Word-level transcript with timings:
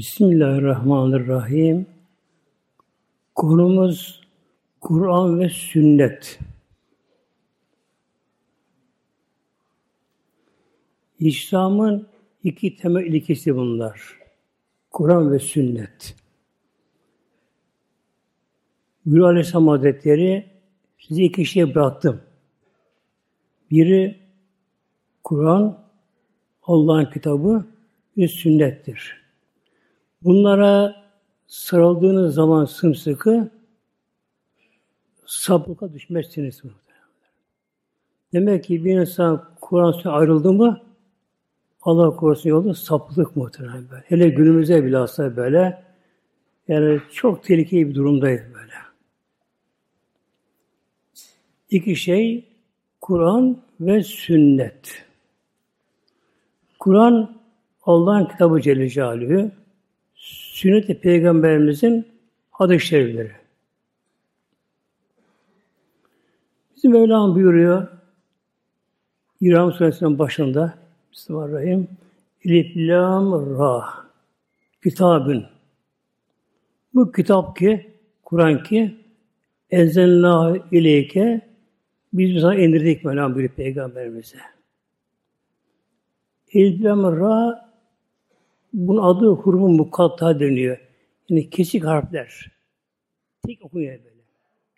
Bismillahirrahmanirrahim. 0.00 1.86
Konumuz 3.34 4.20
Kur'an 4.80 5.40
ve 5.40 5.48
sünnet. 5.48 6.38
İslam'ın 11.18 12.08
iki 12.44 12.76
temel 12.76 13.04
ilkesi 13.04 13.56
bunlar. 13.56 14.18
Kur'an 14.90 15.32
ve 15.32 15.38
sünnet. 15.38 16.16
Gül 19.06 19.22
Aleyhisselam 19.22 19.68
Hazretleri 19.68 20.50
size 20.98 21.22
iki 21.22 21.44
şey 21.44 21.74
bıraktım. 21.74 22.20
Biri 23.70 24.20
Kur'an, 25.24 25.84
Allah'ın 26.62 27.10
kitabı 27.10 27.66
ve 28.18 28.28
sünnettir. 28.28 29.19
Bunlara 30.22 30.96
sarıldığınız 31.46 32.34
zaman 32.34 32.64
sımsıkı 32.64 33.50
sapıka 35.26 35.92
düşmezsiniz. 35.92 36.62
Demek 38.32 38.64
ki 38.64 38.84
bir 38.84 39.00
insan 39.00 39.44
Kur'an'dan 39.60 40.12
ayrıldı 40.12 40.52
mı 40.52 40.82
Allah 41.82 42.16
korusun 42.16 42.50
yolda 42.50 42.74
saplık 42.74 43.36
muhtemelen 43.36 43.90
böyle. 43.90 44.04
Hele 44.06 44.28
günümüze 44.28 44.84
bilhassa 44.84 45.36
böyle 45.36 45.82
yani 46.68 47.00
çok 47.12 47.44
tehlikeli 47.44 47.88
bir 47.88 47.94
durumdayız 47.94 48.42
böyle. 48.54 48.72
İki 51.70 51.96
şey 51.96 52.48
Kur'an 53.00 53.62
ve 53.80 54.02
sünnet. 54.02 55.04
Kur'an 56.78 57.40
Allah'ın 57.82 58.24
kitabı 58.24 58.60
Celle 58.60 58.88
Celaluhu 58.88 59.50
sünnet 60.60 61.02
Peygamberimizin 61.02 62.08
hadis-i 62.50 62.86
şerifleri. 62.86 63.32
Bizim 66.76 66.92
Mevlam 66.92 67.34
buyuruyor 67.34 67.88
İran 69.40 69.70
Suresi'nin 69.70 70.18
başında 70.18 70.74
Bismillahirrahmanirrahim 71.12 71.88
Elif 72.44 72.76
Lam 72.76 73.58
Ra 73.58 73.84
Kitabın 74.82 75.46
Bu 76.94 77.12
kitap 77.12 77.56
ki 77.56 77.90
Kur'an 78.22 78.62
ki 78.62 78.96
Enzelna 79.70 80.56
ileyke 80.72 81.40
biz 82.12 82.40
sana 82.40 82.54
indirdik 82.54 83.04
Mevlam 83.04 83.34
buyuruyor 83.34 83.54
Peygamberimize. 83.54 84.38
Elif 86.52 86.84
Lam 86.84 87.20
Ra 87.20 87.69
bunun 88.72 89.02
adı 89.02 89.26
hurufu 89.28 89.68
mukatta 89.68 90.40
deniyor. 90.40 90.78
Yani 91.28 91.50
kesik 91.50 91.84
harfler. 91.84 92.50
Tek 93.46 93.64
okunuyor 93.64 93.98
böyle. 93.98 94.20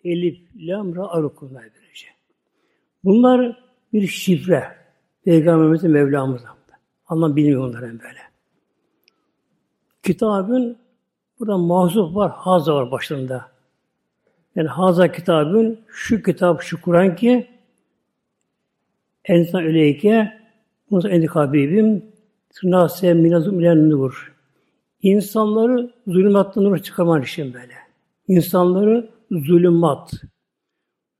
Elif, 0.03 0.39
lam, 0.55 0.95
ra, 0.95 1.07
ar 1.07 1.23
okunuyor 1.23 1.61
böylece. 1.61 2.07
Bunlar 3.03 3.63
bir 3.93 4.07
şifre. 4.07 4.63
Peygamberimizin 5.25 5.91
Mevlamızdan. 5.91 6.55
Anlam 7.07 7.35
bilmiyor 7.35 7.67
onların 7.67 7.99
böyle. 7.99 8.19
Kitabın 10.03 10.77
burada 11.39 11.57
mahzup 11.57 12.15
var, 12.15 12.31
haza 12.31 12.75
var 12.75 12.91
başlarında. 12.91 13.51
Yani 14.55 14.67
haza 14.67 15.11
kitabın 15.11 15.79
şu 15.87 16.23
kitap, 16.23 16.61
şu 16.61 16.81
Kur'an 16.81 17.15
ki 17.15 17.47
ensan 19.25 19.63
öyleyke 19.63 20.39
bunu 20.91 21.09
endik 21.09 21.35
habibim 22.53 22.71
Nase 22.71 23.13
minazum 23.13 23.59
ilen 23.59 23.89
nur. 23.89 24.33
İnsanları 25.01 25.91
zulümattan 26.07 26.63
nur 26.63 26.77
çıkarmak 26.77 27.25
için 27.25 27.53
böyle. 27.53 27.73
İnsanları 28.27 29.09
zulümat. 29.31 30.11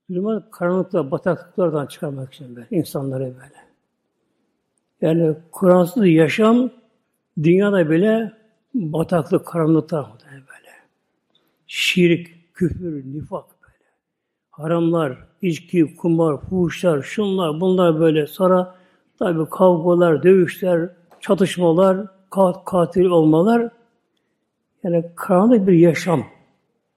Zulümat 0.10 0.52
karanlıklar, 0.52 1.12
bataklıklardan 1.12 1.86
çıkarmak 1.86 2.34
için 2.34 2.56
böyle. 2.56 2.68
İnsanları 2.72 3.24
böyle. 3.24 3.64
Yani 5.02 5.36
Kur'ansız 5.52 6.06
yaşam 6.06 6.70
dünyada 7.44 7.90
bile 7.90 8.34
bataklık, 8.74 9.46
karanlıklar 9.48 10.06
böyle. 10.24 10.72
Şirk, 11.68 12.30
küfür, 12.54 13.06
nifak 13.06 13.46
böyle. 13.64 13.90
Haramlar, 14.52 15.18
içki, 15.42 15.96
kumar, 15.96 16.42
fuhuşlar, 16.42 17.02
şunlar, 17.02 17.62
bunlar 17.62 18.00
böyle. 18.00 18.28
Sonra 18.28 18.76
tabi 19.20 19.50
kavgalar, 19.50 20.24
dövüşler, 20.24 20.90
çatışmalar, 21.24 22.08
katil 22.66 23.06
olmalar 23.06 23.70
yani 24.84 25.12
karanlık 25.16 25.68
bir 25.68 25.74
yaşam 25.74 26.26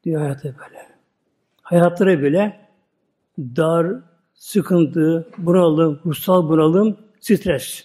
diyor 0.05 0.21
hayatı 0.21 0.57
böyle. 0.59 0.87
Hayatları 1.63 2.23
bile 2.23 2.61
dar, 3.39 3.87
sıkıntı, 4.35 5.29
bunalım, 5.39 6.01
ruhsal 6.07 6.49
bunalım, 6.49 6.97
stres. 7.21 7.85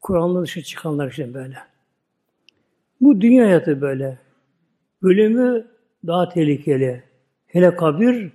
Kur'an'ın 0.00 0.42
dışı 0.42 0.62
çıkanlar 0.62 1.12
için 1.12 1.34
böyle. 1.34 1.58
Bu 3.00 3.20
dünya 3.20 3.46
hayatı 3.46 3.80
böyle. 3.80 4.18
Ölümü 5.02 5.66
daha 6.06 6.28
tehlikeli. 6.28 7.04
Hele 7.46 7.76
kabir 7.76 8.32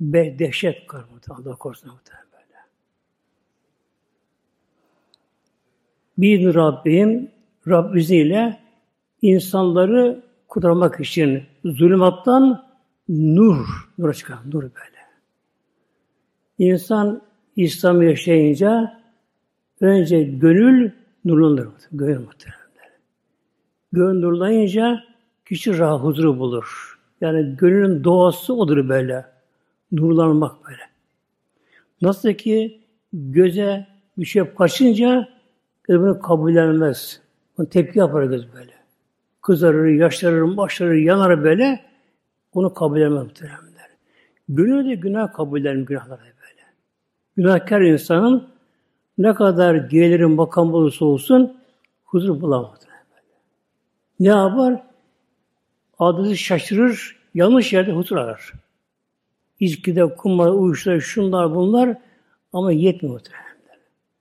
be, 0.00 0.38
dehşet 0.38 0.86
karmıdır. 0.86 1.30
Allah 1.30 1.56
korusun 1.56 1.90
muhtemelen. 1.90 2.29
Bir 6.20 6.54
Rabbim 6.54 7.30
Rab 7.68 7.94
izniyle 7.94 8.58
insanları 9.22 10.22
kurtarmak 10.48 11.00
için 11.00 11.42
zulümattan 11.64 12.64
nur, 13.08 13.66
nur 13.98 14.14
çıkar, 14.14 14.38
nur 14.52 14.62
böyle. 14.62 15.00
İnsan 16.58 17.22
İslam 17.56 18.02
yaşayınca 18.02 19.00
önce 19.80 20.22
gönül 20.22 20.90
nurlanır. 21.24 21.68
Gönül 21.92 22.18
muhtemelen. 22.18 22.60
Gönül 23.92 24.20
nurlayınca 24.20 25.04
kişi 25.48 25.78
rahat 25.78 26.00
huzuru 26.00 26.38
bulur. 26.38 26.98
Yani 27.20 27.56
gönlün 27.56 28.04
doğası 28.04 28.54
odur 28.54 28.88
böyle. 28.88 29.26
Nurlanmak 29.92 30.66
böyle. 30.68 30.82
Nasıl 32.02 32.32
ki 32.32 32.80
göze 33.12 33.86
bir 34.18 34.24
şey 34.24 34.54
kaçınca 34.54 35.28
Göz 35.90 36.00
bunu 36.00 36.20
kabullenmez. 36.20 37.20
Bunu 37.58 37.68
tepki 37.68 37.98
yapar 37.98 38.24
göz 38.24 38.52
böyle. 38.54 38.72
Kızarır, 39.42 39.88
yaşarır, 39.88 40.56
başlarır, 40.56 40.94
yanar 40.94 41.44
böyle. 41.44 41.80
Onu 42.52 42.74
kabullenmez 42.74 43.22
muhteremler. 43.22 43.90
Gönül 44.48 44.90
de 44.90 44.94
günah 44.94 45.32
kabullenir 45.32 45.86
günahları 45.86 46.20
böyle. 46.20 46.62
Günahkar 47.36 47.80
insanın 47.80 48.48
ne 49.18 49.34
kadar 49.34 49.74
gelirin 49.74 50.30
makam 50.30 50.74
olursa 50.74 51.04
olsun 51.04 51.56
huzur 52.04 52.40
bulamaz. 52.40 52.78
Ne 54.20 54.28
yapar? 54.28 54.82
Adresi 55.98 56.36
şaşırır, 56.36 57.16
yanlış 57.34 57.72
yerde 57.72 57.92
huzur 57.92 58.16
arar. 58.16 58.52
İçkide, 59.60 60.14
kumar, 60.16 60.50
uyuşlar, 60.50 61.00
şunlar 61.00 61.54
bunlar 61.54 61.98
ama 62.52 62.72
yetmiyor 62.72 63.14
muhtemelen. 63.14 63.49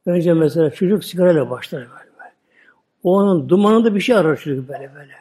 Önce 0.10 0.34
mesela 0.34 0.70
çocuk 0.70 1.04
sigarayla 1.04 1.50
başlar 1.50 1.82
böyle. 1.82 2.34
Onun 3.04 3.50
dumanında 3.50 3.96
bir 3.96 4.00
şey 4.00 4.16
arar 4.16 4.38
çocuk 4.38 4.70
böyle 4.70 4.92
böyle. 4.96 5.14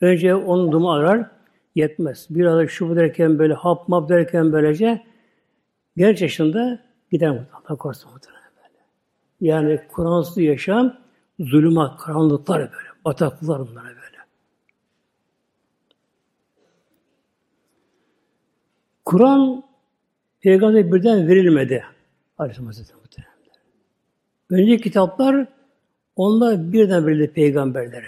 Önce 0.00 0.34
onun 0.34 0.72
dumanı 0.72 0.98
arar, 0.98 1.30
yetmez. 1.74 2.26
Biraz 2.30 2.58
da 2.58 2.68
şu 2.68 2.96
derken 2.96 3.38
böyle 3.38 3.54
hap 3.54 3.88
map 3.88 4.08
derken 4.08 4.52
böylece 4.52 5.04
genç 5.96 6.22
yaşında 6.22 6.78
gider 7.12 7.30
mutlaka 7.30 7.76
korusun 7.76 8.12
mutlaka 8.12 8.38
böyle. 8.56 8.78
Yani 9.40 9.80
Kur'ansız 9.92 10.38
yaşam 10.38 10.96
zulümat, 11.38 12.00
karanlıklar 12.00 12.58
böyle. 12.58 12.88
Bataklıklar 13.04 13.60
bunlara 13.60 13.88
böyle. 13.88 14.18
Kur'an 19.04 19.64
peygamber 20.40 20.92
birden 20.92 21.28
verilmedi. 21.28 21.84
Aleyhisselam 22.38 22.66
Hazretleri. 22.66 23.31
Önceki 24.52 24.82
kitaplar 24.82 25.46
onlar 26.16 26.72
birden 26.72 27.06
verildi 27.06 27.32
peygamberlere. 27.32 28.06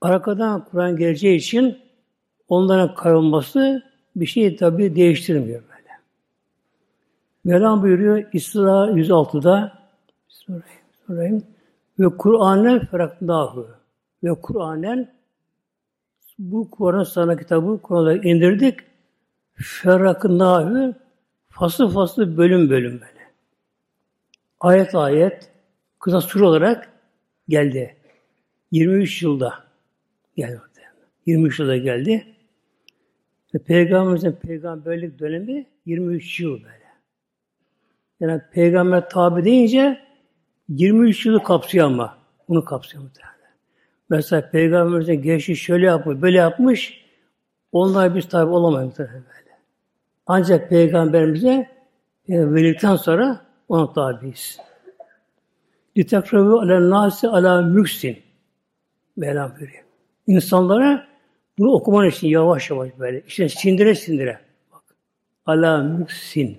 Arkadan 0.00 0.64
Kur'an 0.64 0.96
geleceği 0.96 1.36
için 1.36 1.78
onların 2.48 2.94
kaybolması 2.94 3.82
bir 4.16 4.26
şey 4.26 4.56
tabi 4.56 4.96
değiştirmiyor 4.96 5.62
böyle. 5.62 5.88
Mevlam 7.44 7.82
buyuruyor 7.82 8.24
İsra 8.32 8.90
106'da 8.90 9.78
Bismillahirrahmanirrahim 10.28 11.42
ve 11.98 12.16
Kur'an'ı 12.16 12.86
feraknahu 12.86 13.68
ve 14.24 14.34
Kur'an'en 14.34 15.08
bu 16.38 16.70
Kur'an 16.70 17.04
sana 17.04 17.36
kitabı 17.36 17.82
Kur'an'da 17.82 18.14
indirdik 18.14 18.80
feraknahu 19.54 20.94
fasıl 21.48 21.90
fasıl 21.90 22.36
bölüm 22.36 22.70
bölüm 22.70 23.00
böyle 23.00 23.19
ayet 24.60 24.94
ayet 24.94 25.50
kısa 25.98 26.20
sur 26.20 26.40
olarak 26.40 26.92
geldi. 27.48 27.96
23 28.70 29.22
yılda 29.22 29.54
geldi. 30.36 30.60
23 31.26 31.58
yılda 31.60 31.76
geldi. 31.76 32.26
Ve 33.54 33.58
Peygamberimizin 33.58 34.32
peygamberlik 34.32 35.18
dönemi 35.18 35.66
23 35.86 36.40
yıl 36.40 36.52
böyle. 36.52 36.80
Yani 38.20 38.42
peygamber 38.52 39.08
tabi 39.08 39.44
deyince 39.44 40.00
23 40.68 41.26
yılı 41.26 41.42
kapsıyor 41.42 41.86
ama. 41.86 42.18
Bunu 42.48 42.64
kapsıyor 42.64 43.02
muhtemelen. 43.04 43.34
Mesela 44.10 44.50
peygamberimizin 44.50 45.22
geçti 45.22 45.56
şöyle 45.56 45.86
yapmış, 45.86 46.22
böyle 46.22 46.36
yapmış. 46.36 47.04
Onlar 47.72 48.14
biz 48.14 48.28
tabi 48.28 48.50
olamayız 48.50 48.86
muhtemelen. 48.86 49.24
Ancak 50.26 50.70
peygamberimize 50.70 51.68
verdikten 52.28 52.96
sonra 52.96 53.49
ona 53.70 53.92
tabiiz. 53.92 54.58
Litekravu 55.96 56.60
ala 56.60 56.90
nasi 56.90 57.28
ala 57.28 57.62
müksin. 57.62 58.18
Mevlam 59.16 59.50
buyuruyor. 59.50 59.84
İnsanlara 60.26 61.06
bunu 61.58 61.70
okuman 61.70 62.08
için 62.08 62.28
yavaş 62.28 62.70
yavaş 62.70 62.98
böyle. 62.98 63.22
İşte 63.26 63.48
sindire 63.48 63.94
sindire. 63.94 64.40
Bak. 64.72 64.82
Ala 65.46 65.82
müksin. 65.82 66.58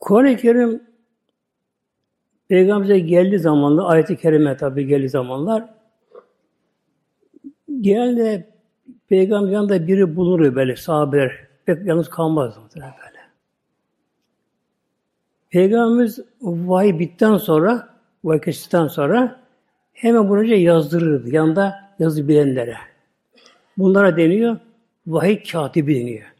Kuran-ı 0.00 0.36
Kerim 0.36 0.82
Peygamber'e 2.48 2.98
geldiği 2.98 3.38
zamanlar, 3.38 3.90
ayet-i 3.90 4.16
kerime 4.16 4.56
tabi 4.56 4.86
geldiği 4.86 5.08
zamanlar 5.08 5.74
genelde 7.80 8.55
Peygamber 9.08 9.52
yanında 9.52 9.86
biri 9.86 10.16
bulunur 10.16 10.54
böyle 10.54 10.76
sahabeler. 10.76 11.46
Pek 11.66 11.86
yalnız 11.86 12.10
kalmaz 12.10 12.58
böyle. 12.74 12.92
Peygamberimiz 15.50 16.20
vahiy 16.40 16.98
bitten 16.98 17.36
sonra, 17.36 17.88
vahiy 18.24 18.40
kesitten 18.40 18.86
sonra 18.86 19.40
hemen 19.92 20.28
bunu 20.28 20.44
yazdırırdı. 20.44 21.30
Yanında 21.30 21.74
yazı 21.98 22.28
bilenlere. 22.28 22.76
Bunlara 23.78 24.16
deniyor, 24.16 24.56
vahiy 25.06 25.42
katibi 25.42 26.00
deniyor. 26.00 26.32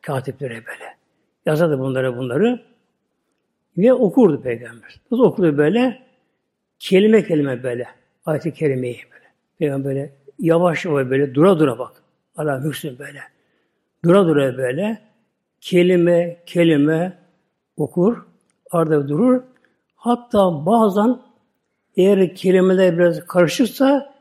Katiplere 0.00 0.54
böyle. 0.54 0.96
Yazardı 1.46 1.78
bunlara 1.78 2.16
bunları. 2.16 2.62
Ve 3.78 3.92
okurdu 3.92 4.42
Peygamber. 4.42 5.00
Nasıl 5.10 5.24
okurdu 5.24 5.58
böyle? 5.58 6.02
Kelime 6.78 7.24
kelime 7.24 7.62
böyle. 7.62 7.86
Ayet-i 8.26 8.52
kerimeyi 8.52 9.00
böyle. 9.12 9.24
Peygamber 9.58 9.84
böyle 9.84 10.12
yavaş 10.40 10.84
yavaş 10.84 11.10
böyle 11.10 11.34
dura 11.34 11.58
dura 11.58 11.78
bak. 11.78 12.02
Allah 12.36 12.58
müksün 12.58 12.98
böyle. 12.98 13.20
Dura 14.04 14.26
dura 14.26 14.58
böyle 14.58 15.02
kelime 15.60 16.42
kelime 16.46 17.18
okur, 17.76 18.26
arada 18.70 19.08
durur. 19.08 19.42
Hatta 19.94 20.66
bazen 20.66 21.18
eğer 21.96 22.34
kelimeler 22.34 22.98
biraz 22.98 23.26
karışırsa 23.26 24.14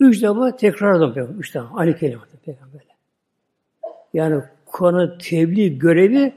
üç 0.00 0.22
defa 0.22 0.56
tekrar 0.56 1.12
eder. 1.12 1.26
Üç 1.38 1.54
defa. 1.54 1.68
Aynı 1.74 1.96
kelime. 1.96 2.22
Peygamber. 2.44 2.82
Yani 4.14 4.42
Kur'an'ın 4.66 5.18
tebliğ 5.18 5.78
görevi 5.78 6.34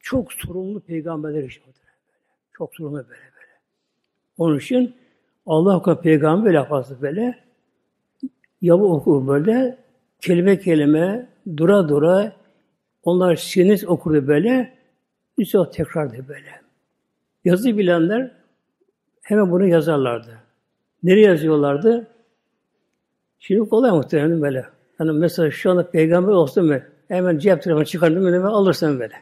çok 0.00 0.32
sorumlu 0.32 0.80
peygamberler 0.80 1.42
için. 1.42 1.62
Çok 2.52 2.74
sorumlu 2.74 2.96
böyle 2.96 3.08
böyle. 3.08 3.52
Onun 4.38 4.58
için 4.58 4.96
Allah 5.46 5.82
Kur'an 5.82 6.00
peygamber 6.00 6.44
böyle 6.44 6.64
fazla 6.64 7.02
böyle 7.02 7.38
yavu 8.62 8.94
okur 8.94 9.26
böyle 9.28 9.78
kelime 10.20 10.58
kelime 10.58 11.28
dura 11.56 11.88
dura 11.88 12.32
onlar 13.02 13.36
sinir 13.36 13.84
okurdu 13.86 14.26
böyle 14.26 14.78
defa 15.38 15.70
tekrardı 15.70 16.28
böyle. 16.28 16.62
Yazı 17.44 17.78
bilenler 17.78 18.30
hemen 19.22 19.50
bunu 19.50 19.66
yazarlardı. 19.66 20.38
Nereye 21.02 21.26
yazıyorlardı? 21.26 22.06
Şimdi 23.38 23.68
kolay 23.68 23.90
muhtemelen 23.90 24.42
böyle. 24.42 24.66
Yani 25.00 25.12
mesela 25.12 25.50
şu 25.50 25.70
anda 25.70 25.90
peygamber 25.90 26.32
olsun 26.32 26.66
mu? 26.66 26.78
Hemen 27.08 27.38
cep 27.38 27.62
telefonu 27.62 27.84
çıkardım 27.84 28.26
ve 28.26 28.46
alırsın 28.46 29.00
böyle. 29.00 29.14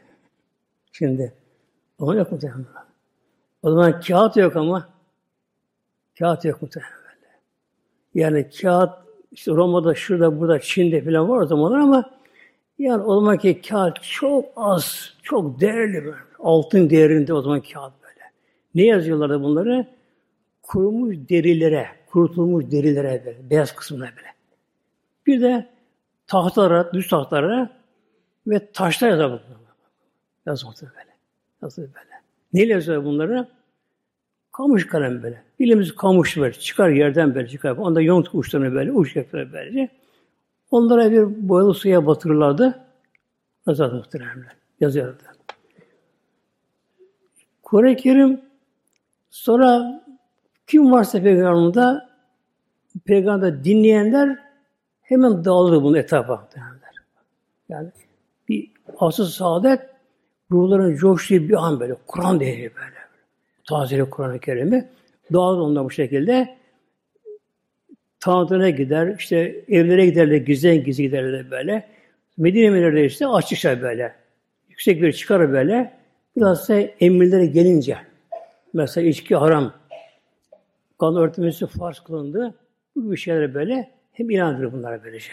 Şimdi. 0.93 1.33
Ama 1.99 2.15
yok 2.15 2.33
muhtemelen. 2.33 2.65
O 3.63 3.71
zaman 3.71 4.01
kağıt 4.01 4.37
yok 4.37 4.57
ama. 4.57 4.89
Kağıt 6.19 6.45
yok 6.45 6.63
muhtemelen. 6.63 6.93
Yani 8.15 8.51
kağıt 8.51 8.91
işte 9.33 9.53
Roma'da, 9.53 9.95
şurada, 9.95 10.41
burada, 10.41 10.61
Çin'de 10.61 11.05
falan 11.05 11.29
var 11.29 11.41
o 11.41 11.47
zamanlar 11.47 11.79
ama 11.79 12.11
yani 12.79 13.03
o 13.03 13.15
zamanki 13.15 13.63
kağıt 13.63 14.03
çok 14.03 14.45
az, 14.57 15.15
çok 15.23 15.61
değerli 15.61 16.05
böyle. 16.05 16.17
Altın 16.39 16.91
değerinde 16.91 17.35
o 17.35 17.43
zaman 17.43 17.61
kağıt 17.61 17.93
böyle. 18.03 18.31
Ne 18.75 18.83
yazıyorlardı 18.83 19.43
bunları? 19.43 19.87
Kurumuş 20.63 21.17
derilere, 21.17 21.87
kurutulmuş 22.07 22.71
derilere 22.71 23.23
böyle, 23.27 23.51
beyaz 23.51 23.75
kısmına 23.75 24.05
böyle. 24.05 24.35
Bir 25.27 25.41
de 25.41 25.69
tahtalara, 26.27 26.93
düz 26.93 27.09
tahtalara 27.09 27.71
ve 28.47 28.73
taşlar 28.73 29.09
yazar 29.09 29.41
Yazmakta 30.47 30.87
böyle. 30.87 31.17
Yazıyor 31.63 31.89
böyle. 31.89 32.21
Neyle 32.53 32.73
yazıyor 32.73 33.05
bunları? 33.05 33.49
Kamış 34.61 34.87
kalem 34.87 35.23
böyle. 35.23 35.43
Bilimiz 35.61 35.95
kamış 35.95 36.37
böyle. 36.37 36.53
Çıkar 36.53 36.89
yerden 36.89 37.35
böyle 37.35 37.49
çıkar. 37.49 37.77
Onda 37.77 38.01
yont 38.01 38.29
uçlarını 38.35 38.75
böyle, 38.75 38.93
uç 38.93 39.17
yapıyor 39.17 39.53
böylece. 39.53 39.89
Onlara 40.71 41.11
bir 41.11 41.49
boyalı 41.49 41.75
suya 41.75 42.07
batırırlardı. 42.07 42.79
Yazardı 43.67 43.95
muhteremler. 43.95 44.57
Yazıyordu. 44.81 45.23
Kur'an-ı 47.63 47.97
Kerim 47.97 48.41
sonra 49.31 50.03
kim 50.67 50.93
varsa 50.93 51.23
peygamberinde 51.23 52.01
peygamber 53.05 53.65
dinleyenler 53.65 54.39
hemen 55.03 55.45
dağılır 55.45 55.83
bunu 55.83 55.99
etrafa. 55.99 56.49
Yani 57.69 57.89
bir 58.49 58.71
asıl 58.99 59.25
saadet 59.25 59.81
ruhların 60.51 60.97
coştuğu 60.97 61.35
bir 61.35 61.67
an 61.67 61.81
böyle. 61.81 61.97
Kur'an 62.07 62.41
değeri 62.41 62.75
böyle. 62.77 63.00
Tazeli 63.69 64.11
Kur'an-ı 64.11 64.41
Kerim'i. 64.41 64.89
Dağılır 65.33 65.61
onlar 65.61 65.85
bu 65.85 65.91
şekilde. 65.91 66.57
Tanrı'na 68.21 68.71
gider, 68.71 69.15
işte 69.19 69.65
evlere 69.69 70.07
giderler, 70.07 70.37
gizlen 70.37 70.85
gizli 70.85 71.03
giderler 71.03 71.51
böyle. 71.51 71.89
Medine 72.39 72.71
Münir'de 72.71 73.05
işte 73.05 73.27
açışlar 73.27 73.83
böyle. 73.83 74.15
Yüksek 74.69 75.03
bir 75.03 75.13
çıkar 75.13 75.53
böyle. 75.53 75.93
Biraz 76.37 76.69
da 76.69 76.81
emirlere 76.81 77.47
gelince, 77.47 77.97
mesela 78.73 79.09
içki 79.09 79.37
haram, 79.37 79.73
kan 81.01 81.17
örtmesi 81.17 81.67
farz 81.67 82.01
kılındı. 82.01 82.55
Bu 82.97 83.17
şeyler 83.17 83.55
böyle 83.55 83.91
hem 84.13 84.31
inandırır 84.31 84.73
bunlara 84.73 85.05
böylece. 85.05 85.33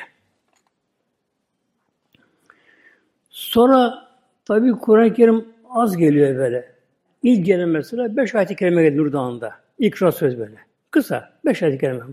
Sonra 3.30 4.08
tabi 4.46 4.72
Kur'an-ı 4.72 5.14
Kerim 5.14 5.46
az 5.70 5.98
geliyor 5.98 6.38
böyle. 6.38 6.77
İlk 7.24 7.46
gelen 7.46 7.70
mesela 7.70 8.18
beş 8.18 8.36
ayet-i 8.36 8.56
kerime 8.56 8.84
geldi 8.84 8.98
Nur 8.98 9.14
Dağı'nda. 9.14 9.54
İkra 9.80 10.12
söz 10.12 10.38
böyle. 10.38 10.56
Kısa. 10.92 11.40
Beş 11.46 11.64
ayet-i 11.64 11.80
kerime. 11.80 12.04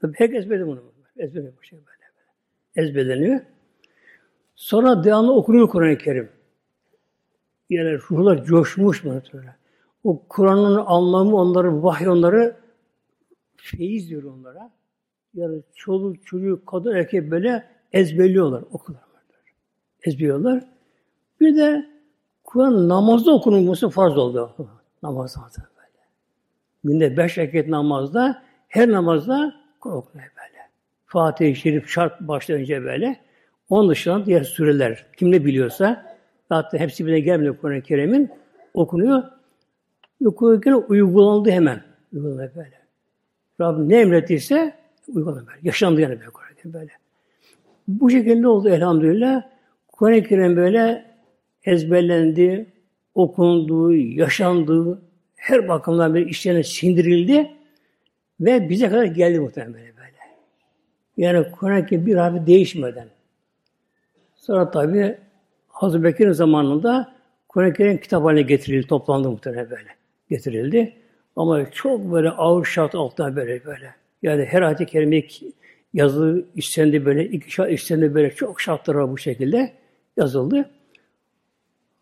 Tabi 0.00 0.14
herkes 0.16 0.44
ezberledi 0.44 0.66
bunu. 0.66 0.82
Ezberleniyor 1.16 1.58
bu 1.58 1.62
şey 1.62 1.78
böyle. 1.78 1.88
böyle. 2.76 2.88
Ezberleniyor. 2.88 3.40
Sonra 4.54 5.04
devamlı 5.04 5.34
okunuyor 5.34 5.68
Kur'an-ı 5.68 5.98
Kerim. 5.98 6.28
Yani 7.70 7.98
ruhlar 7.98 8.44
coşmuş 8.44 9.04
mu? 9.04 9.22
O 10.04 10.22
Kur'an'ın 10.28 10.82
anlamı 10.86 11.36
onları, 11.36 11.82
vahiy 11.82 12.08
onları 12.08 12.56
feyiz 13.56 14.10
diyor 14.10 14.22
onlara. 14.22 14.70
Yani 15.34 15.62
çoluk, 15.74 16.26
çocuk, 16.26 16.66
kadın, 16.66 16.94
erkek 16.94 17.30
böyle 17.30 17.64
ezberliyorlar, 17.92 18.64
okuyorlar. 18.72 19.08
Ezberliyorlar. 20.02 20.64
Bir 21.40 21.56
de 21.56 21.86
Kur'an 22.48 22.88
namazda 22.88 23.32
okunulması 23.32 23.88
farz 23.88 24.18
oldu. 24.18 24.54
Namaz 25.02 25.32
zaten 25.32 25.64
böyle. 25.76 26.04
Günde 26.84 27.16
beş 27.16 27.38
vakit 27.38 27.68
namazda, 27.68 28.42
her 28.68 28.90
namazda 28.90 29.54
Kur'an 29.80 29.96
okunuyor 29.96 30.28
böyle. 30.36 30.58
Fatih-i 31.06 31.56
Şerif 31.56 31.88
şart 31.88 32.20
başlayınca 32.20 32.82
böyle. 32.84 33.20
Onun 33.68 33.90
dışında 33.90 34.26
diğer 34.26 34.42
süreler, 34.42 35.06
kim 35.16 35.32
ne 35.32 35.44
biliyorsa, 35.44 36.16
zaten 36.48 36.78
hepsi 36.78 37.06
bile 37.06 37.20
gelmiyor 37.20 37.56
Kur'an-ı 37.56 37.82
Kerim'in, 37.82 38.30
okunuyor. 38.74 39.22
Okurken 40.24 40.84
uygulandı 40.88 41.50
hemen. 41.50 41.82
Uygulanıyor 42.12 42.54
böyle. 42.54 42.78
Rabbim 43.60 43.88
ne 43.88 44.00
emrettiyse 44.00 44.74
uygulanıyor 45.08 45.46
böyle. 45.46 45.58
Yaşandı 45.62 46.00
yani 46.00 46.20
böyle 46.20 46.30
Kur'an-ı 46.30 46.74
böyle. 46.74 46.92
Bu 47.88 48.10
şekilde 48.10 48.48
oldu 48.48 48.68
elhamdülillah. 48.68 49.42
Kur'an-ı 49.88 50.22
Kerim 50.22 50.56
böyle 50.56 51.07
ezberlendi, 51.68 52.66
okundu, 53.14 53.94
yaşandı, 53.94 55.02
her 55.36 55.68
bakımdan 55.68 56.14
bir 56.14 56.26
işlerine 56.26 56.62
sindirildi 56.62 57.50
ve 58.40 58.68
bize 58.68 58.88
kadar 58.88 59.04
geldi 59.04 59.40
muhtemelen 59.40 59.74
böyle. 59.74 60.18
Yani 61.16 61.46
Kur'an-ı 61.52 62.06
bir 62.06 62.14
harfi 62.14 62.46
değişmeden. 62.46 63.08
Sonra 64.36 64.70
tabi 64.70 65.18
Hazreti 65.68 66.04
Bekir'in 66.04 66.32
zamanında 66.32 67.14
Kur'an-ı 67.48 67.72
Kerim 67.72 67.98
kitap 67.98 68.24
haline 68.24 68.42
getirildi, 68.42 68.86
toplandı 68.86 69.30
muhtemelen 69.30 69.70
böyle. 69.70 69.88
Getirildi. 70.30 70.92
Ama 71.36 71.70
çok 71.70 72.12
böyle 72.12 72.30
ağır 72.30 72.64
şart 72.64 72.94
altında 72.94 73.36
böyle 73.36 73.64
böyle. 73.64 73.94
Yani 74.22 74.44
her 74.44 74.62
ayet-i 74.62 74.86
kerime 74.86 75.22
yazılı 75.94 76.44
istendi 76.54 77.04
böyle, 77.04 77.24
iki 77.24 77.50
şart 77.50 77.72
istendi 77.72 78.14
böyle 78.14 78.30
çok 78.30 78.60
şartlar 78.60 79.10
bu 79.10 79.18
şekilde 79.18 79.72
yazıldı. 80.16 80.70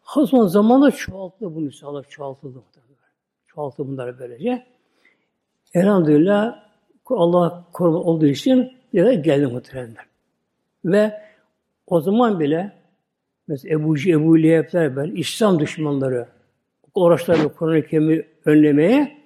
Sonra 0.07 0.49
zamanla 0.49 0.91
çoğalttı 0.91 1.55
bu 1.55 1.65
nüshalar, 1.65 2.07
çoğaltıldı. 2.09 2.63
Çoğalttı 3.47 3.89
bunları 3.89 4.19
böylece. 4.19 4.67
Elhamdülillah 5.75 6.63
Allah 7.11 7.65
koruma 7.73 7.99
olduğu 7.99 8.27
için 8.27 8.73
yere 8.93 9.15
geldi 9.15 9.47
muhteremler. 9.47 10.05
Ve 10.85 11.21
o 11.87 12.01
zaman 12.01 12.41
bile 12.41 12.73
mesela 13.49 13.75
Ebu, 13.75 13.97
Ebu 13.99 14.43
Leheb'ler 14.43 14.97
ben 14.97 15.11
İslam 15.15 15.59
düşmanları 15.59 16.29
uğraşlarını 16.95 17.55
Kur'an-ı 17.55 17.83
Kerim'i 17.83 18.27
önlemeye 18.45 19.17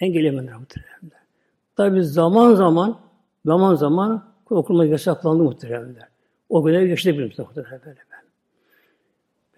engellemediler 0.00 0.56
muhteremler. 0.56 1.22
Tabi 1.76 2.02
zaman 2.02 2.54
zaman 2.54 3.00
zaman 3.44 3.74
zaman 3.74 4.32
okulma 4.50 4.84
yasaklandı 4.84 5.42
muhteremler. 5.42 6.08
O 6.48 6.64
görev 6.64 6.88
yaşadık 6.88 7.30
biz 7.30 7.38
muhteremler 7.38 7.96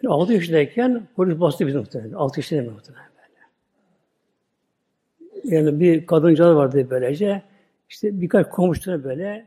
böyle. 0.05 0.11
Ben 0.11 0.15
6 0.15 0.33
yaşındayken 0.33 1.09
polis 1.17 1.41
bastı 1.41 1.67
bizim 1.67 1.81
muhteremler. 1.81 2.17
6 2.17 2.41
yaşındayım 2.41 2.73
muhteremler. 2.73 3.05
Yani 5.45 5.81
bir 5.81 6.07
kadıncağız 6.07 6.57
vardı 6.57 6.87
böylece. 6.91 7.43
İşte 7.89 8.21
birkaç 8.21 8.51
komşuları 8.51 9.05
böyle 9.05 9.47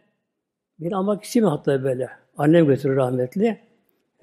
bir 0.79 0.91
almak 0.91 1.23
istemiyor 1.23 1.51
hatta 1.51 1.83
böyle. 1.83 2.09
Annem 2.37 2.65
götürür 2.65 2.95
rahmetli. 2.95 3.59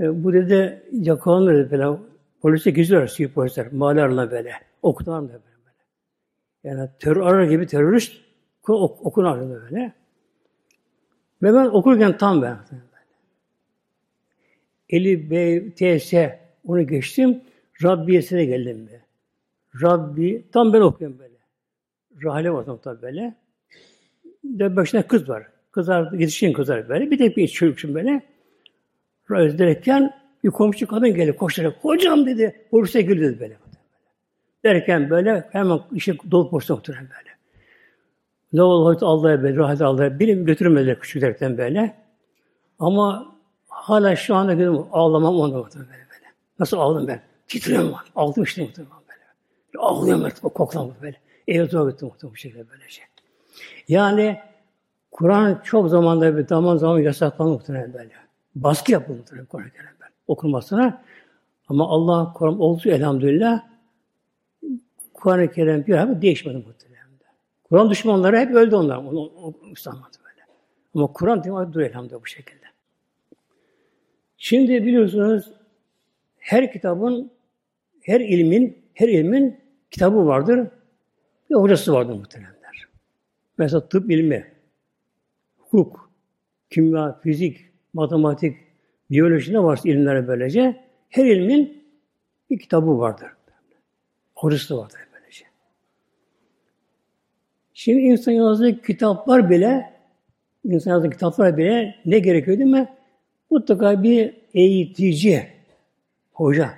E, 0.01 0.25
bu 0.25 0.33
dedi 0.33 0.83
yakalanır 0.93 1.55
dedi 1.55 1.71
böyle. 1.71 1.99
Polise 2.43 2.71
geziyorlar, 2.71 3.09
sivil 3.09 3.33
polisler. 3.33 3.73
Mahallelerle 3.73 4.31
böyle. 4.31 4.53
Okutular 4.83 5.23
da 5.23 5.29
böyle. 5.29 5.41
Yani 6.65 6.91
terör 6.99 7.17
arar 7.17 7.45
gibi 7.45 7.67
terörist 7.67 8.13
ok, 8.69 9.07
okunar 9.07 9.41
böyle. 9.41 9.93
Ve 11.43 11.55
ben 11.55 11.65
okurken 11.65 12.19
tam 12.19 12.43
ben. 12.43 12.57
Eli 14.89 15.31
B, 15.31 15.61
T, 15.75 16.41
onu 16.65 16.87
geçtim. 16.87 17.41
Rabbiyesine 17.83 18.45
geldim 18.45 18.87
be. 18.87 19.01
Rabbi, 19.83 20.45
tam 20.53 20.73
ben 20.73 20.81
okuyorum 20.81 21.19
böyle. 21.19 21.35
Rahale 22.25 22.51
var 22.51 22.65
tabi 22.83 23.03
böyle. 23.03 23.35
De 24.45 24.77
başına 24.77 25.07
kız 25.07 25.29
var. 25.29 25.47
Kızar, 25.71 26.13
yetişkin 26.13 26.53
kızar 26.53 26.89
böyle. 26.89 27.11
Bir 27.11 27.19
de 27.19 27.37
bir 27.37 27.49
çocuksun 27.49 27.95
böyle. 27.95 28.23
Röz 29.31 29.59
derken 29.59 30.15
bir 30.45 30.51
komşu 30.51 30.87
kadın 30.87 31.15
geldi 31.15 31.37
koşarak. 31.37 31.77
Hocam 31.81 32.27
dedi. 32.27 32.67
Polise 32.71 33.03
girdi 33.03 33.21
dedi 33.21 33.41
böyle. 33.41 33.57
Derken 34.65 35.11
böyle 35.11 35.49
hemen 35.53 35.81
işe 35.93 36.17
dolup 36.31 36.53
boşta 36.53 36.75
oturan 36.75 37.01
böyle. 37.01 37.35
Ne 38.53 38.63
olur 38.63 38.99
Allah'a 39.01 39.43
böyle, 39.43 39.57
rahat 39.57 39.83
Allah'a. 39.83 40.21
Beni 40.21 40.45
götürmediler 40.45 41.01
küçük 41.01 41.23
derken 41.23 41.59
böyle. 41.59 41.95
Ama 42.79 43.34
hala 43.85 44.17
şu 44.17 44.35
anda 44.35 44.55
gözüm 44.55 44.85
ağlamam 44.93 45.41
onu 45.41 45.55
böyle 45.55 45.89
böyle. 45.89 46.33
Nasıl 46.59 46.79
ağladım 46.79 47.09
ben? 47.09 47.23
Titriyorum 47.49 47.93
ben. 47.93 48.23
Ağladım 48.23 48.43
işte 48.43 48.63
muhtemelen 48.63 48.93
böyle. 49.09 49.85
Ağlıyorum 49.85 50.25
artık 50.25 50.45
o 50.45 50.49
koklam 50.49 50.91
böyle. 51.03 51.21
Eve 51.49 51.71
dua 51.71 51.91
ettim 51.91 52.09
muhtemelen 52.09 52.33
bu 52.33 52.37
şekilde 52.37 52.71
böylece. 52.71 52.91
Şey. 52.91 53.05
Yani 53.89 54.41
Kur'an 55.11 55.61
çok 55.65 55.89
zamanda 55.89 56.37
bir 56.37 56.47
zaman 56.47 56.77
zaman 56.77 56.99
yasaklandı 56.99 57.53
muhtemelen 57.53 57.93
böyle. 57.95 58.13
Baskı 58.55 58.93
yapıldı 58.93 59.19
muhtemelen 59.19 59.47
Kur'an-ı 59.47 59.71
Kerim 59.71 59.89
okunmasına. 60.29 61.03
Ama 61.69 61.89
Allah 61.89 62.33
Kur'an 62.33 62.61
oldu 62.61 62.89
elhamdülillah 62.89 63.63
Kur'an-ı 65.15 65.51
Kerim 65.51 65.87
bir 65.87 65.95
abi 65.95 66.23
değişmedi 66.23 66.57
muhtemelen. 66.57 67.05
Kur'an 67.65 67.91
düşmanları 67.91 68.39
hep 68.39 68.55
öldü 68.55 68.75
onlar. 68.75 68.97
Onu, 68.97 69.21
o, 69.21 69.55
Müslümandı 69.71 70.17
böyle. 70.25 70.41
Ama 70.95 71.07
Kur'an 71.07 71.45
devam 71.45 71.73
duruyor 71.73 71.91
elhamdülillah 71.91 72.23
bu 72.23 72.27
şekilde. 72.27 72.64
Şimdi 74.45 74.87
biliyorsunuz 74.87 75.53
her 76.39 76.73
kitabın, 76.73 77.31
her 78.01 78.21
ilmin, 78.21 78.85
her 78.95 79.09
ilmin 79.09 79.61
kitabı 79.91 80.27
vardır. 80.27 80.69
Bir 81.51 81.55
hocası 81.55 81.93
vardır 81.93 82.15
muhtemelenler. 82.15 82.89
Mesela 83.59 83.89
tıp 83.89 84.11
ilmi, 84.11 84.53
hukuk, 85.59 86.11
kimya, 86.71 87.21
fizik, 87.23 87.61
matematik, 87.93 88.57
biyoloji 89.11 89.53
ne 89.53 89.63
varsa 89.63 89.89
ilimlere 89.89 90.29
böylece 90.29 90.85
her 91.09 91.25
ilmin 91.25 91.85
bir 92.51 92.59
kitabı 92.59 92.99
vardır. 92.99 93.29
Hocası 94.35 94.79
vardır 94.79 95.01
böylece. 95.15 95.45
Şimdi 97.75 98.01
insan 98.01 98.33
yazdığı 98.33 98.83
kitaplar 98.83 99.51
bile 99.51 99.93
insan 100.65 100.91
yazdığı 100.91 101.11
kitaplar 101.11 101.57
bile 101.57 101.95
ne 102.07 102.19
gerekiyor 102.19 102.59
değil 102.59 102.71
mi? 102.71 103.04
Mutlaka 103.51 104.03
bir 104.03 104.35
eğitici, 104.55 105.47
hoca 106.33 106.71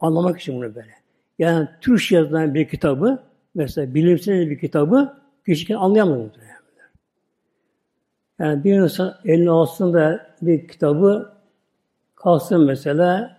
anlamak 0.00 0.40
için 0.40 0.56
bunu 0.56 0.74
böyle. 0.74 0.94
Yani 1.38 1.68
Türkçe 1.80 2.16
yazılan 2.16 2.54
bir 2.54 2.68
kitabı, 2.68 3.22
mesela 3.54 3.94
bilimsel 3.94 4.50
bir 4.50 4.58
kitabı 4.58 5.22
kişi 5.46 5.76
anlayamıyor. 5.76 6.30
Yani 8.38 8.64
bir 8.64 8.74
insan 8.74 9.14
eline 9.24 9.50
alsın 9.50 9.94
da 9.94 10.34
bir 10.42 10.68
kitabı 10.68 11.32
kalsın 12.14 12.64
mesela 12.64 13.38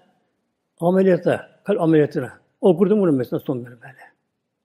ameliyata, 0.80 1.50
kalp 1.64 1.82
ameliyatına. 1.82 2.40
Okurdum 2.62 3.02
bunu 3.02 3.12
mesela 3.12 3.40
son 3.40 3.66
böyle 3.66 3.82
böyle. 3.82 3.98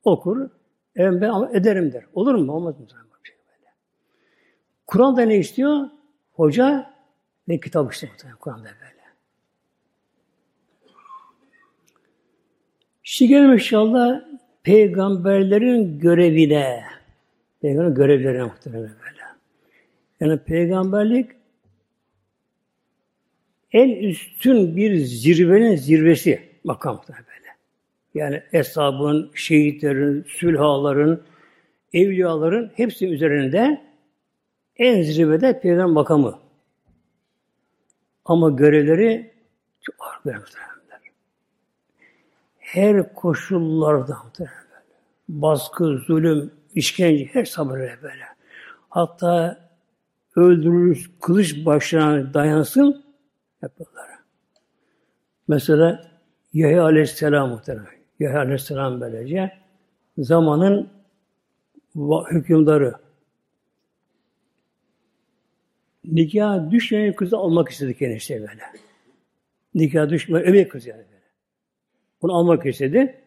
Okur, 0.05 0.49
evet 0.97 1.21
ben 1.21 1.49
ederim 1.53 1.93
der. 1.93 2.05
Olur 2.15 2.35
mu? 2.35 2.53
Olmaz 2.53 2.81
mı? 2.81 2.87
Şey 3.23 3.37
böyle. 3.49 3.71
Kur'an'da 4.87 5.23
ne 5.23 5.37
istiyor? 5.37 5.87
Hoca 6.35 6.95
ve 7.49 7.61
kitap 7.61 7.93
işte 7.93 8.09
Kur'an'da 8.41 8.64
böyle. 8.64 9.05
Şimdi 13.03 13.29
gelelim 13.29 13.53
inşallah 13.53 14.21
peygamberlerin 14.62 15.99
görevine. 15.99 16.85
Peygamberin 17.62 17.95
görevlerine 17.95 18.43
muhtemelen 18.43 18.83
böyle. 18.83 19.23
Yani 20.21 20.38
peygamberlik 20.38 21.31
en 23.73 23.88
üstün 23.91 24.76
bir 24.76 24.97
zirvenin 24.97 25.76
zirvesi 25.76 26.41
makamdır 26.64 27.17
böyle. 27.17 27.57
Yani 28.14 28.43
eshabın, 28.53 29.31
şehitlerin, 29.35 30.25
sülhaların, 30.29 31.23
evliyaların 31.93 32.71
hepsi 32.76 33.09
üzerinde 33.09 33.81
en 34.76 35.02
zirvede 35.02 35.61
peygamber 35.61 35.95
makamı. 35.95 36.38
Ama 38.25 38.50
görevleri 38.50 39.35
çok 39.81 39.95
ağır 39.99 40.25
görevler. 40.25 40.75
Her 42.59 43.14
koşullarda 43.14 44.16
baskı, 45.28 45.99
zulüm, 46.07 46.50
işkence 46.75 47.25
her 47.25 47.45
sabır 47.45 47.78
böyle. 47.78 48.25
Hatta 48.88 49.61
öldürülür, 50.37 51.11
kılıç 51.21 51.66
başına 51.66 52.35
dayansın 52.35 53.04
yapıyorlar. 53.62 54.09
Mesela 55.49 56.11
Yahya 56.52 56.83
Aleyhisselam 56.85 57.49
muhtemelen. 57.49 57.87
Yahya 58.21 58.40
Aleyhisselam 58.40 59.00
böylece 59.00 59.52
zamanın 60.19 60.90
hükümdarı 62.31 63.04
nikah 66.05 66.71
düşmeyen 66.71 67.15
kızı 67.15 67.37
almak 67.37 67.69
istedi 67.69 67.99
kendisi 67.99 68.35
böyle. 68.35 68.63
Nikah 69.75 70.09
düşmeyen 70.09 70.49
öbür 70.49 70.69
kız 70.69 70.87
yani 70.87 70.99
böyle. 70.99 71.25
Bunu 72.23 72.35
almak 72.35 72.67
istedi. 72.67 73.21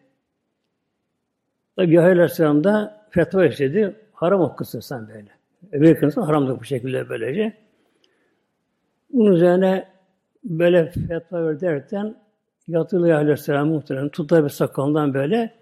Tabi 1.76 1.94
Yahya 1.94 2.10
Aleyhisselam 2.10 2.64
da 2.64 3.06
fetva 3.10 3.46
istedi. 3.46 3.96
Haram 4.12 4.40
okusun 4.40 4.80
sen 4.80 5.08
böyle. 5.08 5.30
Öbür 5.72 5.94
kınısı 5.94 6.20
haramdır 6.20 6.60
bu 6.60 6.64
şekilde 6.64 7.08
böylece. 7.08 7.56
Bunun 9.10 9.32
üzerine 9.32 9.88
böyle 10.44 10.90
fetva 10.90 11.46
ver 11.46 11.60
derken 11.60 12.16
yatılı 12.68 13.16
aleyhisselam 13.16 13.68
muhtemelen 13.68 14.08
tuttu 14.08 14.44
bir 14.44 14.48
sakalından 14.48 15.14
böyle 15.14 15.54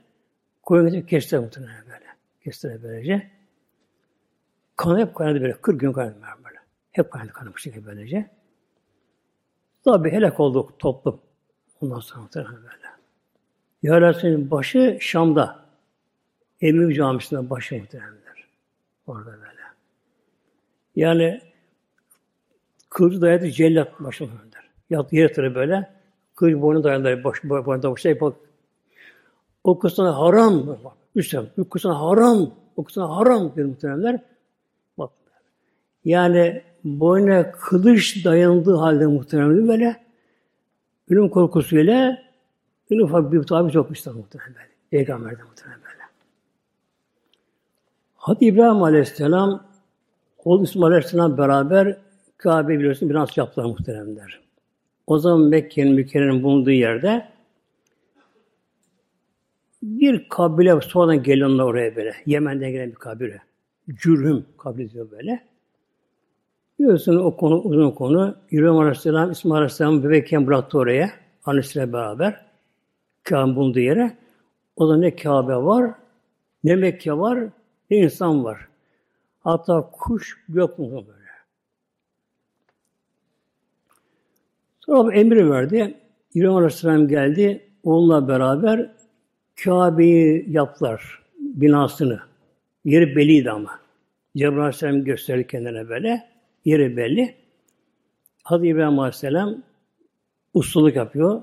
koyun 0.63 1.01
kesti 1.01 1.39
muhtemelen 1.39 1.85
böyle. 1.87 2.07
Kesti 2.45 2.81
böylece. 2.83 3.31
Kan 4.77 4.99
hep 4.99 5.15
kaynadı 5.15 5.41
böyle. 5.41 5.53
40 5.53 5.81
gün 5.81 5.93
kaynadı. 5.93 6.17
Hep 6.97 7.11
kaynadı 7.11 7.33
kanı 7.33 7.55
bu 7.55 7.59
şekilde 7.59 7.87
böylece. 7.87 8.31
Tabi 9.85 10.12
helak 10.12 10.41
oldu 10.41 10.73
toplum. 10.79 11.21
Ondan 11.81 12.00
sonra 12.00 12.29
böyle. 12.35 12.87
Ya 13.83 14.50
başı 14.50 14.99
Şam'da. 15.00 15.67
Emevi 16.61 16.95
Camisi'nde 16.95 17.50
başı 17.50 17.79
muhtemelenler. 17.79 18.49
Orada 19.07 19.33
böyle. 19.33 19.62
Yani 20.97 21.41
kılıcı 22.91 23.21
dayadı 23.21 23.50
cellat 23.50 24.00
başına 24.00 24.29
der. 24.29 24.71
Yat, 24.91 25.12
yatırır 25.12 25.55
böyle. 25.55 25.91
Kılıç 26.35 26.55
boynu 26.62 26.85
dayanır. 26.85 27.25
Boş, 27.25 27.45
boynu 27.45 27.99
şey 27.99 28.21
bak. 28.21 28.37
O 29.65 29.79
kısmına 29.79 30.19
haram. 30.19 30.79
Üstem. 31.15 31.47
Bu 31.57 31.69
kısmına 31.69 32.00
haram. 32.00 32.55
O 32.76 32.85
kısmına 32.85 33.17
haram 33.17 33.57
diyor 33.57 33.69
muhtemelenler. 33.69 34.21
Bak. 34.99 35.11
Yani 36.05 36.62
boyuna 36.87 37.50
kılıç 37.50 38.25
dayandığı 38.25 38.76
halde 38.76 39.07
muhtemelen 39.07 39.69
böyle 39.69 39.97
ölüm 41.11 41.28
korkusuyla 41.28 42.19
en 42.90 42.99
ufak 42.99 43.33
bir 43.33 43.43
tabi 43.43 43.93
ister 43.93 44.14
muhtemelen 44.14 44.55
böyle. 44.55 44.69
Peygamber'de 44.90 45.43
muhtemelen 45.43 45.81
böyle. 45.83 46.02
Hadi 48.16 48.45
İbrahim 48.45 48.83
Aleyhisselam 48.83 49.66
oğlu 50.45 50.64
İsmail 50.64 50.93
Aleyhisselam 50.93 51.38
beraber 51.38 51.97
Kabe 52.37 52.78
biliyorsun 52.78 53.11
biraz 53.11 53.37
yaptılar 53.37 53.66
muhteremler. 53.66 54.40
O 55.07 55.19
zaman 55.19 55.40
Mekke'nin 55.40 55.95
mükerrenin 55.95 56.43
bulunduğu 56.43 56.71
yerde 56.71 57.28
bir 59.83 60.28
kabile 60.28 60.81
sonradan 60.81 61.23
geliyorlar 61.23 61.64
oraya 61.64 61.97
böyle. 61.97 62.14
Yemen'den 62.26 62.71
gelen 62.71 62.90
bir 62.90 62.95
kabile. 62.95 63.43
Cürhüm 63.95 64.47
kabile 64.59 64.90
diyor 64.90 65.11
böyle. 65.11 65.56
Biliyorsun 66.78 67.16
o 67.16 67.37
konu 67.37 67.59
uzun 67.61 67.90
konu. 67.90 68.37
İbrahim 68.50 68.76
Aleyhisselam, 68.76 69.30
İsmail 69.30 69.56
Aleyhisselam 69.56 70.04
bebekken 70.04 70.47
bıraktı 70.47 70.78
oraya. 70.78 71.11
Annesiyle 71.45 71.92
beraber. 71.92 72.47
Kabe'nin 73.23 73.56
bulunduğu 73.56 73.80
yere. 73.80 74.16
O 74.76 74.88
da 74.88 74.97
ne 74.97 75.16
Kabe 75.16 75.56
var, 75.56 75.95
ne 76.64 76.76
Mekke 76.76 77.12
var, 77.12 77.38
ne 77.90 77.97
insan 77.97 78.45
var. 78.45 78.68
Hatta 79.40 79.90
kuş 79.92 80.45
yok 80.49 80.78
mu 80.78 80.90
böyle. 80.92 81.26
Sonra 84.80 85.14
emri 85.14 85.50
verdi. 85.50 85.95
İbrahim 86.35 86.56
Aleyhisselam 86.56 87.09
geldi. 87.09 87.62
Onunla 87.85 88.28
beraber 88.28 88.90
Kabe'yi 89.64 90.45
yaptılar. 90.49 91.23
Binasını. 91.38 92.21
Yeri 92.85 93.16
belliydi 93.16 93.50
ama. 93.50 93.80
Cebrail 94.37 94.59
Aleyhisselam 94.59 95.04
gösterdi 95.04 95.47
kendine 95.47 95.88
böyle. 95.88 96.36
Yeri 96.67 96.97
belli. 96.97 97.37
Hazreti 98.43 98.69
İbrahim 98.69 98.99
Aleyhisselam 98.99 99.63
ustalık 100.55 100.97
yapıyor. 100.97 101.43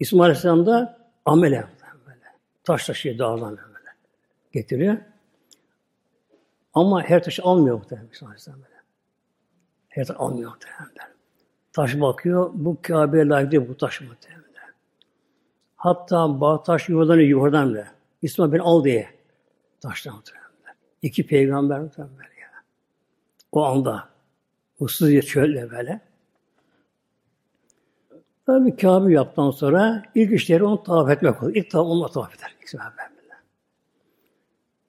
İsmail 0.00 0.22
Aleyhisselam 0.22 0.66
da 0.66 0.98
amele 1.24 1.66
böyle. 2.06 2.24
Taş 2.64 2.86
taşıyor 2.86 3.18
dağdan 3.18 3.56
böyle. 3.56 3.90
Getiriyor. 4.52 4.96
Ama 6.74 7.02
her 7.02 7.22
taşı 7.22 7.42
almıyor 7.42 7.76
muhtemelen 7.76 8.08
İsmail 8.12 8.30
Aleyhisselam 8.30 8.62
böyle. 8.62 8.74
Her 9.88 10.04
taş 10.04 10.16
almıyor 10.18 10.50
muhtemelen. 10.50 11.16
Taş 11.72 12.00
bakıyor, 12.00 12.50
bu 12.54 12.78
Kabe'ye 12.82 13.28
layık 13.28 13.52
değil 13.52 13.68
bu 13.68 13.76
taş 13.76 14.00
muhtemelen. 14.00 14.42
Hatta 15.76 16.40
bağ 16.40 16.62
taş 16.62 16.88
yuvadan 16.88 17.16
yuvadan 17.16 17.74
bile. 17.74 17.86
İsmail 18.22 18.52
beni 18.52 18.62
al 18.62 18.84
diye. 18.84 19.08
Taştan 19.80 20.14
muhtemelen. 20.14 20.46
İki 21.02 21.26
peygamber 21.26 21.80
muhtemelen 21.80 22.12
ya. 22.40 22.62
O 23.52 23.64
anda. 23.64 24.15
Ussuz 24.80 25.12
ya 25.12 25.22
çölde 25.22 25.70
böyle. 25.70 26.00
Tabi 28.46 28.76
Kabe 28.76 29.12
yaptıktan 29.12 29.50
sonra 29.50 30.02
ilk 30.14 30.32
işleri 30.32 30.64
onu 30.64 30.82
tavaf 30.82 31.10
etmek 31.10 31.42
olur. 31.42 31.54
İlk 31.54 31.70
tavaf 31.70 31.86
onunla 31.86 32.08
tavaf 32.08 32.34
eder. 32.36 32.56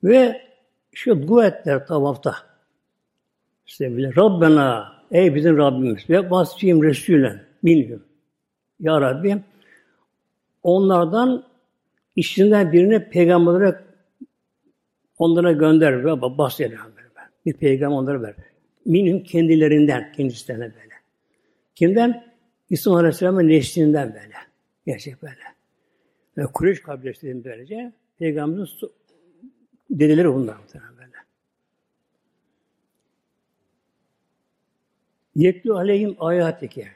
Ve 0.03 0.41
şu 0.93 1.27
dua 1.27 1.47
ettiler 1.47 1.87
tavafta. 1.87 2.35
İşte 3.65 3.97
bile 3.97 4.15
Rabbena 4.15 4.93
ey 5.11 5.35
bizim 5.35 5.57
Rabbimiz 5.57 6.09
ve 6.09 6.29
vasfiyim 6.29 6.83
Resulen 6.83 7.43
minhum. 7.63 8.03
Ya 8.79 9.01
Rabbi 9.01 9.43
onlardan 10.63 11.43
işinden 12.15 12.71
birine 12.71 13.09
peygamber 13.09 13.51
olarak 13.51 13.83
onlara 15.17 15.51
gönder 15.51 16.05
ve 16.05 16.21
bahsediyor. 16.21 16.81
Bir 17.45 17.53
peygamber 17.53 17.97
onlara 17.97 18.21
ver. 18.21 18.35
Minhum 18.87 19.23
kendilerinden, 19.23 20.11
kendisinden 20.11 20.59
böyle. 20.59 20.93
Kimden? 21.75 22.33
İsa 22.69 22.95
Aleyhisselam'ın 22.95 23.47
neslinden 23.47 24.13
böyle. 24.13 24.35
Gerçek 24.85 25.21
böyle. 25.21 25.41
Ve 26.37 26.45
Kureyş 26.53 26.81
kabilesi 26.81 27.43
böylece. 27.45 27.93
Peygamberin 28.19 28.67
dedeleri 29.89 30.33
bunlar 30.33 30.57
muhtemelen 30.57 30.97
böyle. 30.97 31.11
Yetlu 35.35 35.77
aleyhim 35.77 36.15
ayatike. 36.19 36.87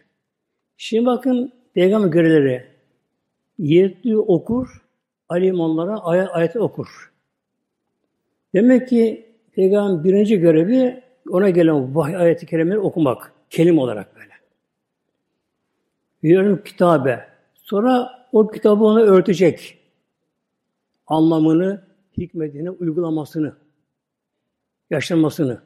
Şimdi 0.77 1.05
bakın 1.05 1.53
peygamber 1.73 2.07
görevleri. 2.07 2.65
Yetlu 3.57 4.19
okur, 4.19 4.67
aleyhim 5.29 5.59
onlara 5.59 5.99
ayet, 5.99 6.29
ayeti 6.31 6.59
okur. 6.59 7.13
Demek 8.53 8.87
ki 8.87 9.25
peygamber 9.51 10.03
birinci 10.03 10.39
görevi 10.39 11.10
ona 11.29 11.49
gelen 11.49 11.95
vahiy 11.95 12.15
ayeti 12.15 12.45
kerimeleri 12.45 12.79
okumak. 12.79 13.31
Kelim 13.49 13.79
olarak 13.79 14.15
böyle. 14.15 14.31
Veriyorum 16.23 16.63
kitabe. 16.63 17.27
Sonra 17.53 18.25
o 18.31 18.47
kitabı 18.47 18.83
ona 18.83 18.99
örtecek. 18.99 19.77
Anlamını, 21.07 21.83
hikmetini, 22.17 22.69
uygulamasını, 22.69 23.55
yaşanmasını. 24.89 25.61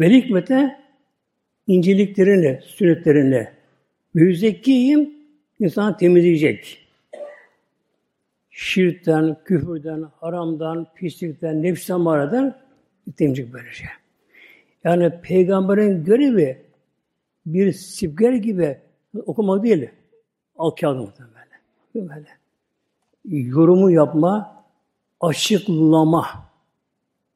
Ve 0.00 0.10
hikmete 0.10 0.80
inceliklerini, 1.66 2.60
sünnetlerini 2.62 3.48
müzekkiyim 4.14 5.10
insanı 5.60 5.96
temizleyecek. 5.96 6.88
Şirkten, 8.50 9.36
küfürden, 9.44 10.02
haramdan, 10.20 10.86
pislikten, 10.94 11.62
nefsten, 11.62 12.00
maradan 12.00 12.58
temizleyecek 13.16 13.52
böylece. 13.54 14.01
Yani 14.84 15.20
peygamberin 15.20 16.04
görevi 16.04 16.66
bir 17.46 17.72
sipger 17.72 18.32
gibi 18.32 18.80
okumak 19.26 19.62
değil. 19.62 19.90
Al 20.58 20.70
kağıdı 20.70 21.12
böyle. 21.94 22.08
böyle. 22.08 22.28
Yorumu 23.24 23.90
yapma, 23.90 24.64
açıklama. 25.20 26.26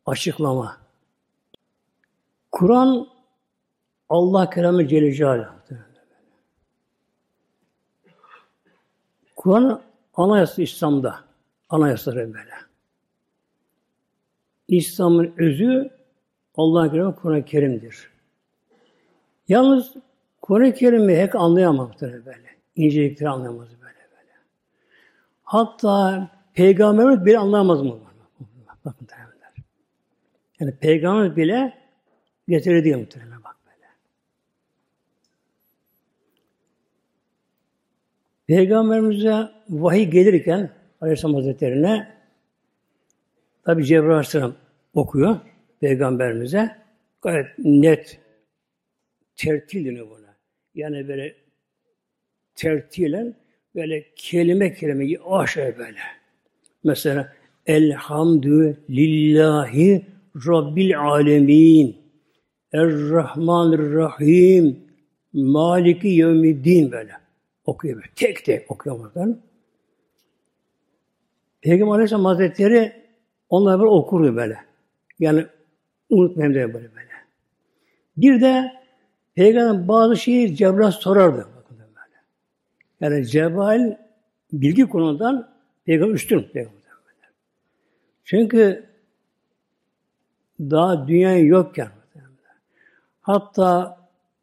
Açıklama. 0.06 0.76
Kur'an 2.52 3.08
Allah 4.08 4.50
kelamı 4.50 4.88
Celle 4.88 5.12
Celaluhu. 5.12 5.56
Kur'an 9.36 9.82
anayasa 10.14 10.62
İslam'da. 10.62 11.24
Anayasaları 11.68 12.34
böyle. 12.34 12.54
İslam'ın 14.68 15.34
özü 15.38 15.95
Allah'ın 16.56 16.90
kelamı 16.90 17.16
Kur'an-ı 17.16 17.44
Kerim'dir. 17.44 18.10
Yalnız 19.48 19.94
Kur'an-ı 20.42 20.74
Kerim'i 20.74 21.16
hep 21.16 21.36
anlayamaz 21.36 21.90
böyle. 22.00 22.56
İncelikleri 22.76 23.28
anlayamaz 23.28 23.68
böyle 23.68 23.82
böyle. 23.82 24.32
Hatta 25.42 26.28
Peygamberimiz 26.54 27.26
bile 27.26 27.38
anlayamaz 27.38 27.82
mı? 27.82 27.98
Bakın 28.84 28.96
muhtemelen. 29.00 29.26
Yani 30.60 30.76
Peygamber 30.76 31.36
bile 31.36 31.74
getirir 32.48 32.84
diye 32.84 32.96
muhtemelen 32.96 33.44
bak 33.44 33.56
böyle. 33.66 33.86
Peygamberimize 38.46 39.50
vahiy 39.68 40.10
gelirken 40.10 40.70
Aleyhisselam 41.00 41.34
Hazretleri'ne 41.34 42.16
tabi 43.64 43.84
Cebrail 43.84 44.10
Aleyhisselam 44.10 44.54
okuyor 44.94 45.36
Peygamberimize. 45.86 46.76
Gayet 47.22 47.46
net 47.58 48.20
tertil 49.36 49.84
deniyor 49.84 50.10
buna. 50.10 50.36
Yani 50.74 51.08
böyle 51.08 51.34
tertilen 52.54 53.34
böyle 53.74 54.04
kelime 54.16 54.74
kelime 54.74 55.06
yavaş 55.06 55.56
böyle. 55.56 55.98
Mesela 56.84 57.32
Elhamdülillahi 57.66 60.06
Rabbil 60.46 61.00
Alemin 61.00 61.96
Errahmanirrahim 62.72 64.78
Maliki 65.32 66.08
Yevmiddin 66.08 66.92
böyle. 66.92 67.12
Okuyor 67.64 67.96
böyle. 67.96 68.08
Tek 68.16 68.44
tek 68.44 68.70
okuyor 68.70 68.98
buradan. 68.98 69.40
Peygamber 71.60 71.92
Aleyhisselam 71.92 72.24
Hazretleri 72.24 72.92
onlar 73.48 73.78
böyle 73.78 73.90
okurdu 73.90 74.36
böyle. 74.36 74.58
Yani 75.18 75.46
unutmayayım 76.10 76.54
diye 76.54 76.74
böyle 76.74 76.94
böyle. 76.94 77.06
Bir 78.16 78.40
de 78.40 78.72
Peygamber 79.34 79.88
bazı 79.88 80.16
şeyi 80.16 80.56
Cebrail 80.56 80.90
sorardı. 80.90 81.48
Bakın 81.56 81.78
böyle. 81.78 82.16
Yani 83.00 83.26
Cebrail 83.26 83.92
bilgi 84.52 84.88
konudan 84.88 85.50
Peygamber 85.84 86.14
üstün. 86.14 86.42
Peygamber. 86.42 86.76
Çünkü 88.24 88.84
daha 90.60 91.08
dünya 91.08 91.38
yokken 91.38 91.88
hatta 93.26 93.98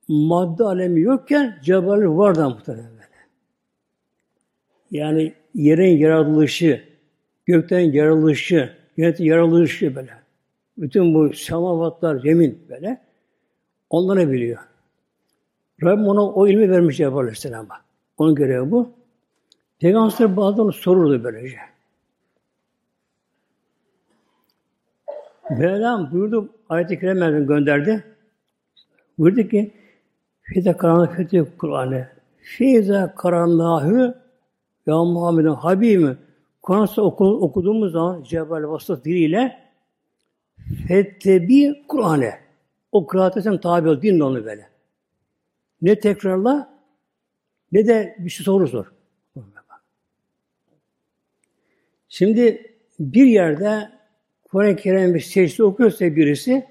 madde 0.08 0.64
alemi 0.64 1.02
yokken 1.02 1.60
Cebrail 1.64 2.08
var 2.08 2.36
da 2.36 2.50
muhtemelen 2.50 2.92
böyle. 2.92 3.04
Yani 4.92 5.34
yerin 5.56 5.98
yaratılışı, 5.98 6.84
gökten 7.46 7.80
yaratılışı, 7.80 8.74
yönetim 8.98 9.26
yaratılışı 9.26 9.96
böyle. 9.96 10.23
Bütün 10.78 11.14
bu 11.14 11.34
semavatlar, 11.34 12.24
yemin 12.24 12.66
böyle. 12.70 13.02
Onları 13.90 14.32
biliyor. 14.32 14.60
Rabbim 15.84 16.08
ona 16.08 16.26
o 16.26 16.48
ilmi 16.48 16.72
vermiş 16.72 16.98
Cebrail 16.98 17.18
Aleyhisselam'a. 17.18 17.76
Onun 18.18 18.36
görevi 18.36 18.72
bu. 18.72 18.90
Peygamber 19.80 20.38
bazen 20.38 20.70
sorurdu 20.70 21.24
böylece. 21.24 21.58
Mevlam 25.50 26.12
buyurdu, 26.12 26.50
ayet-i 26.70 27.00
kerime 27.00 27.46
gönderdi. 27.46 28.04
Buyurdu 29.18 29.48
ki, 29.50 29.74
Fide 30.42 30.78
karanlık 30.78 31.16
fethi 31.16 31.46
Kur'an'ı. 31.58 32.08
Fize 32.38 33.14
karanlığı 33.18 34.24
ya 34.86 35.04
Muhammed'in 35.04 35.50
Habibim 35.50 36.18
Kur'an'ı 36.62 37.04
oku, 37.04 37.26
okuduğumuz 37.26 37.92
zaman 37.92 38.24
Cebrail 38.24 38.64
vasıtası 38.64 39.04
diliyle 39.04 39.63
fettebi 40.88 41.84
Kur'an'ı. 41.88 42.32
O 42.92 43.08
kıraat 43.08 43.38
etsem 43.38 43.58
tabi 43.58 43.90
ol, 43.90 44.02
dinle 44.02 44.24
onu 44.24 44.46
böyle. 44.46 44.70
Ne 45.82 46.00
tekrarla 46.00 46.74
ne 47.72 47.88
de 47.88 48.16
bir 48.20 48.30
şey 48.30 48.44
soru 48.44 48.68
sor. 48.68 48.86
Şimdi 52.10 52.76
bir 53.00 53.26
yerde 53.26 53.90
Kur'an-ı 54.44 54.76
Kerim 54.76 55.16
bir 55.16 55.20
secde 55.20 55.64
okuyorsa 55.64 56.16
birisi 56.16 56.66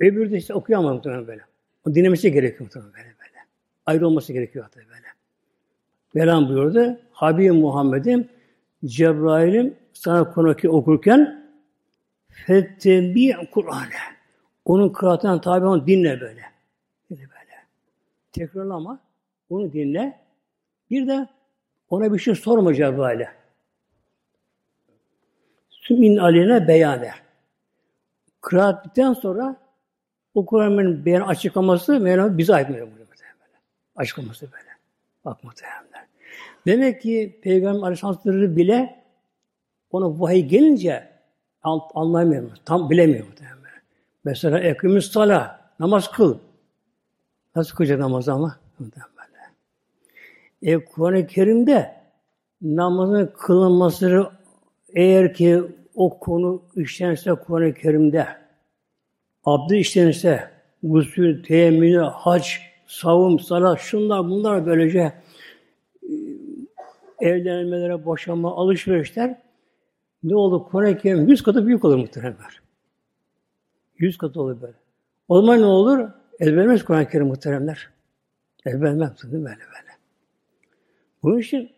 öbürü 0.00 0.30
de 0.30 0.36
işte 0.36 0.54
okuyamam 0.54 0.94
muhtemelen 0.94 1.26
böyle. 1.26 1.42
O 1.86 1.94
dinlemesi 1.94 2.32
gerekiyor 2.32 2.60
muhtemelen 2.60 2.92
böyle 2.92 3.04
böyle. 3.04 3.38
Ayrı 3.86 4.06
olması 4.06 4.32
gerekiyor 4.32 4.64
hatta 4.64 4.80
böyle. 4.80 5.06
Mevlam 6.14 6.48
buyurdu. 6.48 7.00
Habibim 7.12 7.56
Muhammed'im 7.56 8.28
Cebrail'im 8.84 9.74
sana 9.92 10.32
Kur'an'ı 10.32 10.70
okurken 10.70 11.41
fettebi 12.32 13.36
Kur'an'ı. 13.50 14.14
Onun 14.64 14.88
kıraatından 14.88 15.40
tabi 15.40 15.66
onu 15.66 15.86
dinle 15.86 16.20
böyle. 16.20 16.42
Dedi 17.10 17.20
böyle. 17.20 17.52
Tekrarlama. 18.32 19.00
Onu 19.50 19.72
dinle. 19.72 20.20
Bir 20.90 21.06
de 21.06 21.28
ona 21.90 22.12
bir 22.12 22.18
şey 22.18 22.34
sorma 22.34 22.74
Cebrail'e. 22.74 23.28
Sümin 25.70 26.16
aleyhine 26.16 26.68
beyane. 26.68 27.10
Kıraat 28.40 28.84
bittikten 28.84 29.12
sonra 29.12 29.56
o 30.34 30.46
Kur'an'ın 30.46 31.04
beyan 31.04 31.20
açıklaması 31.20 32.00
Mevlam 32.00 32.38
bize 32.38 32.54
ait 32.54 32.68
böyle. 32.68 32.86
Açıklaması 33.96 34.52
böyle. 34.52 34.68
Bak 35.24 35.44
muhteremler. 35.44 36.06
Demek 36.66 37.02
ki 37.02 37.40
Peygamber 37.42 37.82
Aleyhisselatü 37.82 38.56
bile 38.56 39.02
ona 39.90 40.20
vahiy 40.20 40.46
gelince 40.46 41.11
anlayamıyor. 41.94 42.56
Tam 42.64 42.90
bilemiyor 42.90 43.26
muhteremler. 43.26 43.72
Mesela 44.24 44.58
ekimiz 44.58 45.04
sala, 45.04 45.60
namaz 45.80 46.10
kıl. 46.10 46.38
Nasıl 47.56 47.76
kılacak 47.76 47.98
namaz 47.98 48.28
ama? 48.28 48.62
E, 50.62 50.84
Kur'an-ı 50.84 51.26
Kerim'de 51.26 51.94
namazın 52.62 53.32
kılınması 53.38 54.30
eğer 54.94 55.34
ki 55.34 55.62
o 55.94 56.18
konu 56.18 56.62
işlenirse 56.76 57.34
Kur'an-ı 57.34 57.74
Kerim'de 57.74 58.26
abdü 59.44 59.76
işlenirse 59.76 60.50
gusül, 60.82 61.44
teyemmünü, 61.44 61.98
hac, 61.98 62.46
savun, 62.86 63.36
salat, 63.36 63.80
şunlar 63.80 64.24
bunlar 64.24 64.66
böylece 64.66 65.12
e, 66.02 66.12
evlenmelere, 67.20 68.04
boşanma, 68.04 68.56
alışverişler 68.56 69.41
ne 70.22 70.36
olur? 70.36 70.64
Kur'an-ı 70.70 70.98
Kerim 70.98 71.28
yüz 71.28 71.42
katı 71.42 71.66
büyük 71.66 71.84
olur 71.84 71.96
muhteremler. 71.96 72.62
Yüz 73.98 74.18
katı 74.18 74.40
olur 74.40 74.60
böyle. 74.62 74.76
O 75.28 75.40
zaman 75.40 75.60
ne 75.60 75.66
olur? 75.66 76.08
Ezberlemez 76.40 76.84
Kur'an-ı 76.84 77.08
Kerim 77.08 77.26
muhteremler. 77.26 77.90
Ezberlemez. 78.66 79.24
Böyle 79.32 79.44
böyle. 79.44 79.92
Bunun 81.22 81.38
için 81.38 81.72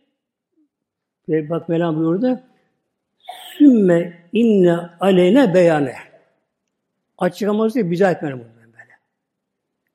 bak 1.28 1.68
Mevlam 1.68 1.96
buyurdu 1.96 2.40
sümme 3.58 4.28
inne 4.32 4.76
aleyne 5.00 5.54
beyane 5.54 5.94
açıklaması 7.18 7.90
bize 7.90 8.06
etmeli 8.06 8.34
bunu 8.34 8.42
böyle. 8.56 8.98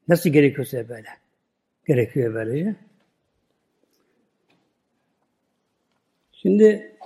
Nasıl 0.08 0.30
gerekiyorsa 0.30 0.90
böyle. 0.90 1.08
Gerekiyor 1.88 2.34
böylece. 2.34 2.76
Şimdi 6.32 6.98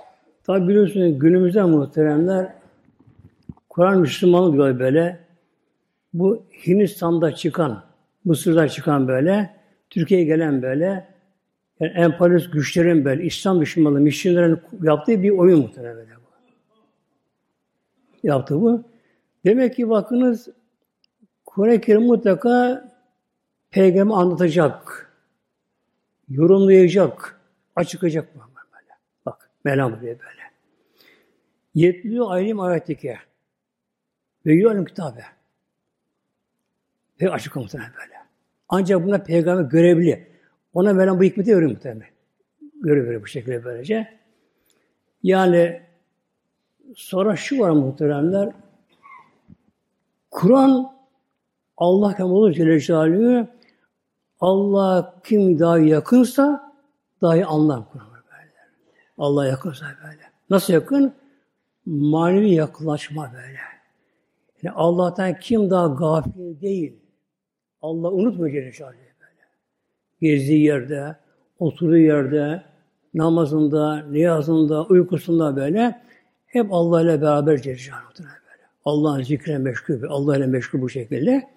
tabi 0.44 0.68
biliyorsunuz 0.68 1.18
günümüzde 1.18 1.62
muhteremler 1.62 2.52
Kur'an 3.68 4.00
Müslümanlık 4.00 4.54
diyor 4.54 4.78
böyle. 4.78 5.24
Bu 6.14 6.42
Hindistan'da 6.66 7.34
çıkan, 7.34 7.84
Mısır'da 8.24 8.68
çıkan 8.68 9.08
böyle, 9.08 9.50
Türkiye'ye 9.90 10.26
gelen 10.26 10.62
böyle, 10.62 11.08
yani 11.80 11.92
emperyalist 11.92 12.52
güçlerin 12.52 13.04
böyle, 13.04 13.24
İslam 13.24 13.60
düşmanlığı, 13.60 14.00
missionlerin 14.00 14.60
yaptığı 14.82 15.22
bir 15.22 15.30
oyun 15.30 15.60
muhtemelen 15.60 15.96
böyle. 15.96 16.10
Yaptı 18.22 18.60
bu. 18.60 18.82
Demek 19.44 19.76
ki 19.76 19.90
bakınız 19.90 20.48
Kur'an-ı 21.44 21.80
Kerim 21.80 22.02
mutlaka 22.02 22.84
peygamber 23.70 24.14
anlatacak, 24.14 25.12
yorumlayacak, 26.28 27.40
açıklayacak 27.76 28.36
mı? 28.36 28.42
Böyle. 29.64 29.76
Mevlam 29.76 29.92
buraya 29.92 30.18
böyle. 30.18 30.42
Yetliyor 31.74 32.30
alim 32.30 32.60
ayetike. 32.60 33.18
Ve 34.46 34.52
yiyor 34.52 34.86
kitabe. 34.86 35.24
Ve 37.20 37.30
açık 37.30 37.56
muhtemelen 37.56 37.92
böyle. 38.02 38.14
Ancak 38.68 39.06
buna 39.06 39.18
peygamber 39.18 39.70
görevli. 39.70 40.28
Ona 40.72 40.92
Mevlam 40.92 41.18
bu 41.18 41.22
hikmeti 41.22 41.56
veriyor 41.56 41.70
muhtemelen. 41.70 42.08
Göre 42.80 43.00
göre 43.00 43.22
bu 43.22 43.26
şekilde 43.26 43.64
böylece. 43.64 44.20
Yani 45.22 45.82
sonra 46.96 47.36
şu 47.36 47.58
var 47.58 47.70
muhteremler. 47.70 48.52
Kur'an 50.30 50.94
Allah 51.76 52.16
kemalü 52.16 52.54
Celle 52.54 52.80
Celaluhu 52.80 53.48
Allah 54.40 55.20
kim 55.24 55.58
daha 55.58 55.78
yakınsa 55.78 56.74
daha 57.22 57.34
iyi 57.34 57.46
anlar 57.46 57.90
Kur'an 57.92 58.13
böyle. 59.18 59.28
Allah 59.28 59.46
yakınsa 59.46 59.86
böyle. 60.04 60.22
Nasıl 60.50 60.72
yakın? 60.72 61.14
Manevi 61.86 62.50
yaklaşma 62.50 63.32
böyle. 63.32 63.58
Yani 64.62 64.74
Allah'tan 64.76 65.38
kim 65.38 65.70
daha 65.70 65.86
gafil 65.86 66.60
değil. 66.60 66.96
Allah 67.82 68.10
unutmuyor 68.10 68.52
Celle 68.52 68.72
Celaluhu 68.72 68.96
gezdiği 70.20 70.64
yerde, 70.64 71.16
oturduğu 71.58 71.96
yerde, 71.96 72.62
namazında, 73.14 74.02
niyazında, 74.10 74.84
uykusunda 74.84 75.56
böyle 75.56 76.00
hep 76.46 76.72
Allah 76.72 77.02
ile 77.02 77.22
beraber 77.22 77.62
Celle 77.62 77.76
böyle. 78.18 78.62
Allah'ın 78.84 79.22
zikrine 79.22 79.58
meşgul, 79.58 80.02
Allah 80.08 80.36
ile 80.36 80.46
meşgul 80.46 80.80
bu 80.80 80.88
şekilde. 80.88 81.48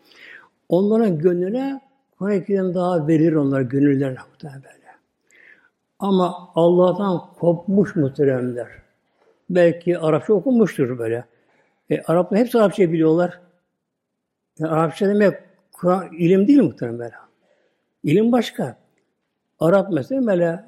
Onların 0.69 1.19
gönlüne 1.19 1.81
Kur'an-ı 2.19 2.73
daha 2.73 3.07
verir 3.07 3.33
onlar 3.33 3.61
muhtemelen 4.31 4.63
böyle. 4.63 4.86
Ama 5.99 6.49
Allah'tan 6.55 7.21
kopmuş 7.39 7.95
muhteremler. 7.95 8.67
Belki 9.49 9.99
Arapça 9.99 10.33
okunmuştur 10.33 10.99
böyle. 10.99 11.25
E, 11.89 12.01
Araplar 12.01 12.39
hepsi 12.39 12.59
Arapça 12.59 12.91
biliyorlar. 12.91 13.39
Yani 14.59 14.71
Arapça 14.71 15.09
demek 15.09 15.33
Kur'an 15.71 16.13
ilim 16.13 16.47
değil 16.47 16.61
muhtemelen. 16.61 17.11
İlim 18.03 18.31
başka. 18.31 18.77
Arap 19.59 19.91
mesela 19.91 20.27
böyle 20.27 20.65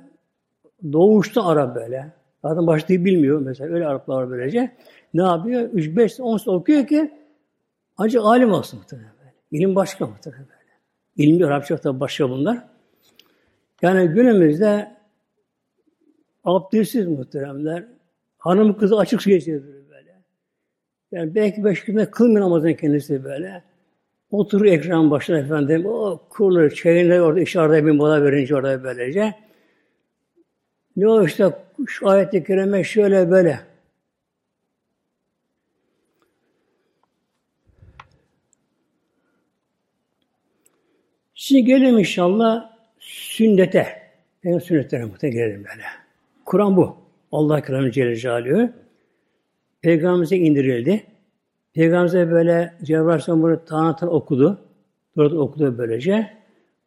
doğuşta 0.94 1.46
Arap 1.46 1.76
böyle. 1.76 2.12
Zaten 2.42 2.68
başlığı 2.68 3.06
bilmiyor 3.06 3.42
mesela. 3.42 3.74
Öyle 3.74 3.88
Araplar 3.88 4.30
böylece. 4.30 4.76
Ne 5.14 5.22
yapıyor? 5.22 5.70
3, 5.74 5.98
5, 5.98 6.20
10 6.20 6.40
okuyor 6.48 6.88
ki 6.88 7.12
ancak 7.98 8.26
alim 8.26 8.52
olsun 8.52 8.80
muhtemelen 8.80 9.12
böyle. 9.20 9.34
İlim 9.52 9.76
başka 9.76 10.06
muhtemelen 10.06 10.46
böyle. 10.50 10.60
İlmi 11.18 11.46
Arapça 11.46 11.78
tabi 11.78 12.00
başka 12.00 12.30
bunlar. 12.30 12.68
Yani 13.82 14.08
günümüzde 14.08 14.99
abdestsiz 16.44 17.08
muhteremler. 17.08 17.86
Hanım 18.38 18.78
kızı 18.78 18.98
açık 18.98 19.24
geçiyor 19.26 19.62
böyle. 19.90 20.16
Yani 21.12 21.36
belki 21.36 21.64
beş 21.64 21.84
günde 21.84 22.12
kılmıyor 22.12 22.42
namazın 22.42 22.74
kendisi 22.74 23.24
böyle. 23.24 23.64
Oturur 24.32 24.66
ekran 24.66 25.12
başına 25.12 25.40
efendim. 25.40 25.86
O 25.86 26.22
kurulur 26.30 26.70
çayını 26.70 27.20
orada 27.20 27.42
işarede 27.42 27.86
bir 27.86 27.92
mola 27.92 28.24
verince 28.24 28.56
orada 28.56 28.84
böylece. 28.84 29.36
Ne 30.96 31.08
o 31.08 31.26
işte 31.26 31.54
şu 31.88 32.10
ayet-i 32.10 32.44
kerime 32.44 32.84
şöyle 32.84 33.32
böyle. 33.32 33.60
Şimdi 41.34 41.66
gelelim 41.66 42.00
inşallah 42.00 42.72
sünnete. 43.00 44.12
Benim 44.44 44.62
sünnetlerine 44.62 45.06
muhtemelen 45.06 45.40
gelelim 45.40 45.66
böyle. 45.72 45.99
Kur'an 46.50 46.78
bu. 46.78 46.96
Allah 47.32 47.62
kelamı 47.62 47.92
Celle 47.92 48.16
Celaluhu. 48.16 48.70
Peygamberimize 49.82 50.38
indirildi. 50.38 51.04
Peygamberimize 51.74 52.32
böyle 52.32 52.74
Cebrail 52.84 53.08
Aleyhisselam 53.08 53.42
bunu 53.42 53.66
tanıtan 53.66 54.14
okudu. 54.14 54.62
Dört 55.18 55.34
okudu 55.34 55.78
böylece. 55.78 56.30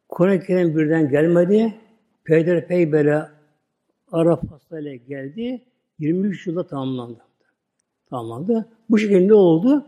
Kur'an-ı 0.09 0.41
Kerim 0.41 0.77
birden 0.77 1.09
gelmedi. 1.09 1.75
Peyderpey 2.25 2.93
böyle 2.93 3.23
Arap 4.13 4.51
hastayla 4.51 4.95
geldi. 4.95 5.63
23 5.99 6.47
yılda 6.47 6.67
tamamlandı. 6.67 7.21
Tamamlandı. 8.11 8.69
Bu 8.91 8.99
şekilde 8.99 9.35
oldu? 9.35 9.87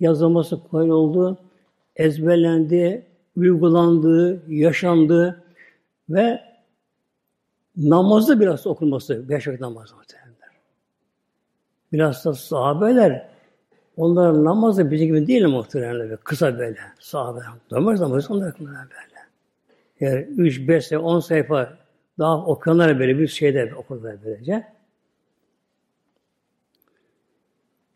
Yazılması 0.00 0.62
kolay 0.62 0.90
oldu. 0.90 1.38
Ezberlendi, 1.96 3.06
uygulandı, 3.36 4.42
yaşandı 4.48 5.44
ve 6.08 6.47
namazda 7.78 8.40
biraz 8.40 8.66
okunması, 8.66 9.28
beş 9.28 9.48
vakit 9.48 9.60
namazı 9.60 9.96
muhtemelen. 9.96 10.28
Biraz 11.92 12.24
da 12.24 12.34
sahabeler, 12.34 13.28
onların 13.96 14.44
namazı 14.44 14.90
bizim 14.90 15.06
gibi 15.06 15.26
değil 15.26 15.46
muhtemelen. 15.46 16.18
Kısa 16.24 16.58
böyle, 16.58 16.78
sahabe. 17.00 17.40
Namaz 17.70 18.00
namazı 18.00 18.34
onlar 18.34 18.54
böyle. 18.60 19.18
Yani 20.00 20.26
3, 20.36 20.68
5, 20.68 20.92
10 20.92 21.20
sayfa 21.20 21.78
daha 22.18 22.46
okuyanlar 22.46 22.98
böyle 22.98 23.18
bir 23.18 23.28
şeyde 23.28 23.74
okurlar 23.74 24.16
böylece. 24.24 24.66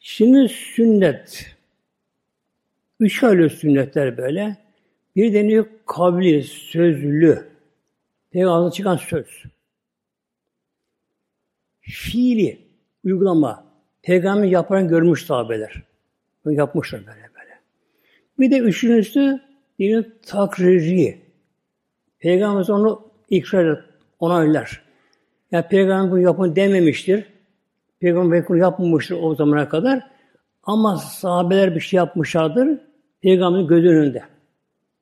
Şimdi 0.01 0.49
sünnet. 0.49 1.57
Üç 3.01 3.25
ayrı 3.25 3.51
sünnetler 3.51 4.18
böyle. 4.18 4.57
Bir 5.16 5.35
deniyor 5.35 5.66
kavli, 5.87 6.42
sözlü. 6.42 7.49
Peygamber'den 8.31 8.71
çıkan 8.71 8.97
söz. 8.97 9.42
Fiili, 11.83 12.59
uygulama. 13.05 13.64
Peygamber 14.03 14.49
yapan 14.49 14.88
görmüş 14.88 15.27
sahabeler. 15.27 15.83
Bunu 16.45 16.53
yapmışlar 16.53 17.01
böyle 17.01 17.21
böyle. 17.21 17.59
Bir 18.38 18.51
de 18.51 18.59
üçüncüsü 18.59 19.40
dinin 19.79 20.14
takriri. 20.27 21.18
Peygamber 22.18 22.68
onu 22.68 23.09
ikrar 23.31 23.85
onaylar. 24.21 24.83
Yani 25.51 25.68
Peygamber 25.68 26.11
bunu 26.11 26.21
yapın 26.21 26.57
dememiştir. 26.57 27.25
Peygamber 28.01 28.49
bunu 28.49 28.57
yapmamıştır 28.57 29.16
o 29.23 29.35
zamana 29.35 29.68
kadar. 29.68 30.11
Ama 30.62 30.97
sahabeler 30.97 31.75
bir 31.75 31.81
şey 31.81 31.97
yapmışlardır. 31.97 32.81
Peygamberin 33.23 33.66
göz 33.66 33.85
önünde. 33.85 34.23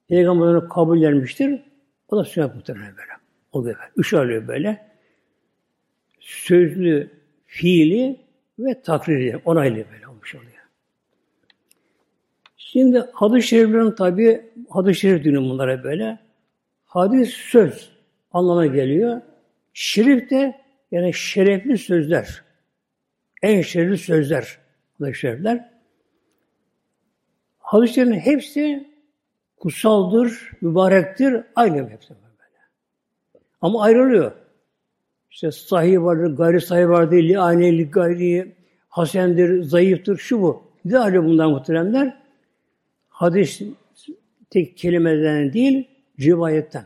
Peygamber 0.09 0.47
onu 0.47 0.69
kabul 0.69 1.03
vermiştir. 1.03 1.62
O 2.09 2.16
da 2.16 2.25
sünnet 2.25 2.55
muhtemelen 2.55 2.97
böyle. 2.97 3.12
O 3.53 3.64
böyle. 3.64 3.77
Üç 3.97 4.12
böyle. 4.12 4.89
Sözlü, 6.20 7.11
fiili 7.46 8.20
ve 8.59 8.83
takriri, 8.83 9.37
onaylı 9.44 9.85
böyle 9.92 10.09
olmuş 10.09 10.35
oluyor. 10.35 10.50
Şimdi 12.56 13.04
hadis-i 13.12 13.48
şeriflerin 13.48 13.90
tabi 13.90 14.50
hadis-i 14.68 15.00
şerif 15.00 15.24
dünü 15.24 15.38
bunlara 15.38 15.85
böyle. 15.85 16.18
Hadis 16.85 17.30
söz 17.30 17.90
anlamına 18.33 18.66
geliyor. 18.66 19.20
Şerif 19.72 20.30
de 20.30 20.61
yani 20.90 21.14
şerefli 21.14 21.78
sözler. 21.78 22.42
En 23.42 23.62
şerefli 23.62 23.98
sözler. 23.98 24.59
Hadis-i 24.98 25.20
şerifler. 25.20 25.70
Hadislerin 27.59 28.12
hepsi 28.12 28.90
kutsaldır, 29.56 30.50
mübarektir, 30.61 31.44
aynı 31.56 31.90
hepsi 31.90 32.11
böyle. 32.11 32.30
Ama 33.61 33.83
ayrılıyor. 33.83 34.33
İşte 35.31 35.51
sahih 35.51 35.99
vardır, 35.99 36.37
gayri 36.37 36.61
sahih 36.61 36.88
vardır, 36.88 37.23
li 37.23 37.38
ayneli 37.38 37.90
gayri, 37.90 38.55
hasendir, 38.88 39.62
zayıftır, 39.62 40.16
şu 40.16 40.43
bu. 40.43 40.62
Ne 40.85 40.97
hali 40.97 41.25
bundan 41.25 41.51
muhteremler? 41.51 42.21
Hadis 43.09 43.62
tek 44.51 44.77
kelimeden 44.77 45.53
değil, 45.53 45.88
rivayetten. 46.21 46.85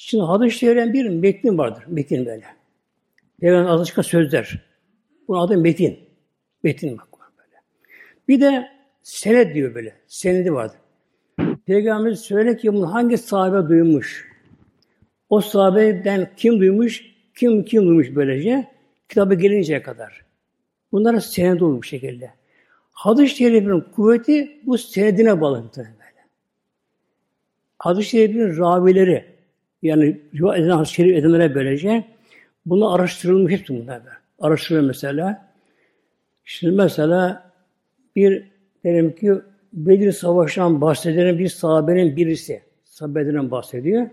Şimdi 0.00 0.24
hadis 0.24 0.58
çeviren 0.58 0.92
bir 0.92 1.08
metin 1.08 1.58
vardır. 1.58 1.84
Metin 1.86 2.26
böyle. 2.26 2.44
Peygamber 3.40 3.70
adı 3.70 3.84
çıkan 3.84 4.02
sözler. 4.02 4.62
Bunun 5.28 5.40
adı 5.40 5.58
metin. 5.58 5.98
Metin 6.62 6.98
bak 6.98 7.08
böyle. 7.38 7.56
Bir 8.28 8.40
de 8.40 8.68
senet 9.02 9.54
diyor 9.54 9.74
böyle. 9.74 9.94
Senedi 10.06 10.52
vardır. 10.52 10.78
Peygamber 11.66 12.12
söyle 12.12 12.56
ki 12.56 12.72
bunu 12.72 12.94
hangi 12.94 13.18
sahabe 13.18 13.68
duymuş? 13.68 14.27
O 15.28 15.40
sahabeden 15.40 16.30
kim 16.36 16.60
duymuş? 16.60 17.04
Kim 17.36 17.64
kim 17.64 17.86
duymuş 17.86 18.14
böylece? 18.14 18.68
Kitabı 19.08 19.34
gelinceye 19.34 19.82
kadar. 19.82 20.24
Bunlara 20.92 21.20
senedi 21.20 21.64
olur 21.64 21.78
bu 21.78 21.82
şekilde. 21.82 22.30
Hadis-i 22.92 23.36
şerifinin 23.36 23.80
kuvveti 23.80 24.60
bu 24.66 24.78
senedine 24.78 25.40
bağlı. 25.40 25.70
Hadis-i 27.78 28.10
şerifin 28.10 28.58
ravileri 28.58 29.24
yani 29.82 30.20
rivayet 30.34 30.70
hadis-i 30.70 30.94
şerif 30.94 31.16
edenlere 31.16 31.54
böylece 31.54 32.04
bunu 32.66 32.92
araştırılmış 32.92 33.52
hepsi 33.52 33.82
bunlar. 33.82 34.02
Araştırılıyor 34.38 34.86
mesela. 34.86 35.48
Şimdi 36.44 36.76
mesela 36.76 37.50
bir 38.16 38.44
diyelim 38.84 39.14
ki 39.14 39.32
Bedir 39.72 40.12
Savaşı'ndan 40.12 40.80
bahseden 40.80 41.38
bir 41.38 41.48
sahabenin 41.48 42.16
birisi. 42.16 42.62
Sahabeden 42.84 43.50
bahsediyor. 43.50 44.06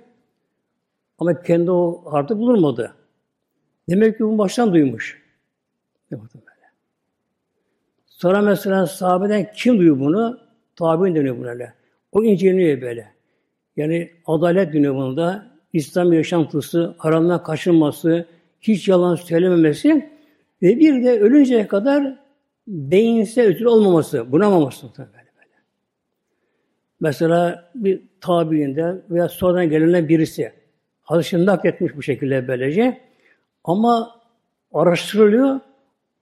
Ama 1.19 1.41
kendi 1.41 1.71
o 1.71 2.03
harda 2.05 2.37
bulunmadı. 2.39 2.95
Demek 3.89 4.17
ki 4.17 4.23
bunu 4.23 4.37
baştan 4.37 4.73
duymuş. 4.73 5.23
Böyle. 6.11 6.25
Sonra 8.05 8.41
mesela 8.41 8.87
sahabeden 8.87 9.51
kim 9.55 9.77
duyuyor 9.77 9.99
bunu? 9.99 10.39
Tabi'in 10.75 11.15
deniyor 11.15 11.37
buna 11.37 11.49
öyle. 11.49 11.73
O 12.11 12.23
inceleniyor 12.23 12.81
böyle. 12.81 13.11
Yani 13.77 14.11
adalet 14.25 14.73
deniyor 14.73 14.95
bunda. 14.95 15.55
İslam 15.73 16.13
yaşantısı, 16.13 16.95
haramdan 16.97 17.43
kaçınması, 17.43 18.25
hiç 18.61 18.87
yalan 18.87 19.15
söylememesi 19.15 20.09
ve 20.61 20.79
bir 20.79 21.03
de 21.03 21.19
ölünceye 21.19 21.67
kadar 21.67 22.19
beyinse 22.67 23.45
ötürü 23.47 23.67
olmaması, 23.67 24.31
bunamaması 24.31 24.87
böyle 24.97 25.09
böyle. 25.15 25.55
Mesela 26.99 27.71
bir 27.75 28.01
tabiinde 28.21 29.01
veya 29.09 29.29
sonradan 29.29 29.69
gelene 29.69 30.09
birisi 30.09 30.51
hadisini 31.05 31.45
nakletmiş 31.45 31.95
bu 31.95 32.03
şekilde 32.03 32.47
böylece 32.47 33.01
ama 33.63 34.21
araştırılıyor. 34.73 35.59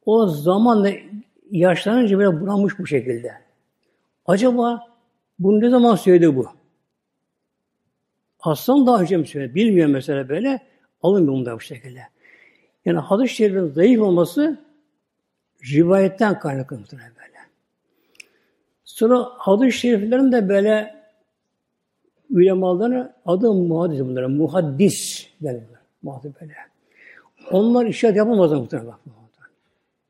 O 0.06 0.28
zamanla 0.28 0.90
yaşlanınca 1.52 2.18
böyle 2.18 2.42
bunamış 2.42 2.80
bu 2.80 2.88
şekilde. 2.88 3.34
Acaba 4.26 4.88
bunu 5.40 5.62
ne 5.62 5.70
zaman 5.70 5.96
söyledi 5.96 6.36
bu? 6.36 6.48
Aslan 8.40 8.88
daha 8.88 9.02
önce 9.02 9.18
mi 9.18 9.28
söyledi? 9.28 9.56
Bilmiyor 9.56 9.88
mesela 9.88 10.30
böyle. 10.30 10.62
Alınmıyor 11.02 11.34
bundan 11.34 11.56
bu 11.56 11.62
şekilde. 11.62 12.00
Yani 12.86 13.00
hadis-i 13.00 13.36
şerifin 13.36 13.68
zayıf 13.68 14.02
olması 14.02 14.60
rivayetten 15.74 16.40
kaynaklı 16.40 16.78
böyle. 16.92 17.38
Sonra 18.86 19.30
hadis-i 19.38 19.80
şeriflerin 19.80 20.32
de 20.32 20.50
böyle 20.50 21.03
ulemaların 22.34 23.14
adı 23.26 23.54
muhaddis 23.54 24.00
bunlara. 24.00 24.28
Muhaddis 24.30 25.28
derler. 25.42 25.64
Muhaddis 26.04 26.32
böyle. 26.42 26.54
Onlar 27.52 27.86
işaret 27.86 28.16
yapamaz 28.16 28.52
muhtemelen. 28.52 28.94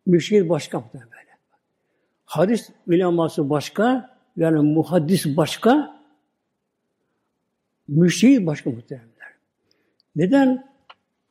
Müşkil 0.05 0.49
başka 0.49 0.79
muhtemelen 0.79 1.11
böyle. 1.11 1.23
Hadis 2.25 2.69
uleması 2.87 3.49
başka, 3.49 4.17
yani 4.37 4.73
muhaddis 4.73 5.37
başka, 5.37 6.01
müştehit 7.87 8.47
başka 8.47 8.69
muhtemelenler. 8.69 9.33
Neden? 10.15 10.73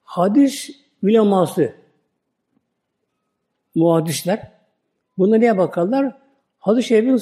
Hadis 0.03 0.71
uleması, 1.03 1.73
muhaddisler, 3.75 4.53
buna 5.19 5.37
neye 5.37 5.59
bakarlar? 5.59 6.17
Hadis-i 6.59 6.89
şerifin 6.89 7.17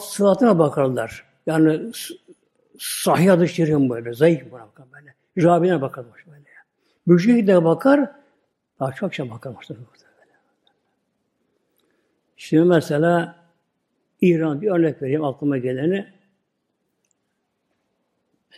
sıhhatine 0.00 0.58
bakarlar. 0.58 1.24
Yani 1.46 1.92
sahih 2.80 3.30
hadis-i 3.30 3.54
şerifin 3.54 3.90
böyle, 3.90 4.12
zayıf 4.12 4.52
bakar 4.52 4.86
böyle. 4.92 5.14
Rabine 5.38 5.80
bakarlar 5.80 6.24
böyle. 6.26 6.44
Müştehit 7.06 7.48
de 7.48 7.64
bakar, 7.64 8.10
daha 8.80 8.92
çok 8.92 9.14
şey 9.14 9.30
bakar. 9.30 9.54
Böyle. 9.70 9.80
Şimdi 12.36 12.64
mesela 12.64 13.36
İran 14.20 14.62
bir 14.62 14.70
örnek 14.70 15.02
vereyim 15.02 15.24
aklıma 15.24 15.58
geleni. 15.58 16.06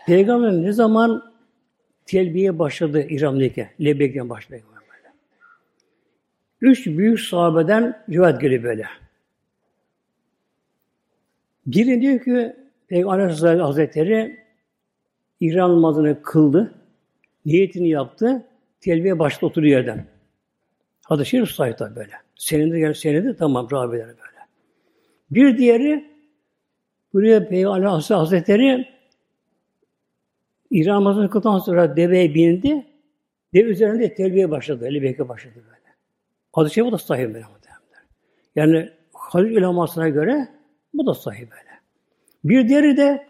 Peygamber 0.06 0.52
ne 0.52 0.72
zaman 0.72 1.32
telbiye 2.06 2.58
başladı 2.58 3.06
İran'dayken, 3.08 3.70
Lebek'ten 3.80 4.28
başladı. 4.28 4.62
Böyle. 4.70 5.14
Üç 6.60 6.86
büyük 6.86 7.20
sahabeden 7.20 8.04
rivayet 8.10 8.40
geliyor 8.40 8.62
böyle. 8.62 8.86
Biri 11.66 12.00
diyor 12.00 12.20
ki 12.24 12.61
Peygamber 12.92 13.58
Hazretleri 13.58 14.40
İran 15.40 15.70
namazını 15.70 16.22
kıldı, 16.22 16.74
niyetini 17.46 17.88
yaptı. 17.88 18.46
telbiye 18.80 19.18
başta 19.18 19.46
oturuyor 19.46 19.78
yerden. 19.78 20.06
Hadis-i 21.02 21.30
Şerif 21.30 21.56
tabi 21.56 21.96
böyle. 21.96 22.12
Senedi 22.36 22.78
gel 22.78 22.94
senedi 22.94 23.36
tamam 23.36 23.68
rabileri 23.72 24.06
böyle. 24.06 24.40
Bir 25.30 25.58
diğeri 25.58 26.10
buraya 27.12 27.48
Peygamber 27.48 27.88
Hazretleri 27.88 28.88
İran 30.70 30.94
namazını 30.94 31.30
kıldıktan 31.30 31.58
sonra 31.58 31.96
deveye 31.96 32.34
bindi. 32.34 32.86
Deve 33.54 33.70
üzerinde 33.70 34.14
terbiye 34.14 34.50
başladı. 34.50 34.86
Eli 34.86 35.02
Bekir 35.02 35.28
başladı 35.28 35.54
böyle. 35.56 35.94
Hadis-i 36.52 36.74
Şerif 36.74 36.86
bu 36.86 36.92
da 36.92 36.98
sahih 36.98 37.26
böyle. 37.26 37.44
Yani 38.56 38.90
Halil 39.12 39.56
ulamasına 39.56 40.08
göre 40.08 40.48
bu 40.94 41.06
da 41.06 41.14
sahih 41.14 41.40
böyle. 41.40 41.71
Bir 42.44 42.68
diğeri 42.68 42.96
de 42.96 43.26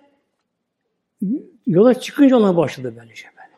yola 1.66 1.94
çıkınca 2.01 2.37
ona 2.37 2.57
başladı 2.57 2.94
böylece 2.96 3.29
böyle. 3.37 3.53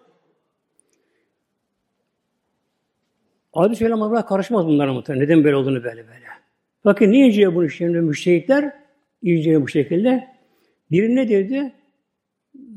Adi 3.53 3.77
söylemezler 3.77 4.27
karışmaz 4.27 4.67
bunlara 4.67 4.93
muhtemelen. 4.93 5.25
Neden 5.25 5.45
böyle 5.45 5.57
olduğunu 5.57 5.85
böyle 5.85 6.09
böyle. 6.09 6.25
Bakın 6.85 7.13
niye 7.13 7.27
inceliyor 7.27 7.55
bunu 7.55 7.71
şimdi 7.71 8.01
müştehitler? 8.01 8.73
İnceliyor 9.23 9.63
bu 9.63 9.69
şekilde. 9.69 10.29
Biri 10.91 11.17
ne 11.17 11.29
dedi? 11.29 11.73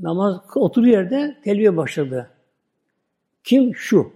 Namaz 0.02 0.42
oturuyor 0.56 0.98
yerde 0.98 1.38
telbiye 1.44 1.78
başladı. 1.78 2.30
Kim? 3.44 3.76
Şu. 3.76 4.14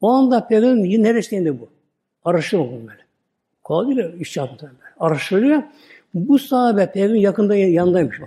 O 0.00 0.10
anda 0.10 0.46
peygamberin 0.46 1.02
neresinde 1.02 1.60
bu? 1.60 1.68
Araştırma 2.24 2.72
bunu 2.72 2.86
böyle. 2.86 3.02
Kolay 3.62 3.96
değil 3.96 4.20
iş 4.20 4.36
yaptı. 4.36 4.72
Araştırıyor. 4.98 5.62
Bu 6.14 6.38
sahabe 6.38 6.92
peygamberin 6.92 7.20
yakında 7.20 7.56
yanındaymış. 7.56 8.20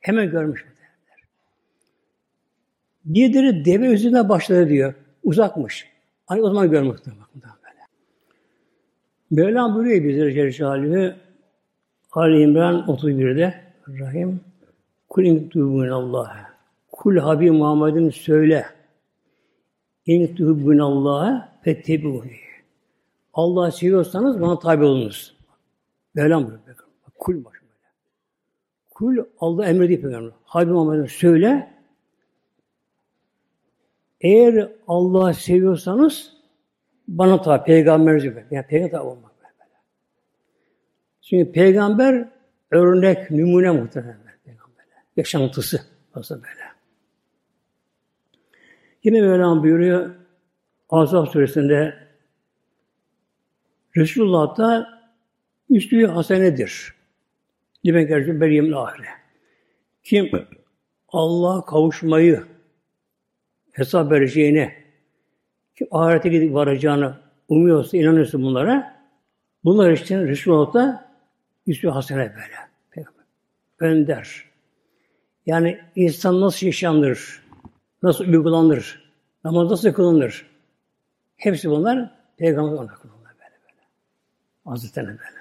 Hemen 0.00 0.30
görmüş. 0.30 0.64
Birileri 3.04 3.64
deve 3.64 3.86
üzerine 3.86 4.28
başladı 4.28 4.68
diyor. 4.68 4.94
Uzakmış. 5.24 5.88
Hani 6.26 6.42
o 6.42 6.48
zaman 6.48 6.70
görmek 6.70 7.06
böyle. 7.06 7.16
Mevlam 9.30 9.74
buyuruyor 9.74 10.04
bize 10.04 10.52
Celle 10.52 11.16
Ali 12.12 12.42
İmran 12.42 12.74
31'de 12.74 13.54
Rahim 13.88 14.40
Kul 15.08 15.24
in 15.24 15.88
Allah. 15.88 16.36
Kul 16.92 17.16
Habib 17.16 17.50
Muhammed'in 17.50 18.10
söyle. 18.10 18.66
İn 20.06 20.78
Allah 20.78 21.52
fettebi'uni. 21.62 22.36
Allah 23.34 23.70
seviyorsanız 23.70 24.40
bana 24.40 24.58
tabi 24.58 24.84
olunuz. 24.84 25.36
Mevlam 26.14 26.46
buyuruyor. 26.46 26.85
Kul 27.18 27.34
böyle. 27.34 27.56
Kul 28.90 29.16
Allah 29.40 29.66
emrediği 29.66 30.00
peygamber. 30.00 30.32
Habib 30.44 30.70
Muhammed'in 30.70 31.06
söyle. 31.06 31.72
Eğer 34.20 34.72
Allah 34.88 35.32
seviyorsanız 35.34 36.32
bana 37.08 37.42
tabi, 37.42 37.64
peygamberiniz 37.64 38.22
gibi. 38.22 38.44
Yani 38.50 38.66
peygamber 38.66 38.98
tabi 38.98 39.00
olmak. 39.00 39.32
Böyle. 39.40 39.72
Çünkü 41.22 41.52
peygamber 41.52 42.28
örnek, 42.70 43.30
numune 43.30 43.70
muhtemelen. 43.70 44.18
Peygamberler. 44.44 45.02
Yaşantısı. 45.16 45.80
Aslında 46.14 46.42
böyle. 46.42 46.66
Yine 49.04 49.20
Mevlam 49.20 49.62
buyuruyor 49.62 50.14
Azap 50.90 51.28
suresinde 51.28 52.06
Resulullah 53.96 54.56
da 54.58 54.88
üstü 55.70 56.06
hasenedir. 56.06 56.95
Limen 57.86 58.06
gerçi 58.06 58.40
beriyemle 58.40 58.76
ahire. 58.76 59.08
Kim 60.02 60.30
Allah'a 61.08 61.64
kavuşmayı 61.64 62.44
hesap 63.72 64.10
vereceğine 64.10 64.74
ki 65.78 65.88
ahirete 65.90 66.28
gidip 66.28 66.54
varacağını 66.54 67.16
umuyorsa, 67.48 67.96
inanıyorsa 67.96 68.38
bunlara 68.38 68.96
bunlar 69.64 69.90
için 69.90 70.28
Resulullah 70.28 70.74
da 70.74 71.10
üstü 71.66 71.88
hasene 71.88 72.34
böyle. 72.34 72.66
Önder. 73.80 74.44
Yani 75.46 75.78
insan 75.96 76.40
nasıl 76.40 76.66
yaşanır, 76.66 77.42
nasıl 78.02 78.24
uygulanır, 78.24 79.12
namaz 79.44 79.70
nasıl 79.70 79.92
kılınır. 79.92 80.46
Hepsi 81.36 81.70
bunlar 81.70 82.10
Peygamber 82.36 82.72
ona 82.72 82.86
kılınır 82.86 83.24
böyle 83.24 83.56
böyle. 83.62 83.82
Hazretlerine 84.64 85.08
böyle. 85.08 85.35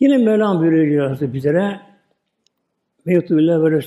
Yine 0.00 0.18
Mevlam 0.18 0.60
buyuruyor 0.60 1.08
Hazreti 1.08 1.32
bizlere 1.32 1.80
Meytullah 3.04 3.62
ve 3.62 3.80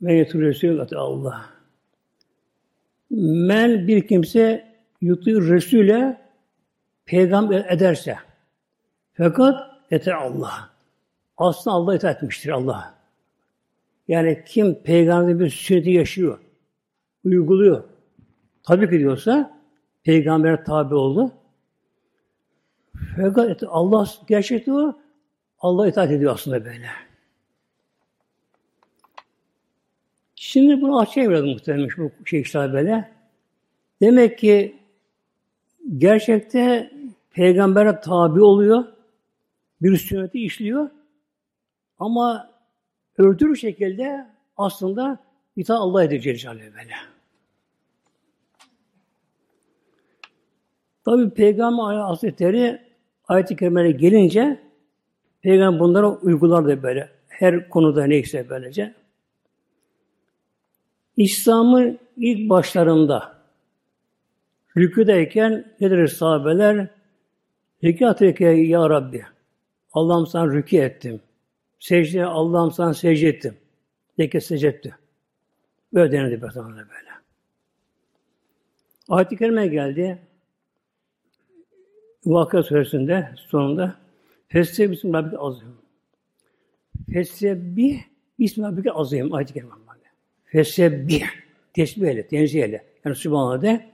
Meytul 0.00 0.40
Resul 0.40 0.78
Allah. 0.96 1.46
Men 3.10 3.88
bir 3.88 4.06
kimse 4.06 4.74
yutu 5.00 5.50
Resul'e 5.50 6.20
peygamber 7.06 7.64
ederse 7.68 8.16
fakat 9.12 9.70
ete 9.90 10.14
Allah. 10.14 10.70
Aslında 11.36 11.76
Allah 11.76 11.96
itaat 11.96 12.16
etmiştir 12.16 12.50
Allah. 12.50 12.94
Yani 14.08 14.44
kim 14.46 14.74
peygamberin 14.74 15.40
bir 15.40 15.50
sünneti 15.50 15.90
yaşıyor, 15.90 16.38
uyguluyor, 17.24 17.84
tabi 18.62 18.90
ki 18.90 18.98
diyorsa 18.98 19.60
peygamber 20.02 20.64
tabi 20.64 20.94
oldu. 20.94 21.32
Fakat 23.16 23.62
Allah 23.68 24.08
gerçekte 24.28 24.72
o 24.72 25.00
Allah 25.60 25.88
itaat 25.88 26.10
ediyor 26.10 26.34
aslında 26.34 26.64
böyle. 26.64 26.90
Şimdi 30.34 30.82
bunu 30.82 30.98
açayım 30.98 31.30
biraz 31.30 31.44
muhtemelen 31.44 31.88
bu 31.98 32.26
şey 32.26 32.40
işte 32.40 32.72
böyle. 32.72 33.10
Demek 34.00 34.38
ki 34.38 34.76
gerçekte 35.98 36.92
peygambere 37.30 38.00
tabi 38.00 38.42
oluyor. 38.42 38.84
Bir 39.82 39.96
sünneti 39.96 40.44
işliyor. 40.44 40.90
Ama 41.98 42.50
örtülü 43.18 43.56
şekilde 43.56 44.26
aslında 44.56 45.18
itaat 45.56 45.80
Allah 45.80 46.04
edecek 46.04 46.38
Celle 46.38 46.60
böyle. 46.60 46.94
Tabi 51.04 51.30
Peygamber 51.30 51.94
Hazretleri 51.94 52.82
ayet-i 53.28 53.56
kerimelere 53.56 53.90
gelince 53.90 54.69
Peygamber 55.42 55.80
bunlara 55.80 56.08
uygular 56.08 56.66
da 56.66 56.82
böyle. 56.82 57.10
Her 57.28 57.68
konuda 57.68 58.04
neyse 58.04 58.46
böylece. 58.48 58.94
İslam'ın 61.16 61.98
ilk 62.16 62.50
başlarında 62.50 63.34
rüküdeyken 64.76 65.74
nedir 65.80 66.06
sahabeler? 66.06 66.88
Rekat 67.84 68.20
ya 68.20 68.90
Rabbi. 68.90 69.24
Allah'ım 69.92 70.26
sana 70.26 70.52
rükü 70.52 70.76
ettim. 70.76 71.20
Secde 71.78 72.24
Allah'ım 72.24 72.70
sana 72.70 72.94
secde 72.94 73.28
ettim. 73.28 73.56
Leke 74.20 74.40
secdetti. 74.40 74.94
Böyle 75.94 76.12
denildi 76.12 76.40
zaman 76.52 76.76
böyle. 76.76 77.10
Ayet-i 79.08 79.36
Kerime 79.36 79.66
geldi. 79.66 80.18
Vakıa 82.26 82.62
suresinde 82.62 83.34
sonunda 83.36 83.99
Fesle 84.50 84.90
Bismillahirrahmanirrahim 84.90 85.46
azim. 85.46 85.76
Fesle 87.12 87.76
bir 87.76 88.00
Bismillahirrahmanirrahim 88.38 89.00
azim. 89.00 89.34
Ayet-i 89.34 89.54
Kerime. 89.54 89.70
Fesebbih. 90.44 91.22
Tesbih 91.72 92.08
eyle, 92.08 92.26
tenzih 92.26 92.62
eyle. 92.62 92.84
Yani 93.04 93.16
Sübhanallah 93.16 93.62
de. 93.62 93.86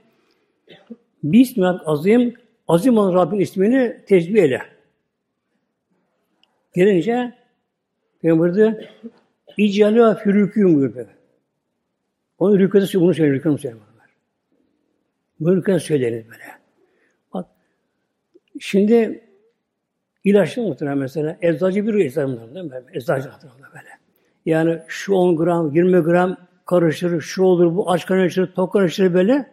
Bismillah 1.23 1.81
azim, 1.85 2.33
azim 2.67 2.97
olan 2.97 3.13
Rabbin 3.13 3.39
ismini 3.39 4.01
tesbih 4.07 4.41
eyle. 4.41 4.61
Gelince 6.75 7.33
Peygamber 8.21 8.55
buyurdu, 8.55 8.79
İcalâ 9.57 10.15
fürükûm 10.15 10.75
buyurdu. 10.75 11.07
Onu 12.39 12.59
rükûda 12.59 13.01
bunu 13.01 13.13
söylüyor, 13.13 13.43
rükûda 13.43 13.57
söylüyor. 13.57 13.81
Bu 15.39 15.55
rükûda 15.55 15.79
söyleriz 15.79 16.25
böyle. 16.25 16.43
Bak, 17.33 17.45
şimdi 18.59 19.26
ilaçlı 20.29 20.61
muhtemelen 20.61 20.97
mesela, 20.97 21.37
eczacı 21.41 21.87
bir 21.87 21.93
eczacı 21.93 22.55
değil 22.55 22.65
mi? 22.65 22.81
Eczacı 22.93 23.29
muhtemelen 23.29 23.71
böyle. 23.73 23.89
Yani 24.45 24.79
şu 24.87 25.13
10 25.13 25.37
gram, 25.37 25.71
20 25.71 25.99
gram 25.99 26.37
karışır, 26.65 27.21
şu 27.21 27.43
olur, 27.43 27.75
bu 27.75 27.91
aç 27.91 28.05
karışır, 28.05 28.53
tok 28.53 28.73
karışır 28.73 29.13
böyle. 29.13 29.51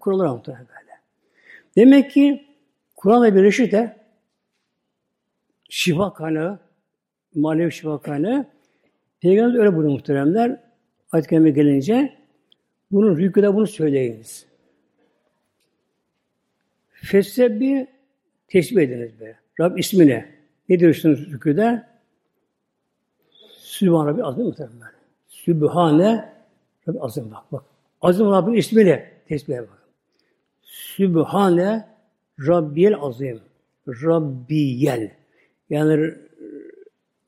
Kurallar 0.00 0.28
muhtemelen 0.28 0.66
böyle. 0.68 0.98
Demek 1.76 2.10
ki 2.10 2.46
Kur'an'la 2.96 3.34
birleşir 3.34 3.70
de 3.70 3.96
şifa 5.68 6.12
kaynağı, 6.12 6.58
manevi 7.34 7.72
şifa 7.72 8.00
kaynağı 8.00 8.46
Peygamber 9.20 9.58
öyle 9.58 9.72
buyuruyor 9.72 9.92
muhteremler. 9.92 10.60
Ayet-i 11.12 11.52
gelince 11.52 12.14
bunun 12.90 13.16
rüküde 13.16 13.54
bunu 13.54 13.66
söyleyiniz. 13.66 14.46
Fesebbi 16.90 17.86
tesbih 18.48 18.82
ediniz 18.82 19.20
be. 19.20 19.36
Rab 19.60 19.78
ismine. 19.78 20.28
Ne 20.68 20.80
diyorsunuz 20.80 21.32
rüküde? 21.32 21.86
Sübhan 23.58 24.06
Rabbi 24.06 24.24
azim 24.24 24.44
muhteremler. 24.44 24.88
Sübhane 25.28 26.32
Rabbi 26.88 27.00
azim 27.00 27.30
bak 27.30 27.52
bak. 27.52 27.64
Azim 28.02 28.30
Rabbin 28.30 28.52
ismiyle 28.52 29.12
tesbihe 29.28 29.60
bak. 29.60 29.82
Sübhane 30.62 31.88
Rabbiyel 32.46 32.94
azim. 33.00 33.40
Rabbiyel. 33.88 35.10
Yani 35.70 36.14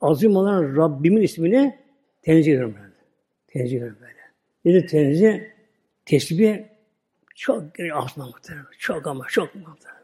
azim 0.00 0.36
olan 0.36 0.76
Rabbimin 0.76 1.22
ismini 1.22 1.78
tenzih 2.22 2.52
ediyorum 2.52 2.74
ben. 2.78 2.92
Tenzih 3.48 3.76
ediyorum 3.76 3.96
böyle. 4.00 4.12
Dedi 4.64 4.86
tenzih, 4.86 5.40
tesbih 6.06 6.58
çok 7.34 7.62
aslında 7.94 8.26
muhtemelen. 8.26 8.66
Çok 8.78 9.06
ama 9.06 9.26
çok 9.28 9.54
muhtemelen. 9.54 10.01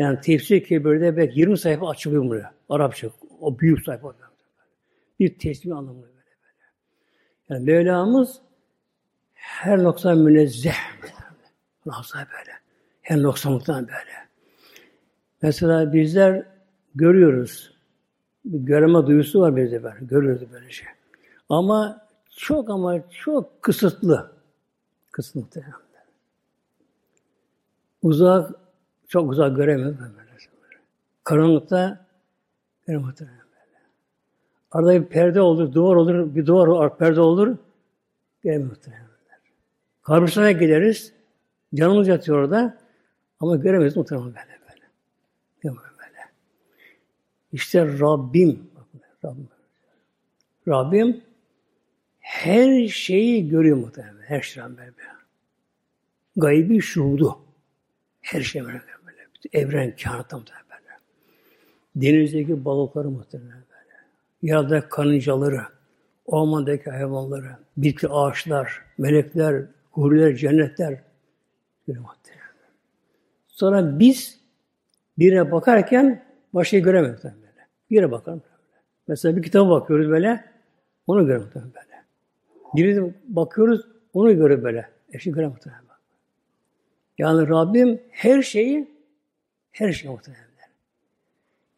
Yani 0.00 0.20
tefsir 0.20 0.64
kebirde 0.64 1.16
belki 1.16 1.40
20 1.40 1.58
sayfa 1.58 1.88
açılıyor 1.88 2.24
buraya. 2.24 2.54
Arapça. 2.68 3.10
O 3.40 3.58
büyük 3.58 3.84
sayfa. 3.84 4.14
Bir 5.20 5.38
tesbih 5.38 5.76
anlamında 5.76 6.06
böyle. 6.06 6.14
böyle. 6.18 6.68
Yani 7.48 7.64
Mevlamız 7.64 8.40
her 9.34 9.82
noksan 9.82 10.18
münezzeh. 10.18 10.74
Nasıl 11.86 12.18
böyle. 12.18 12.52
Her 13.02 13.22
noksanlıktan 13.22 13.88
böyle. 13.88 14.28
Mesela 15.42 15.92
bizler 15.92 16.46
görüyoruz. 16.94 17.74
Bir 18.44 18.58
göreme 18.58 19.06
duyusu 19.06 19.40
var 19.40 19.56
bizde 19.56 19.82
böyle. 19.82 19.98
Görüyoruz 20.00 20.52
böyle 20.52 20.70
şey. 20.70 20.88
Ama 21.48 22.06
çok 22.36 22.70
ama 22.70 23.10
çok 23.10 23.62
kısıtlı. 23.62 24.32
Kısıtlı. 25.12 25.62
Uzak, 28.02 28.59
çok 29.10 29.30
uzak 29.30 29.56
göremiyoruz 29.56 29.98
böyle. 30.00 30.14
Karanlıkta 31.24 32.06
göremiyoruz 32.86 33.20
böyle. 33.20 33.30
Arada 34.70 35.02
bir 35.02 35.06
perde 35.06 35.40
olur, 35.40 35.72
duvar 35.72 35.96
olur, 35.96 36.34
bir 36.34 36.46
duvar 36.46 36.66
olur, 36.66 36.98
perde 36.98 37.20
olur. 37.20 37.56
Göremiyoruz 38.42 38.76
muhtemelen. 38.76 39.06
Kabristana 40.02 40.52
gideriz. 40.52 41.12
Canımız 41.74 42.08
yatıyor 42.08 42.38
orada. 42.38 42.78
Ama 43.40 43.56
göremeyiz 43.56 43.96
muhtemelen 43.96 44.26
böyle 44.26 44.58
böyle. 44.68 44.86
Göremiyoruz 45.60 45.98
böyle. 45.98 46.18
İşte 47.52 47.98
Rabbim, 48.00 48.70
Rabbim, 49.24 49.48
Rabbim 50.68 51.22
her 52.20 52.88
şeyi 52.88 53.48
görüyor 53.48 53.76
muhtemelen. 53.76 54.22
Her 54.22 54.40
şey 54.40 54.62
böyle. 54.62 54.92
Gaybi 56.36 56.80
şuhudu. 56.80 57.38
Her 58.20 58.40
şey 58.40 58.64
böyle. 58.64 58.80
Böyle. 59.44 59.64
Evren, 59.64 59.96
kainatı 59.96 60.36
muhtemelen 60.36 60.64
böyle. 60.70 60.96
Denizdeki 61.96 62.64
balıkları 62.64 63.10
muhtemelen 63.10 63.50
böyle. 63.70 63.96
Yerde 64.42 64.88
karıncaları, 64.88 65.62
ormandaki 66.26 66.90
hayvanları, 66.90 67.56
bitki 67.76 68.08
ağaçlar, 68.08 68.84
melekler, 68.98 69.64
huriler, 69.90 70.36
cennetler 70.36 71.02
görüyor 71.86 72.04
muhtemelen. 72.04 72.40
Sonra 73.48 73.98
biz 73.98 74.40
birine 75.18 75.52
bakarken 75.52 76.24
başka 76.52 76.78
göremeyiz 76.78 77.24
böyle. 77.24 77.36
Bir 77.90 77.96
yere 77.96 78.10
bakalım. 78.10 78.42
Böyle. 78.44 78.82
Mesela 79.08 79.36
bir 79.36 79.42
kitaba 79.42 79.70
bakıyoruz 79.70 80.08
böyle, 80.08 80.44
onu 81.06 81.26
görüyoruz 81.26 81.54
böyle. 81.54 82.04
Birine 82.74 83.14
bakıyoruz, 83.28 83.86
onu 84.14 84.36
görüyor 84.36 84.62
böyle. 84.62 84.88
Eşi 85.12 85.32
göre 85.32 85.46
muhtemelen. 85.46 85.82
Yani 87.18 87.48
Rabbim 87.48 88.00
her 88.10 88.42
şeyi, 88.42 88.88
her 89.72 89.92
şeyi 89.92 90.10
muhtemelen. 90.10 90.50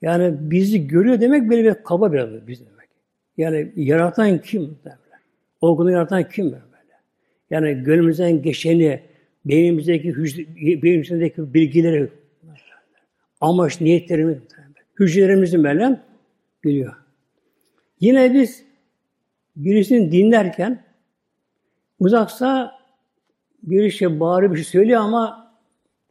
Yani 0.02 0.34
bizi 0.40 0.86
görüyor 0.86 1.20
demek 1.20 1.50
böyle 1.50 1.64
bir 1.64 1.82
kaba 1.84 2.12
biraz 2.12 2.46
biz 2.46 2.60
demek. 2.60 2.88
Yani 3.36 3.72
yaratan 3.76 4.40
kim? 4.40 4.78
Böyle. 4.84 4.96
Olgunu 5.60 5.90
yaratan 5.90 6.28
kim 6.28 6.44
böyle? 6.44 6.62
Yani 7.50 7.84
gönlümüzden 7.84 8.42
geçeni, 8.42 9.02
beynimizdeki 9.44 10.16
beynimizdeki 10.82 11.54
bilgileri, 11.54 12.08
amaç, 13.40 13.80
niyetlerimiz, 13.80 14.38
hücrelerimizin 15.00 15.64
böyle 15.64 16.00
biliyor. 16.64 16.94
Yine 18.00 18.34
biz 18.34 18.64
birisini 19.56 20.12
dinlerken 20.12 20.84
uzaksa 21.98 22.78
bir 23.62 23.90
şey 23.90 24.20
bağırıyor 24.20 24.52
bir 24.52 24.56
şey 24.56 24.64
söylüyor 24.64 25.00
ama 25.00 25.41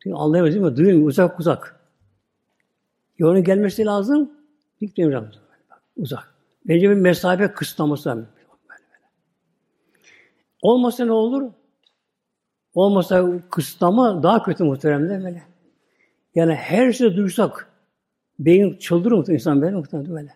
anlayamaz 0.06 0.54
değil 0.54 0.66
mi? 0.66 0.78
Duymuyor. 0.78 1.08
Uzak 1.08 1.40
uzak. 1.40 1.80
Yolun 3.18 3.44
gelmesi 3.44 3.86
lazım. 3.86 4.32
Gitmiyor 4.82 5.12
lazım. 5.12 5.42
Uzak. 5.98 6.36
Bence 6.68 6.90
bir 6.90 6.96
mesafe 6.96 7.54
kısıtlaması 7.54 8.10
var. 8.10 8.20
Olmasa 10.62 11.06
ne 11.06 11.12
olur? 11.12 11.52
Olmasa 12.74 13.40
kısıtlama 13.50 14.24
daha 14.24 14.44
kötü 14.44 14.64
muhteremde 14.64 15.24
böyle. 15.24 15.44
Yani 16.36 16.54
her 16.54 16.92
şeyi 16.92 17.18
duysak 17.18 17.70
beyin 18.40 18.78
çıldırır 18.78 19.16
mı 19.16 19.24
insan 19.28 19.62
benim 19.62 19.76
muhtemelen 19.76 20.16
böyle 20.16 20.36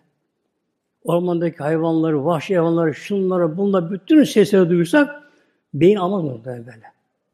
ormandaki 1.06 1.56
hayvanları, 1.56 2.24
vahşi 2.24 2.56
hayvanları, 2.56 2.94
şunları, 2.94 3.56
bunları, 3.56 3.90
bütün 3.90 4.24
sesleri 4.24 4.70
duyursak 4.70 5.22
beyin 5.74 5.96
almaz 5.96 6.24
mı 6.24 6.44
böyle? 6.44 6.82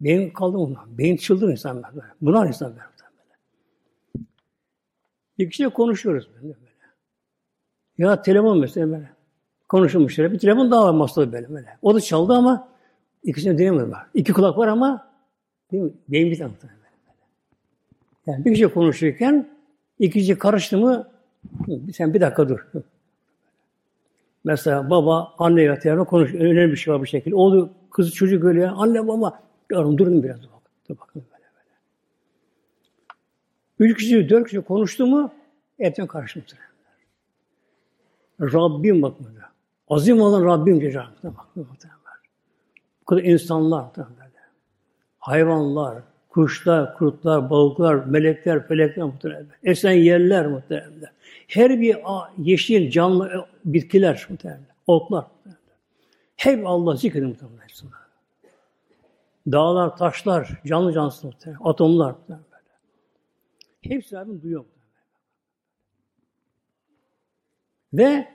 Beyin 0.02 0.30
kaldı 0.30 0.58
mı? 0.58 0.76
Beyin 0.86 1.16
çıldır 1.16 1.48
insan 1.48 1.82
böyle. 1.82 2.06
Bunar 2.20 2.46
insan 2.46 2.70
böyle. 2.70 2.82
Bir 5.38 5.50
kişiyle 5.50 5.68
konuşuyoruz 5.68 6.28
böyle. 6.42 6.54
Ya 7.98 8.22
telefon 8.22 8.58
mesela 8.58 8.90
böyle. 8.90 9.10
Konuşulmuş 9.68 10.18
Bir 10.18 10.38
telefon 10.38 10.70
daha 10.70 10.84
var 10.84 10.92
masada 10.92 11.32
böyle 11.32 11.50
böyle. 11.50 11.78
O 11.82 11.94
da 11.94 12.00
çaldı 12.00 12.32
ama 12.32 12.68
ikisini 13.22 13.58
dinlemedim 13.58 13.92
var. 13.92 14.06
İki 14.14 14.32
kulak 14.32 14.58
var 14.58 14.68
ama 14.68 15.08
değil 15.72 15.82
mi? 15.82 15.92
Beyin 16.08 16.30
bir 16.30 16.38
tane. 16.38 16.52
Yani 18.26 18.44
bir 18.44 18.54
kişi 18.54 18.68
konuşurken 18.68 19.48
iki 19.98 20.20
kişi 20.20 20.38
karıştı 20.38 20.78
mı 20.78 21.08
sen 21.92 22.14
bir 22.14 22.20
dakika 22.20 22.48
dur. 22.48 22.66
Mesela 24.44 24.90
baba 24.90 25.34
anne 25.38 25.62
yatıyor 25.62 26.06
konuş 26.06 26.34
önemli 26.34 26.72
bir 26.72 26.76
şey 26.76 26.94
var 26.94 27.00
bu 27.00 27.06
şekilde. 27.06 27.34
Oğlu 27.34 27.70
kızı 27.90 28.12
çocuk 28.12 28.42
görüyor. 28.42 28.72
Anne 28.76 29.08
baba 29.08 29.42
diyorum 29.72 29.98
durun 29.98 30.22
biraz 30.22 30.42
bak. 30.42 30.62
Dur 30.88 30.96
bakın 31.00 31.24
böyle 31.32 31.44
böyle. 31.54 31.68
Üç 33.92 33.98
kişi, 33.98 34.28
dört 34.28 34.44
kişi 34.44 34.60
konuştu 34.60 35.06
mu 35.06 35.32
etten 35.78 36.06
karşımıza. 36.06 36.56
Rabbim 38.40 39.02
bak 39.02 39.24
böyle. 39.24 39.38
Azim 39.88 40.20
olan 40.20 40.44
Rabbim 40.44 40.80
diye 40.80 40.94
bak. 41.24 41.46
Bu 43.00 43.04
kadar 43.06 43.22
insanlar 43.22 43.86
böyle. 43.96 44.32
Hayvanlar, 45.18 46.02
kuşlar, 46.28 46.96
kurtlar, 46.96 47.50
balıklar, 47.50 47.94
melekler, 47.94 48.68
felekler 48.68 49.04
muhtemelen. 49.04 49.46
Esen 49.62 49.92
yerler 49.92 50.46
muhtemelen. 50.46 51.12
Her 51.48 51.80
bir 51.80 51.96
yeşil, 52.38 52.90
canlı 52.90 53.28
e, 53.28 53.36
bitkiler 53.64 54.26
muhtemelen. 54.30 54.66
Otlar 54.86 55.24
muhtemelen. 55.34 55.62
Hep 56.36 56.66
Allah 56.66 56.96
zikredin 56.96 57.28
muhtemelen. 57.28 57.62
Dağlar, 59.46 59.96
taşlar, 59.96 60.60
canlı 60.66 60.92
cansız 60.92 61.24
muhtemelen. 61.24 61.60
Atomlar 61.64 62.10
muhtemelen. 62.10 62.44
Hepsi 63.82 64.16
Rabbim 64.16 64.42
duyuyor. 64.42 64.64
Ve 67.92 68.28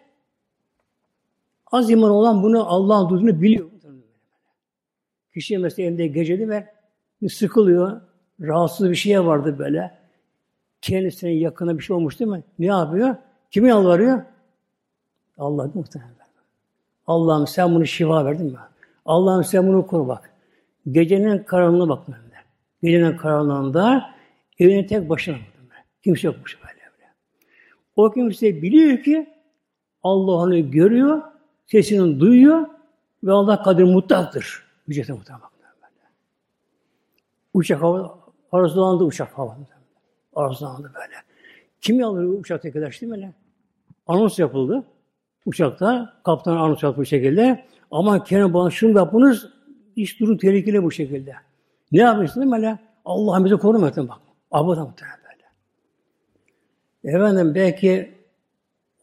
az 1.72 1.90
iman 1.90 2.12
olan 2.12 2.44
bunu 2.44 2.70
Allah'ın 2.70 3.10
duyduğunu 3.10 3.42
biliyor. 3.42 3.70
Kişi 5.34 5.58
mesela 5.58 5.90
evde 5.90 6.08
geceli 6.08 6.50
ver, 6.50 6.68
bir 7.22 7.30
sıkılıyor, 7.30 8.02
rahatsız 8.42 8.90
bir 8.90 8.96
şeye 8.96 9.26
vardı 9.26 9.60
böyle. 9.60 9.98
Kendisine 10.82 11.32
yakına 11.32 11.78
bir 11.78 11.84
şey 11.84 11.96
olmuş 11.96 12.20
değil 12.20 12.32
mi? 12.32 12.44
Ne 12.60 12.66
yapıyor? 12.66 13.16
Kimi 13.52 13.70
yalvarıyor? 13.70 14.22
Allah 15.38 15.72
muhtemelen. 15.74 16.18
Allah'ım 17.08 17.48
sen 17.48 17.76
bunu 17.76 17.86
şifa 17.86 18.26
verdin 18.26 18.46
mi? 18.46 18.58
Allah'ım 19.06 19.44
sen 19.44 19.68
bunu 19.68 19.88
koru 19.88 20.08
bak. 20.08 20.37
Gecenin 20.92 21.44
karanlığına 21.44 21.90
bak 21.90 22.08
böyle. 22.08 22.44
Gecenin 22.84 23.18
karanlığında 23.18 24.16
evine 24.60 24.88
tek 24.88 25.10
başına 25.10 25.36
böyle. 25.36 25.84
Kimse 26.04 26.28
yokmuş 26.28 26.60
böyle. 26.64 26.74
böyle. 26.74 27.12
O 27.96 28.12
kimse 28.12 28.62
biliyor 28.62 29.04
ki 29.04 29.30
Allah 30.04 30.32
onu 30.32 30.72
görüyor, 30.72 31.22
sesini 31.66 32.20
duyuyor 32.20 32.68
ve 33.24 33.32
Allah 33.32 33.64
kadir 33.64 33.84
mutlaktır. 33.84 34.64
Ücrete 34.88 35.14
mutlak. 35.14 35.42
Uçak 37.54 37.82
hava, 37.82 38.20
arzulandı 38.52 39.04
uçak 39.04 39.38
hava. 39.38 39.58
Arzulandı 40.36 40.92
böyle. 40.96 41.16
Kim 41.82 42.04
alır 42.04 42.24
uçak 42.24 42.66
arkadaş 42.66 43.02
değil 43.02 43.12
mi? 43.12 43.34
Anons 44.08 44.40
yapıldı. 44.40 44.84
Uçakta 45.46 46.14
kaptan 46.24 46.58
anons 46.58 46.84
yaptı 46.84 47.02
bu 47.02 47.06
şekilde. 47.06 47.66
Ama 47.92 48.24
Kenan 48.24 48.54
bana 48.54 48.70
şunu 48.70 48.98
yapınız, 48.98 49.50
iş 49.98 50.20
durum 50.20 50.38
tehlikeli 50.38 50.84
bu 50.84 50.92
şekilde. 50.92 51.36
Ne 51.92 52.02
yapıyorsun 52.02 52.42
değil 52.42 52.52
mi? 52.52 52.58
Öyle? 52.58 52.80
Allah'ım 53.06 53.46
bizi 53.46 53.58
korumasın 53.58 54.08
bak. 54.08 54.18
Abadan 54.52 54.88
muhtemelen 54.88 55.20
böyle. 55.24 57.16
Efendim 57.16 57.56
belki 57.56 58.18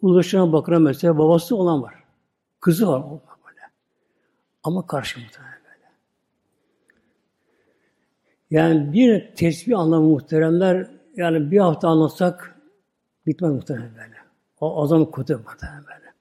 Ulaşına 0.05 0.53
bakıran 0.53 0.83
mesela 0.83 1.19
babası 1.19 1.57
olan 1.57 1.83
var. 1.83 1.95
Kızı 2.61 2.89
var. 2.89 3.03
Böyle. 3.47 3.61
Ama 4.63 4.87
karşı 4.87 5.21
muhtemelen 5.21 5.59
böyle. 5.65 5.91
Yani 8.51 8.93
bir 8.93 9.35
tesbih 9.35 9.79
anlamı 9.79 10.09
muhteremler 10.09 10.91
yani 11.17 11.51
bir 11.51 11.59
hafta 11.59 11.89
anlatsak 11.89 12.61
bitmez 13.27 13.53
muhtemelen 13.53 13.91
böyle. 13.97 14.15
O 14.61 14.83
azam 14.83 15.11
kutu 15.11 15.39
muhtemelen 15.39 15.85
böyle. 15.85 16.13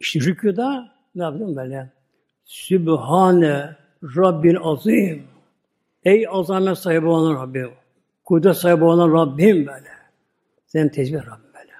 İşte 0.00 0.20
rüküda 0.20 0.92
ne 1.14 1.22
yaptım 1.22 1.56
böyle? 1.56 1.92
Sübhane 2.44 3.76
Rabbil 4.16 4.56
azim. 4.62 5.26
Ey 6.04 6.26
azamet 6.30 6.78
sahibi 6.78 7.06
olan 7.06 7.42
Rabbim. 7.42 7.70
Kudret 8.24 8.56
sahibi 8.56 8.84
olan 8.84 9.12
Rabbim 9.12 9.66
böyle. 9.66 9.88
Senin 10.66 10.88
tecbih 10.88 11.18
Rabbim 11.18 11.54
böyle. 11.54 11.72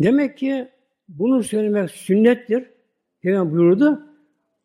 Demek 0.00 0.38
ki 0.38 0.68
bunu 1.08 1.42
söylemek 1.42 1.90
sünnettir. 1.90 2.70
Peygamber 3.22 3.52
buyurdu. 3.52 4.02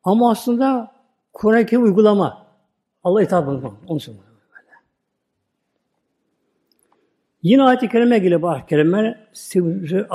Ama 0.04 0.32
aslında 0.32 0.96
Kur'an-ı 1.34 1.78
uygulama. 1.78 2.48
Allah 3.04 3.22
hitap 3.22 3.48
bulunmam. 3.48 3.78
Onu 3.88 4.00
söylüyor. 4.00 4.26
Yine 7.44 7.64
ayet-i 7.64 7.90
kerime 7.90 8.20
geliyor 8.20 8.42
bu 8.42 8.50
ayet-i 8.50 8.70
kerime. 8.70 9.28
Sivri. 9.34 10.06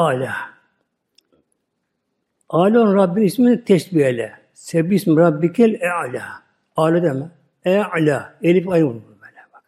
Ala 2.49 2.80
olan 2.80 2.94
Rabbin 2.94 3.22
ismini 3.22 3.64
tesbih 3.64 4.05
eyle. 4.05 4.32
Sebbi 4.55 4.94
ismi 4.94 5.16
Rabbikel 5.16 5.74
e'ala. 5.74 6.42
Ala 6.76 7.03
deme. 7.03 7.30
E'ala. 7.64 8.34
Elif 8.42 8.68
ayrı 8.68 8.84
vurur 8.84 9.03
böyle 9.20 9.36
bak. 9.53 9.62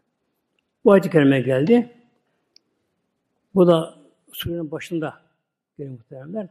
Bu 0.84 0.92
ayet-i 0.92 1.10
kerime 1.10 1.40
geldi. 1.40 1.90
Bu 3.54 3.66
da 3.66 3.94
surenin 4.32 4.70
başında 4.70 5.20
gelin 5.78 5.92
muhteremler. 5.92 6.48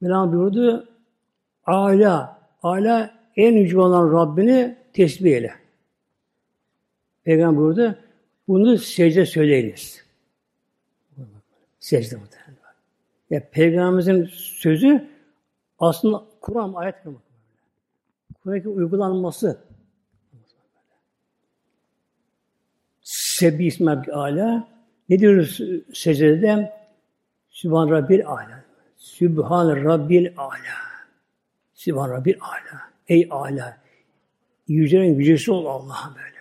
Mevlam 0.00 0.32
buyurdu. 0.32 0.88
Ala. 1.66 2.40
Ala 2.62 3.14
en 3.36 3.52
yüce 3.52 3.78
olan 3.80 4.12
Rabbini 4.12 4.76
tesbih 4.92 5.32
eyle. 5.32 5.54
Peygamber 7.24 7.60
buyurdu. 7.60 7.98
Bunu 8.48 8.78
secde 8.78 9.26
söyleyiniz. 9.26 10.04
Secde 11.78 12.16
muhtemelen. 12.16 12.35
Ya 13.30 13.50
Peygamberimizin 13.50 14.24
sözü 14.32 15.08
aslında 15.78 16.24
Kur'an 16.40 16.72
ayet 16.72 17.02
kırmak. 17.02 17.22
Kur'an'ın 18.42 18.76
uygulanması. 18.76 19.60
Sebi 23.02 23.66
ismi 23.66 23.90
ala. 23.90 24.68
Ne 25.08 25.18
diyoruz 25.18 25.60
secdede? 25.94 26.72
Sübhan 27.50 27.90
Rabbil 27.90 28.26
ala. 28.26 28.64
Sübhan 28.96 29.84
Rabbil 29.84 30.32
ala. 30.36 30.76
Sübhan 31.74 32.10
Rabbil 32.10 32.34
ala. 32.40 32.80
Ey 33.08 33.28
ala. 33.30 33.78
Yücelerin 34.68 35.14
yücesi 35.14 35.52
ol 35.52 35.66
Allah'ım 35.66 36.14
böyle. 36.14 36.36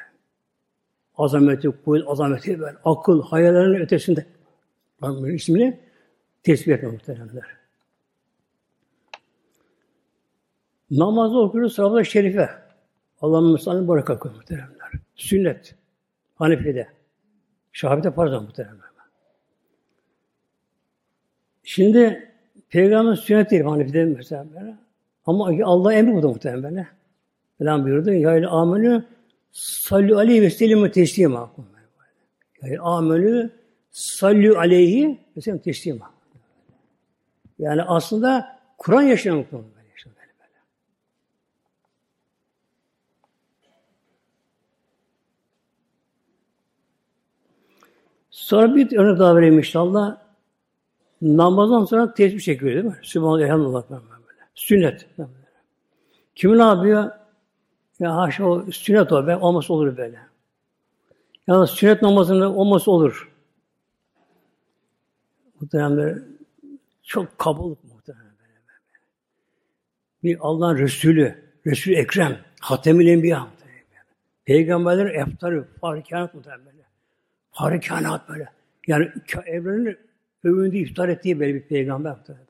Azameti, 1.17 1.69
kuvvet, 1.85 2.03
azameti 2.07 2.59
böyle. 2.59 2.77
Akıl, 2.85 3.21
hayallerin 3.21 3.81
ötesinde. 3.81 4.25
Rabbinin 5.03 5.35
ismini 5.35 5.84
tesbih 6.45 6.73
etme 6.73 6.89
muhteremler. 6.89 7.45
Namazda 10.91 11.37
okuyoruz 11.37 11.75
sahabe 11.75 12.03
şerife. 12.03 12.49
Allah'ın 13.21 13.51
müsaade 13.51 13.87
baraka 13.87 14.19
koy 14.19 14.31
muhteremler. 14.31 14.91
Sünnet. 15.15 15.75
Hanefi'de. 16.35 16.87
Şahabide 17.71 18.11
farz 18.11 18.31
muhteremler. 18.31 18.85
Şimdi 21.63 22.31
Peygamber 22.69 23.15
sünnet 23.15 23.51
değil 23.51 23.63
Hanefi'de 23.63 24.05
mesela 24.05 24.45
böyle. 24.55 24.75
Ama 25.25 25.51
Allah 25.63 25.93
emri 25.93 26.15
bu 26.15 26.23
da 26.23 26.27
muhtemelen 26.27 26.63
böyle. 26.63 26.87
Falan 27.57 27.83
buyurdu. 27.83 28.13
Ya 28.13 28.37
ile 28.37 28.47
amelü 28.47 29.03
sallu 29.51 30.17
aleyhi 30.17 30.41
ve 30.41 30.49
sellemü 30.49 30.91
teslima. 30.91 31.51
Yani 32.61 32.79
amelü 32.79 33.51
sallu 33.91 34.57
aleyhi 34.57 35.19
ve 35.37 35.41
sellem 35.41 35.59
teslima. 35.59 36.14
Yani 37.59 37.83
aslında 37.83 38.59
Kur'an 38.77 39.01
yaşayan 39.01 39.43
konu 39.43 39.61
böyle. 39.61 39.75
böyle, 40.05 40.33
böyle. 40.39 40.59
Sonra 48.29 48.75
bir 48.75 48.97
örnek 48.97 49.19
daha 49.19 49.35
vereyim 49.35 49.57
inşallah. 49.57 50.17
Namazdan 51.21 51.85
sonra 51.85 52.13
tesbih 52.13 52.39
çekiyor 52.41 52.73
değil 52.73 52.85
mi? 52.85 52.99
Sübhanallah, 53.01 53.41
elhamdülillah. 53.41 53.89
Böyle. 53.89 54.01
Sünnet. 54.55 55.07
Kim 56.35 56.57
ne 56.57 56.63
yapıyor? 56.63 57.11
Ya 57.99 58.15
haşa 58.15 58.45
o 58.45 58.71
sünnet 58.71 59.11
o. 59.11 59.27
Ben, 59.27 59.39
olması 59.39 59.73
olur 59.73 59.97
böyle. 59.97 60.19
Yani 61.47 61.67
sünnet 61.67 62.01
namazında 62.01 62.53
olması 62.53 62.91
olur. 62.91 63.31
Muhtemelen 65.61 66.34
çok 67.05 67.39
kabul 67.39 67.75
muhtemelen. 67.83 68.35
Bir 70.23 70.37
Allah'ın 70.39 70.77
Resulü, 70.77 71.53
Resul 71.65 71.91
Ekrem, 71.91 72.39
Hatemül 72.59 73.07
Enbiya. 73.07 73.47
Peygamberlerin 74.45 75.19
eftarı, 75.19 75.67
farikanat 75.81 76.33
muhtemelen 76.33 76.65
böyle. 76.65 76.83
Farikanat 77.51 78.29
böyle. 78.29 78.49
Yani 78.87 79.11
evrenin 79.45 79.97
övündüğü, 80.43 80.77
iftar 80.77 81.09
ettiği 81.09 81.39
böyle 81.39 81.55
bir 81.55 81.67
peygamber 81.67 82.11
muhtemelen. 82.11 82.45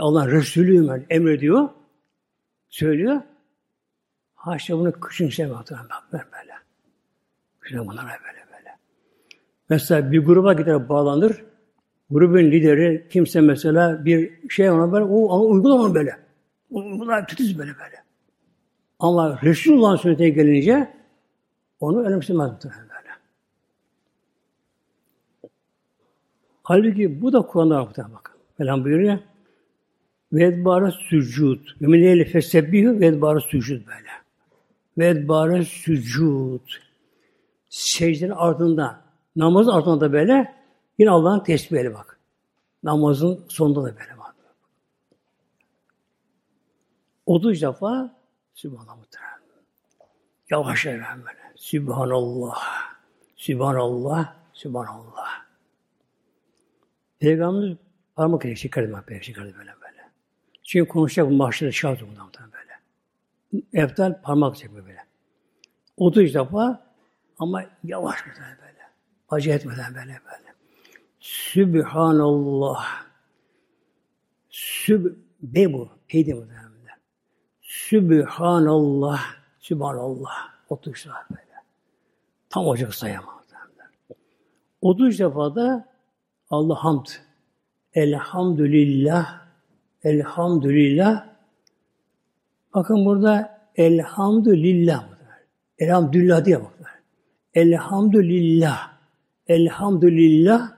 Allah 0.00 0.30
Resulü 0.30 0.88
ben 0.88 1.06
emrediyor, 1.10 1.68
söylüyor. 2.68 3.20
Haşa 4.34 4.78
bunu 4.78 5.10
şey 5.30 5.50
baktılar 5.50 5.86
ben 6.12 6.20
böyle. 6.32 6.52
Kışın 7.60 7.86
bunlara 7.86 8.06
böyle 8.06 8.46
böyle. 8.52 8.76
Mesela 9.68 10.12
bir 10.12 10.24
gruba 10.24 10.52
gider 10.52 10.88
bağlanır. 10.88 11.44
Grubun 12.10 12.38
lideri 12.38 13.06
kimse 13.10 13.40
mesela 13.40 14.04
bir 14.04 14.48
şey 14.48 14.70
ona 14.70 14.92
böyle, 14.92 15.04
o 15.04 15.32
ama 15.32 15.44
uygulama 15.44 15.94
böyle. 15.94 16.16
Bunlar 16.70 17.28
titiz 17.28 17.58
böyle 17.58 17.70
böyle. 17.70 18.02
Ama 18.98 19.40
Resulullah'ın 19.42 19.96
sünnetine 19.96 20.28
gelince 20.28 20.94
onu 21.80 22.02
önemsemez 22.02 22.50
muhtemelen 22.50 22.88
böyle. 22.88 23.08
Halbuki 26.62 27.22
bu 27.22 27.32
da 27.32 27.42
Kur'an'da 27.42 27.84
muhtemelen 27.84 28.14
bakın. 28.14 28.34
Falan 28.58 28.84
buyuruyor. 28.84 29.18
Ve 30.32 30.44
edbara 30.44 30.90
sücud. 30.90 31.66
Müminleri 31.80 32.24
fesebbihu 32.24 33.00
ve 33.00 33.06
edbara 33.06 33.40
sücud 33.40 33.86
böyle. 33.86 34.08
Ve 34.98 35.08
edbara 35.08 35.64
sücud. 35.64 36.60
Secdenin 37.68 38.30
ardında, 38.30 39.00
namazın 39.36 39.70
ardında 39.70 40.00
da 40.00 40.12
böyle 40.12 40.57
yine 40.98 41.10
Allah'ın 41.10 41.40
tesbihi 41.40 41.94
bak. 41.94 42.20
Namazın 42.82 43.44
sonunda 43.48 43.80
da 43.80 43.96
böyle 43.96 44.18
bak. 44.18 44.34
30 47.26 47.62
defa 47.62 48.18
Sübhanallah 48.54 48.96
muhtemelen. 48.96 49.38
Yavaş 50.50 50.86
yavaş 50.86 51.16
böyle. 51.16 51.52
Sübhanallah. 51.56 52.62
Sübhanallah. 53.36 54.34
Sübhanallah. 54.52 55.46
Peygamberimiz 57.18 57.78
parmak 58.16 58.44
ile 58.44 58.56
çıkardı, 58.56 59.20
çıkardı 59.22 59.54
böyle 59.58 59.70
böyle. 59.80 60.10
Çünkü 60.62 60.88
konuşacak 60.88 61.30
bu 61.30 61.34
mahşerde 61.34 61.72
şart 61.72 62.02
bundan 62.02 62.30
böyle. 62.52 62.80
Eftal 63.84 64.22
parmak 64.22 64.56
çekme 64.56 64.86
böyle. 64.86 65.04
30 65.96 66.34
defa 66.34 66.86
ama 67.38 67.64
yavaş 67.84 68.26
böyle 68.26 68.58
böyle. 68.60 68.78
Acı 69.28 69.50
etmeden 69.50 69.94
böyle 69.94 70.20
böyle. 70.26 70.47
Sübhanallah. 71.20 72.86
Süb 74.50 75.06
be 75.42 75.72
bu. 75.72 75.88
Peydi 76.08 76.36
bu 76.36 76.40
böyle. 76.40 76.92
Sübhanallah. 77.62 79.20
Sübhanallah. 79.58 80.32
30 80.68 81.04
defa 81.04 81.26
böyle. 81.30 81.42
Tam 82.50 82.66
ocak 82.66 82.94
sayamam. 82.94 83.38
30 84.80 85.18
defa 85.18 85.54
da 85.54 85.88
Allah 86.50 86.84
hamd. 86.84 87.06
Elhamdülillah 87.94 89.48
Elhamdülillah. 90.04 91.28
Bakın 92.74 93.04
burada 93.04 93.60
elhamdülillah. 93.76 95.08
Elhamdülillah 95.78 96.44
diye 96.44 96.60
bakın. 96.60 96.86
Elhamdülillah. 97.54 98.92
Elhamdülillah. 99.46 100.77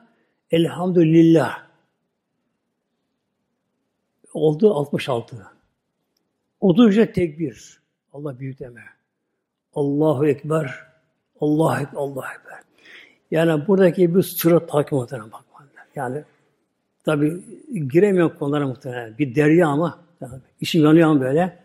Elhamdülillah. 0.51 1.67
Oldu 4.35 4.75
66. 4.75 5.47
30 6.61 6.97
tekbir. 6.97 7.81
Allah 8.13 8.39
büyük 8.39 8.59
deme. 8.59 8.85
Allahu 9.75 10.27
Ekber. 10.27 10.87
Allah 11.41 11.81
Ekber. 11.81 11.99
Allah 11.99 12.33
Ekber. 12.33 12.61
Yani 13.31 13.67
buradaki 13.67 14.15
bir 14.15 14.23
sıra 14.23 14.67
takip 14.67 14.93
muhtemelen 14.93 15.33
bakmalılar. 15.33 15.87
Yani 15.95 16.25
Tabi 17.05 17.43
giremiyor 17.89 18.39
konulara 18.39 18.67
muhtemelen. 18.67 19.19
Bir 19.19 19.35
derya 19.35 19.69
ama 19.69 19.99
tabii, 20.21 20.41
işim 20.61 20.85
yanıyor 20.85 21.21
böyle. 21.21 21.59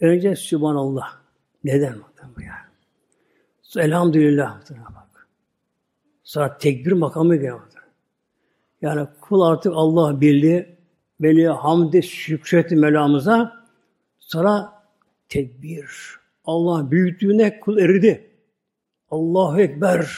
Önce 0.00 0.36
Sübhanallah. 0.36 1.18
Neden 1.64 1.98
muhtemelen 1.98 2.46
ya? 2.46 2.68
Elhamdülillah 3.76 4.56
muhtemelen. 4.56 5.07
Sonra 6.28 6.58
tekbir 6.58 6.92
makamı 6.92 7.36
geliyor. 7.36 7.60
Yani 8.82 9.08
kul 9.20 9.40
artık 9.40 9.72
Allah 9.76 10.20
birliği, 10.20 10.76
beni 11.20 11.46
hamdi 11.46 12.02
şükretti 12.02 12.76
Mevlamıza. 12.76 13.66
Sonra 14.18 14.82
tekbir. 15.28 15.90
Allah 16.44 16.90
büyüklüğüne 16.90 17.60
kul 17.60 17.78
eridi. 17.78 18.30
Allahu 19.10 19.60
Ekber. 19.60 20.10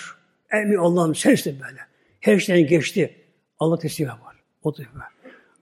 Emin 0.52 0.76
Allah'ım 0.76 1.14
sensin 1.14 1.61
böyle. 1.61 1.80
Her 2.20 2.38
şeyden 2.38 2.68
geçti. 2.68 3.16
Allah 3.58 3.78
teslim 3.78 4.08
var. 4.08 4.36
O 4.62 4.76
da 4.76 4.82
Ekber. 4.82 5.08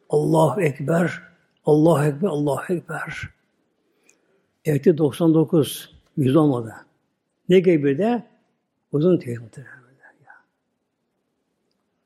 Allahu 0.09 0.61
Ekber. 0.61 1.23
Allahu 1.67 2.05
Ekber. 2.05 2.29
Allahu 2.29 2.73
Ekber. 2.73 3.31
Evde 4.65 4.99
99. 4.99 5.95
Yüz 6.17 6.37
olmadı. 6.37 6.75
Ne 7.49 7.61
gibi 7.61 7.99
de? 7.99 8.27
Uzun 8.93 9.13
muhtemelen. 9.13 9.88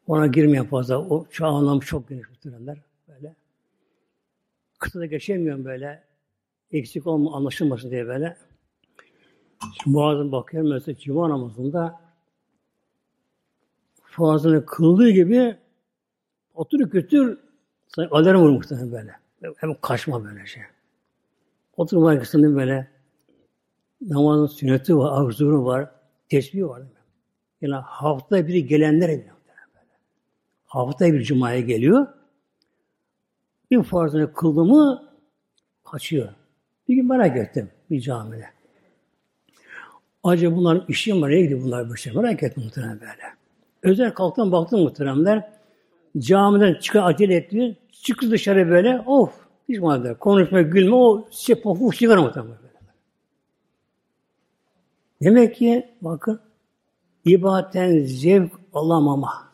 Ona 0.06 0.26
girmeyen 0.26 0.66
fazla. 0.66 0.98
O 0.98 1.26
şu 1.30 1.46
anlam 1.46 1.80
çok 1.80 2.08
geniş 2.08 2.28
muhtemelenler. 2.28 2.78
Böyle. 3.08 3.36
Kıtada 4.78 5.06
geçemiyorum 5.06 5.64
böyle. 5.64 6.04
Eksik 6.70 7.06
olma, 7.06 7.36
anlaşılmasın 7.36 7.90
diye 7.90 8.06
böyle. 8.06 8.36
Şimdi 9.82 9.96
bazen 9.96 10.32
bakıyorum 10.32 10.70
mesela 10.70 10.98
cuma 10.98 11.28
namazında 11.28 12.00
fazlını 14.02 14.66
kıldığı 14.66 15.10
gibi 15.10 15.56
oturup 16.54 16.92
götür 16.92 17.38
alarm 18.10 18.40
vurur 18.40 18.92
böyle. 18.92 19.12
Hem 19.56 19.74
kaçma 19.80 20.24
böyle 20.24 20.46
şey. 20.46 20.62
Oturma 21.76 22.10
arkasında 22.10 22.56
böyle 22.56 22.88
namazın 24.00 24.46
sünneti 24.46 24.98
var, 24.98 25.22
arzuru 25.22 25.64
var, 25.64 25.90
tesbih 26.28 26.64
var. 26.64 26.82
Yani 27.60 27.74
hafta 27.74 28.46
biri 28.46 28.66
gelenler 28.66 29.10
bile 29.10 29.32
hafta 30.72 31.12
bir 31.12 31.22
cumaya 31.22 31.60
geliyor. 31.60 32.06
Bir 33.70 33.82
farzını 33.82 34.32
kıldı 34.32 34.64
mı 34.64 35.08
kaçıyor. 35.84 36.28
Bir 36.88 36.94
gün 36.94 37.08
merak 37.08 37.36
ettim 37.36 37.70
bir 37.90 38.00
camide. 38.00 38.46
Acaba 40.24 40.56
bunların 40.56 40.84
işi 40.88 41.14
mi? 41.14 41.20
Nereye 41.20 41.42
gidiyor 41.42 41.62
bunlar 41.62 41.88
bu 41.88 41.96
şey? 41.96 42.12
Merak 42.12 42.42
ettim 42.42 42.62
muhtemelen 42.62 43.00
böyle. 43.00 43.22
Özel 43.82 44.14
kalktım 44.14 44.52
baktım 44.52 44.80
muhteremler. 44.80 45.52
Camiden 46.18 46.74
çıkan 46.74 47.02
acele 47.02 47.34
etti. 47.34 47.76
Çıktı 47.92 48.30
dışarı 48.30 48.70
böyle. 48.70 49.00
Of! 49.06 49.34
Hiç 49.68 49.78
madde. 49.78 50.14
Konuşma, 50.14 50.62
gülme. 50.62 50.94
O 50.94 51.28
şey 51.30 51.62
pofu 51.62 51.92
çıkar 51.92 52.18
muhtemelen. 52.18 52.56
Demek 55.22 55.54
ki 55.54 55.90
bakın 56.00 56.40
ibadetten 57.24 58.04
zevk 58.04 58.52
alamama 58.74 59.51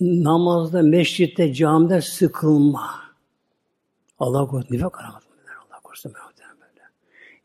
namazda, 0.00 0.82
meşritte, 0.82 1.54
camide 1.54 2.00
sıkılma. 2.00 2.90
Allah 4.18 4.46
korusun 4.46 4.74
nifak 4.74 5.00
aramak. 5.00 5.22
Allah 5.70 5.80
korusun 5.82 6.12
böyle. 6.14 6.32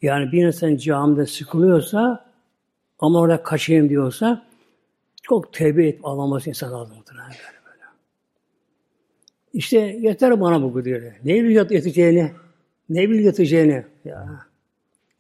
Yani 0.02 0.32
bir 0.32 0.46
insan 0.48 0.78
camide 0.78 1.26
sıkılıyorsa 1.26 2.26
ama 3.00 3.20
orada 3.20 3.44
kaçayım 3.44 3.90
diyorsa 3.90 4.48
çok 5.24 5.54
tevbe 5.54 5.88
et 5.88 6.00
ağlaması 6.04 6.50
insan 6.50 6.74
lazım 6.74 6.96
muhtemelen 6.98 7.30
böyle. 7.30 7.84
İşte 9.54 9.78
yeter 9.80 10.42
bana 10.42 10.62
bu 10.74 10.86
diyor. 10.86 11.02
Ne 11.24 11.44
biliyor 11.44 11.70
yatacağını? 11.70 12.32
Ne 12.90 13.10
biliyor 13.10 13.26
yatacağını? 13.26 13.84
Ya. 14.06 14.40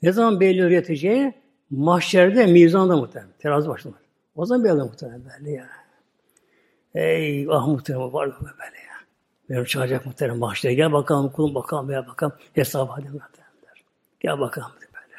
Ne 0.01 0.11
zaman 0.11 0.39
belli 0.39 0.73
yatacağını? 0.73 1.33
Mahşerde, 1.69 2.45
mizanda 2.45 2.97
muhtemelen. 2.97 3.31
Terazi 3.39 3.69
başında. 3.69 3.95
O 4.35 4.45
zaman 4.45 4.63
belli 4.63 4.73
muhtemelen 4.73 5.21
belli 5.25 5.51
ya. 5.51 5.67
Ey 6.95 7.47
ah 7.51 7.67
muhterem 7.67 8.13
var 8.13 8.27
mı 8.27 8.33
böyle 8.41 8.77
ya. 8.77 8.97
Benim 9.49 9.65
çağıracak 9.65 10.05
muhterem 10.05 10.41
başlıyor. 10.41 10.75
Gel 10.75 10.91
bakalım 10.91 11.31
kulum 11.31 11.55
bakalım 11.55 11.89
ya 11.89 12.07
bakalım. 12.07 12.33
Hesap 12.53 12.89
hadi 12.89 13.09
muhteremler. 13.09 13.83
Gel 14.19 14.39
bakalım 14.39 14.71
böyle. 14.79 15.15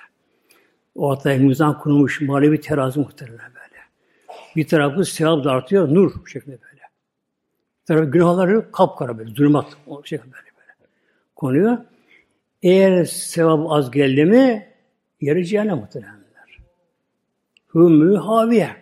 Ortaya 0.94 1.38
mizan 1.38 1.78
kurulmuş 1.78 2.20
manevi 2.20 2.60
terazi 2.60 3.00
muhteremler 3.00 3.46
böyle. 3.54 3.82
Bir 4.56 4.68
tarafı 4.68 5.04
sevap 5.04 5.44
da 5.44 5.52
artıyor, 5.52 5.94
nur 5.94 6.26
şeklinde 6.26 6.58
böyle. 6.62 6.82
Bir 7.80 7.86
tarafı 7.86 8.10
günahları 8.10 8.72
kapkara 8.72 9.18
böyle, 9.18 9.34
zulmat 9.34 9.66
o 9.86 10.04
şekilde 10.04 10.32
böyle 10.32 10.50
böyle. 10.58 10.72
Konuyor. 11.36 11.78
Eğer 12.62 13.04
sevap 13.04 13.72
az 13.72 13.90
geldi 13.90 14.24
mi, 14.24 14.72
yeri 15.20 15.46
cehennem 15.46 15.76
muhteremler. 15.76 16.58
Hümmü 17.74 18.16
haviye. 18.16 18.76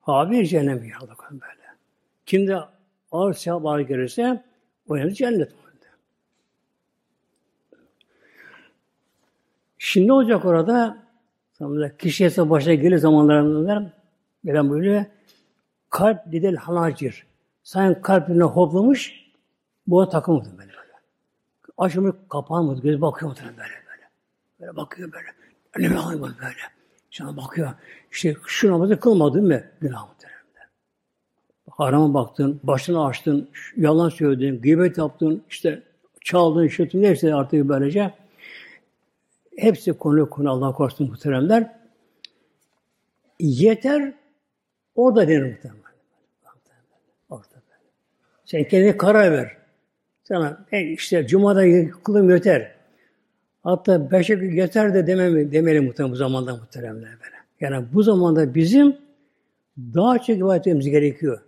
Haviye 0.00 0.46
cehennem 0.46 0.82
bir 0.82 0.92
böyle. 1.30 1.59
Kimde 2.30 2.58
ağır 3.12 3.34
sevap 3.34 3.66
ağır 3.66 3.80
gelirse 3.80 4.44
o 4.88 4.96
yani 4.96 5.14
cennet. 5.14 5.52
Şimdi 9.78 10.12
olacak 10.12 10.44
orada? 10.44 10.98
Kişi 11.98 12.24
ise 12.24 12.50
başına 12.50 12.74
gelir 12.74 12.98
zamanlarında 12.98 13.92
gelen 14.44 14.70
böyle 14.70 15.10
kalp 15.88 16.26
lidel 16.26 16.56
halacir. 16.56 17.26
Sanki 17.62 18.02
kalbine 18.02 18.42
hoplamış 18.42 19.30
bu 19.86 20.08
takılmadı 20.08 20.48
böyle 20.58 20.72
böyle. 20.72 20.92
Açılmış 21.78 22.16
kapanmadı. 22.28 22.82
Göz 22.82 23.00
bakıyor 23.00 23.36
böyle 23.36 23.58
böyle. 23.58 24.08
Böyle 24.60 24.76
bakıyor 24.76 25.12
böyle. 25.12 25.28
Önüme 25.74 26.00
alıyor 26.00 26.20
böyle. 26.20 26.62
Şuna 27.10 27.36
bakıyor. 27.36 27.70
İşte 28.10 28.36
şu 28.46 28.70
namazı 28.70 29.00
kılmadın 29.00 29.46
mı? 29.46 29.62
Günah 29.80 30.08
muhtemelen 30.08 30.29
harama 31.80 32.14
baktın, 32.14 32.60
başını 32.62 33.06
açtın, 33.06 33.48
yalan 33.76 34.08
söyledin, 34.08 34.60
gıybet 34.60 34.98
yaptın, 34.98 35.42
işte 35.50 35.82
çaldın, 36.24 36.64
işittin, 36.64 37.02
neyse 37.02 37.34
artık 37.34 37.68
böylece 37.68 38.14
hepsi 39.56 39.92
konu 39.92 40.30
konu 40.30 40.50
Allah 40.50 40.72
korusun 40.72 41.08
muhteremler. 41.08 41.72
Yeter 43.40 44.12
orada 44.94 45.28
denir 45.28 45.42
muhtemelen. 45.42 45.80
Orada. 47.30 47.44
Sen 48.44 48.64
kendine 48.64 48.96
karar 48.96 49.32
ver. 49.32 49.56
Sana 50.24 50.64
ben 50.72 50.86
işte 50.86 51.26
Cuma'da 51.26 51.90
kılım 52.04 52.30
yeter. 52.30 52.74
Hatta 53.62 54.10
beşe 54.10 54.34
yeter 54.34 54.94
de 54.94 55.06
demem, 55.06 55.52
demeli 55.52 55.80
muhtemelen 55.80 56.12
bu 56.12 56.16
zamanda 56.16 56.56
muhteremler 56.56 57.10
böyle. 57.10 57.36
Yani 57.60 57.86
bu 57.92 58.02
zamanda 58.02 58.54
bizim 58.54 58.96
daha 59.94 60.18
çok 60.18 60.36
ibadet 60.36 60.60
etmemiz 60.60 60.90
gerekiyor. 60.90 61.40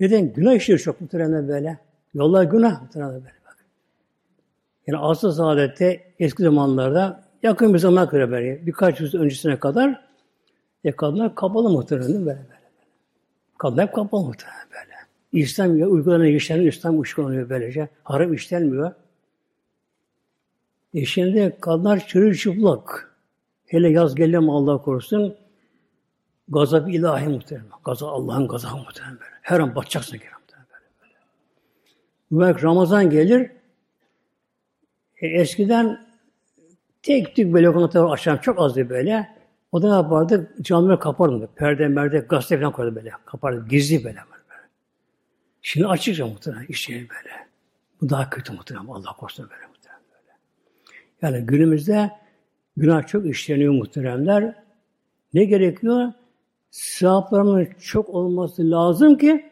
Neden? 0.00 0.32
Günah 0.32 0.54
işliyor 0.54 0.80
çok 0.80 1.00
muhtemelen 1.00 1.48
böyle. 1.48 1.78
Yollar 2.14 2.44
günah 2.44 2.82
muhtemelen 2.82 3.14
böyle 3.14 3.34
bak. 3.46 3.66
Yani 4.86 4.98
asıl 4.98 5.32
saadette 5.32 6.02
eski 6.18 6.42
zamanlarda 6.42 7.24
yakın 7.42 7.74
bir 7.74 7.78
zaman 7.78 8.08
kadar 8.08 8.30
böyle 8.30 8.66
birkaç 8.66 9.00
yüz 9.00 9.14
öncesine 9.14 9.58
kadar 9.58 10.06
e, 10.84 10.92
kadınlar 10.92 11.34
kapalı 11.34 11.70
muhtemelen 11.70 12.26
böyle 12.26 12.26
böyle. 12.26 12.60
Kadınlar 13.58 13.92
kapalı 13.92 14.24
muhtemelen 14.26 14.66
böyle. 14.70 14.96
İslam 15.32 15.78
ya 15.78 15.86
uygulanan 15.86 16.26
işlemler 16.26 16.66
İslam 16.66 17.00
uygulanıyor 17.00 17.48
böylece. 17.48 17.88
Haram 18.02 18.34
işlenmiyor. 18.34 18.92
E 20.94 21.04
şimdi 21.04 21.56
kadınlar 21.60 22.06
çırılçıplak. 22.06 23.16
Hele 23.66 23.88
yaz 23.90 24.14
geliyor 24.14 24.42
Allah 24.48 24.82
korusun. 24.82 25.36
Gazap 26.48 26.88
ilahi 26.88 27.28
muhtemelen. 27.28 27.68
Gazap 27.84 28.08
Allah'ın 28.08 28.48
gazabı 28.48 28.76
muhtemelen. 28.76 29.18
Her 29.46 29.60
an 29.60 29.74
batacaksın 29.74 30.18
ki. 30.18 30.24
Böyle. 32.30 32.62
Ramazan 32.62 33.10
gelir. 33.10 33.50
E, 35.20 35.26
eskiden 35.26 36.06
tek 37.02 37.36
tük 37.36 37.52
böyle 37.52 37.72
konuları 37.72 38.10
açan 38.10 38.36
çok 38.36 38.60
azdı 38.60 38.88
böyle. 38.88 39.36
O 39.72 39.82
da 39.82 39.88
ne 39.88 39.94
yapardı? 39.94 40.54
Camileri 40.62 40.98
kapardı. 40.98 41.48
Perde, 41.56 41.88
merde, 41.88 42.18
gazete 42.18 42.58
falan 42.60 42.72
koyardı 42.72 42.96
böyle. 42.96 43.12
Kapardı. 43.26 43.68
Gizli 43.68 44.04
böyle. 44.04 44.16
böyle. 44.16 44.62
Şimdi 45.62 45.86
açıkça 45.86 46.26
muhtemelen 46.26 46.66
işleri 46.66 47.08
böyle. 47.10 47.46
Bu 48.00 48.08
daha 48.08 48.30
kötü 48.30 48.52
muhtemelen. 48.52 48.86
Allah 48.86 49.12
korusun 49.16 49.50
böyle 49.50 49.66
muhtemelen 49.66 50.02
böyle. 50.12 50.32
Yani 51.22 51.46
günümüzde 51.46 52.10
günah 52.76 53.06
çok 53.06 53.26
işleniyor 53.26 53.72
muhteremler. 53.72 54.54
Ne 55.34 55.44
gerekiyor? 55.44 56.12
Sevaplarımın 56.76 57.68
çok 57.80 58.08
olması 58.08 58.70
lazım 58.70 59.18
ki 59.18 59.44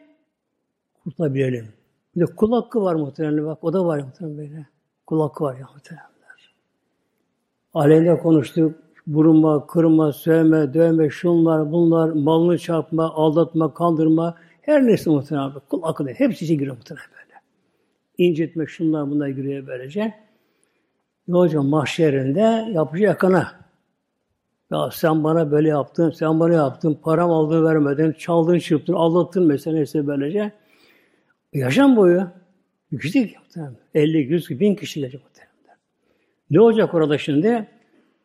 kurtulabilelim. 1.03 1.67
Bir 2.15 2.21
de 2.21 2.25
kul 2.25 2.51
hakkı 2.51 2.81
var 2.81 2.95
muhtemelen 2.95 3.45
bak. 3.45 3.63
O 3.63 3.73
da 3.73 3.85
var 3.85 3.99
muhtemelen 3.99 4.37
böyle. 4.37 4.67
Kul 5.05 5.21
hakkı 5.21 5.43
var 5.43 5.57
ya 5.57 5.67
muhtemelen. 5.73 6.05
Aleyhine 7.73 8.17
konuştuk. 8.17 8.75
Vurma, 9.07 9.67
kırma, 9.67 10.13
sövme, 10.13 10.73
dövme, 10.73 11.09
şunlar, 11.09 11.71
bunlar, 11.71 12.09
malını 12.09 12.57
çarpma, 12.57 13.13
aldatma, 13.13 13.73
kandırma, 13.73 14.35
Her 14.61 14.87
neyse 14.87 15.09
muhtemelen 15.09 15.45
abi. 15.45 15.59
Kul 15.69 15.83
akıllı. 15.83 16.09
Hepsi 16.09 16.45
içe 16.45 16.55
giriyor 16.55 16.75
muhtemelen 16.75 17.07
böyle. 17.11 17.41
İncitmek 18.17 18.69
şunlar 18.69 19.09
bunlar 19.09 19.27
giriyor 19.27 19.67
böylece. 19.67 20.13
Ne 21.27 21.37
olacak 21.37 21.63
mahşerinde 21.63 22.71
yapıcı 22.71 23.03
yakana. 23.03 23.64
Ya 24.71 24.89
sen 24.91 25.23
bana 25.23 25.51
böyle 25.51 25.69
yaptın, 25.69 26.11
sen 26.11 26.39
bana 26.39 26.53
yaptın, 26.53 26.99
param 27.03 27.31
aldın 27.31 27.65
vermedin, 27.65 28.11
çaldın 28.11 28.59
çırptın, 28.59 28.93
aldattın 28.93 29.43
mesela 29.43 29.75
neyse 29.75 30.07
böylece. 30.07 30.51
Yaşam 31.53 31.95
boyu 31.95 32.27
yüksek 32.91 33.39
muhtemelen. 33.39 33.75
50, 33.93 34.17
100, 34.17 34.59
1000 34.59 34.75
kişi 34.75 34.99
gelecek 34.99 35.23
muhtemelen. 35.23 35.79
Ne 36.49 36.59
olacak 36.59 36.93
orada 36.93 37.17
şimdi? 37.17 37.67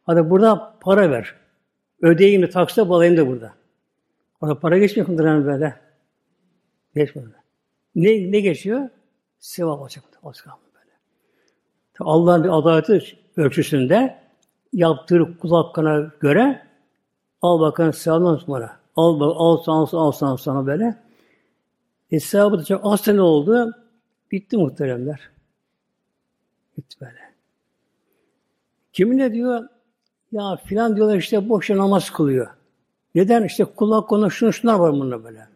Hadi 0.07 0.31
burada 0.31 0.79
para 0.81 1.11
ver. 1.11 1.35
Ödeyeyim 2.03 2.43
de 2.43 2.51
taksa 2.51 2.89
balayım 2.89 3.17
da 3.17 3.27
burada. 3.27 3.55
Orada 4.41 4.61
para 4.61 4.79
geçmiyor 4.79 5.09
muhtemelen 5.09 5.47
böyle. 5.47 5.75
Geçmiyor. 6.95 7.31
Ne, 7.95 8.33
ne 8.33 8.41
geçiyor? 8.41 8.89
Sevap 9.39 9.81
olacak. 9.81 10.05
Az 10.23 10.45
böyle. 10.47 10.93
Allah'ın 12.01 12.45
bir 12.45 12.59
adaleti 12.59 13.19
ölçüsünde 13.37 14.19
yaptığı 14.73 15.39
kul 15.39 15.51
hakkına 15.51 16.11
göre 16.21 16.67
al 17.43 17.61
bakalım 17.61 17.93
sevabından 17.93 18.37
sonra. 18.37 18.77
Al, 18.97 19.21
al, 19.21 19.35
al, 19.37 19.63
al, 19.67 19.87
al 19.93 20.13
sana, 20.13 20.37
sana 20.37 20.67
böyle. 20.67 20.97
E 22.11 22.21
sevabı 22.21 22.59
da 22.59 22.65
çok 22.65 22.81
az 22.85 23.01
sene 23.01 23.21
oldu. 23.21 23.73
Bitti 24.33 24.57
muhteremler. 24.57 25.31
Bitti 26.77 26.97
böyle. 27.01 27.21
Kimin 28.93 29.19
ne 29.19 29.33
diyor? 29.33 29.69
Ya 30.33 30.57
filan 30.65 30.97
diyorlar 30.97 31.17
işte 31.17 31.49
boşa 31.49 31.77
namaz 31.77 32.11
kılıyor. 32.11 32.49
Neden? 33.15 33.45
İşte 33.45 33.65
kulak 33.65 34.09
konu 34.09 34.31
şunu 34.31 34.53
şunlar 34.53 34.75
var 34.75 34.93
bunda 34.93 35.25
böyle. 35.25 35.49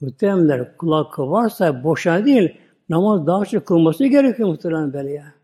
Muhteremler 0.00 0.76
kulak 0.76 1.18
varsa 1.18 1.84
boşa 1.84 2.24
değil 2.24 2.56
namaz 2.88 3.26
daha 3.26 3.44
çok 3.44 3.66
kılması 3.66 4.06
gerekiyor 4.06 4.48
muhterem 4.48 4.92
böyle 4.92 5.12
ya. 5.12 5.35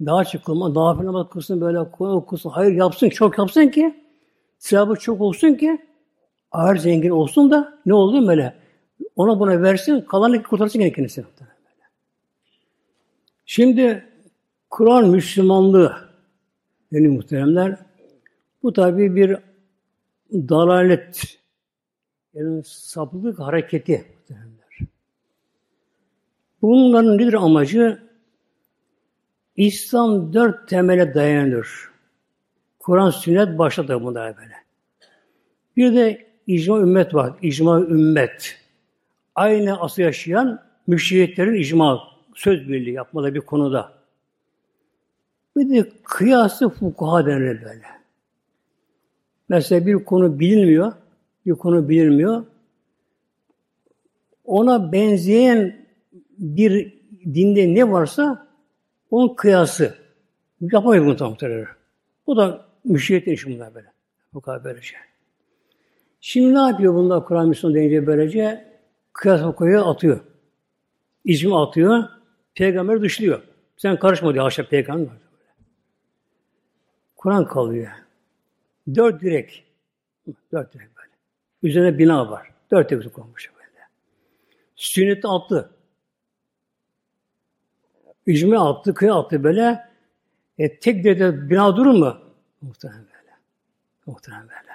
Daha 0.00 0.24
çok 0.24 0.44
kılma, 0.44 0.74
daha 0.74 1.04
namaz 1.04 1.26
kılsın 1.30 1.60
böyle 1.60 1.80
okusun, 1.80 2.50
hayır 2.50 2.72
yapsın, 2.72 3.08
çok 3.08 3.38
yapsın 3.38 3.68
ki 3.68 4.04
sevabı 4.58 4.94
çok 4.94 5.20
olsun 5.20 5.54
ki 5.54 5.86
ağır 6.52 6.76
zengin 6.76 7.10
olsun 7.10 7.50
da 7.50 7.78
ne 7.86 7.94
oldu 7.94 8.28
böyle? 8.28 8.54
Ona 9.16 9.40
buna 9.40 9.62
versin, 9.62 10.00
kalanı 10.00 10.42
kurtarsın 10.42 10.78
gene 10.80 10.92
kendisini. 10.92 11.24
Şimdi 13.44 14.04
Kur'an 14.70 15.08
Müslümanlığı 15.08 15.96
yani 16.92 17.08
muhteremler 17.08 17.76
bu 18.62 18.72
tabi 18.72 19.16
bir 19.16 19.36
dalalet 20.32 21.38
yani 22.34 22.62
saplık 22.64 23.38
hareketi 23.38 24.04
muhteremler. 24.16 24.78
Bunların 26.62 27.18
nedir 27.18 27.34
amacı? 27.34 28.05
İslam 29.56 30.32
dört 30.32 30.68
temele 30.68 31.14
dayanır. 31.14 31.68
Kur'an, 32.78 33.10
sünnet 33.10 33.58
başladı 33.58 34.02
bunlar 34.02 34.36
böyle. 34.36 34.54
Bir 35.76 35.96
de 35.96 36.26
icma 36.46 36.78
ümmet 36.78 37.14
var. 37.14 37.32
İcma 37.42 37.80
ümmet. 37.80 38.58
Aynı 39.34 39.80
asıl 39.80 40.02
yaşayan 40.02 40.62
müşriyetlerin 40.86 41.54
icma, 41.54 42.02
söz 42.34 42.68
birliği 42.68 42.92
yapmalı 42.92 43.34
bir 43.34 43.40
konuda. 43.40 43.92
Bir 45.56 45.70
de 45.70 45.90
kıyası 46.04 46.68
fukuha 46.68 47.26
denir 47.26 47.64
böyle. 47.64 47.86
Mesela 49.48 49.86
bir 49.86 50.04
konu 50.04 50.38
bilinmiyor, 50.38 50.92
bir 51.46 51.52
konu 51.52 51.88
bilinmiyor. 51.88 52.44
Ona 54.44 54.92
benzeyen 54.92 55.86
bir 56.38 56.94
dinde 57.24 57.74
ne 57.74 57.92
varsa 57.92 58.45
onun 59.16 59.34
kıyası. 59.34 59.94
Yapamayız 60.60 61.04
bunu 61.04 61.16
tam 61.16 61.36
Bu 62.26 62.36
da 62.36 62.66
müşriyet 62.84 63.26
işi 63.26 63.54
bunlar 63.54 63.74
böyle. 63.74 63.92
Bu 64.34 64.40
kadar 64.40 64.64
böylece. 64.64 64.96
Şimdi 66.20 66.54
ne 66.54 66.58
yapıyor 66.58 66.94
bunlar 66.94 67.24
Kur'an 67.24 67.48
Müslüman 67.48 67.74
deyince 67.74 68.06
böylece? 68.06 68.72
Kıyas 69.12 69.56
koyuyor, 69.56 69.86
atıyor. 69.86 70.20
İcmi 71.24 71.58
atıyor, 71.58 72.04
peygamber 72.54 73.02
dışlıyor. 73.02 73.42
Sen 73.76 73.98
karışma 73.98 74.34
diyor 74.34 74.44
haşa 74.44 74.68
peygamber. 74.68 75.14
Kur'an 77.16 77.48
kalıyor. 77.48 77.88
Dört 78.94 79.22
direk. 79.22 79.64
Dört 80.52 80.74
direk 80.74 80.88
böyle. 80.96 81.12
Üzerine 81.62 81.98
bina 81.98 82.30
var. 82.30 82.50
Dört 82.70 82.90
direk 82.90 83.14
konmuş 83.14 83.50
böyle. 83.54 83.82
Sünneti 84.76 85.28
attı. 85.28 85.75
İcmi 88.26 88.58
attı, 88.58 88.94
kıya 88.94 89.14
attı 89.14 89.44
böyle. 89.44 89.80
E, 90.58 90.78
tek 90.78 91.04
de 91.04 91.50
bina 91.50 91.76
durur 91.76 91.94
mu? 91.94 92.16
Muhtemelen 92.62 93.04
böyle. 93.04 93.32
Muhtemelen 94.06 94.48
böyle. 94.48 94.66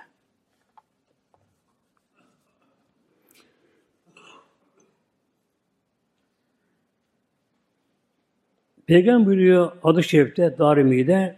Peygamber 8.88 9.26
buyuruyor 9.26 9.72
adı 9.84 10.04
şerifte, 10.04 10.56
Darimi'de 10.58 11.36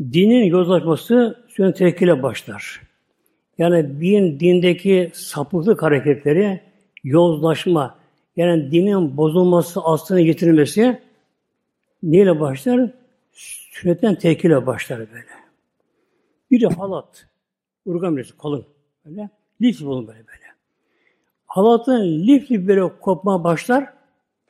dinin 0.00 0.44
yozlaşması 0.44 1.44
sünnet 1.48 1.76
tehkile 1.76 2.22
başlar. 2.22 2.82
Yani 3.58 4.00
din, 4.00 4.40
dindeki 4.40 5.10
sapıklık 5.14 5.82
hareketleri, 5.82 6.60
yozlaşma, 7.04 7.98
yani 8.36 8.72
dinin 8.72 9.16
bozulması, 9.16 9.80
aslına 9.80 10.20
getirilmesi 10.20 11.00
neyle 12.02 12.40
başlar? 12.40 12.90
Sünnetten 13.32 14.14
tekile 14.14 14.66
başlar 14.66 14.98
böyle. 14.98 15.26
Bir 16.50 16.60
de 16.60 16.66
halat. 16.66 17.26
Urgan 17.84 18.16
birisi 18.16 18.38
kalın. 18.38 18.66
Böyle. 19.04 19.30
Lif 19.62 19.80
bulun 19.80 20.06
böyle 20.06 20.18
böyle. 20.18 20.46
Halatın 21.46 22.26
lifli 22.26 22.68
böyle 22.68 22.98
kopma 23.00 23.44
başlar. 23.44 23.92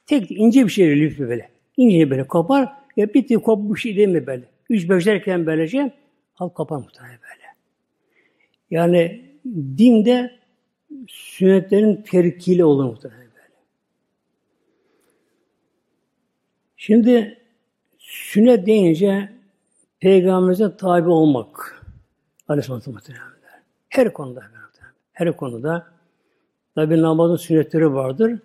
Tek 0.07 0.31
ince 0.31 0.65
bir 0.65 0.71
şey 0.71 1.01
lifli 1.01 1.29
böyle. 1.29 1.49
İnce 1.77 2.11
böyle 2.11 2.27
kopar. 2.27 2.73
Ya 2.97 3.15
bitti 3.15 3.35
kopmuş 3.35 3.83
şey 3.83 3.97
değil 3.97 4.09
mi 4.09 4.27
böyle. 4.27 4.45
Üç 4.71 4.91
beş 4.91 5.07
derken 5.07 5.47
böylece 5.47 5.93
halk 6.35 6.55
kopar 6.55 6.77
muhtemelen 6.77 7.19
böyle. 7.23 7.47
Yani 8.71 9.31
dinde 9.79 10.39
sünnetlerin 11.09 12.03
terkiyle 12.03 12.65
olur 12.65 12.85
muhtemelen. 12.85 13.26
Şimdi 16.87 17.39
sünnet 17.99 18.67
deyince 18.67 19.33
peygamberimize 20.01 20.77
tabi 20.77 21.09
olmak. 21.09 21.83
Aleyhisselatü 22.49 22.91
muhtemelen. 22.91 23.25
Her 23.89 24.13
konuda. 24.13 24.43
Her 25.13 25.37
konuda. 25.37 25.87
Tabi 26.75 27.03
namazın 27.03 27.37
sünnetleri 27.37 27.95
vardır. 27.95 28.39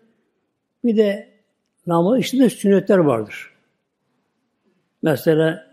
Bir 0.84 0.98
de 0.98 1.30
namaz 1.88 2.20
içinde 2.20 2.50
sünnetler 2.50 2.98
vardır. 2.98 3.54
Mesela 5.02 5.68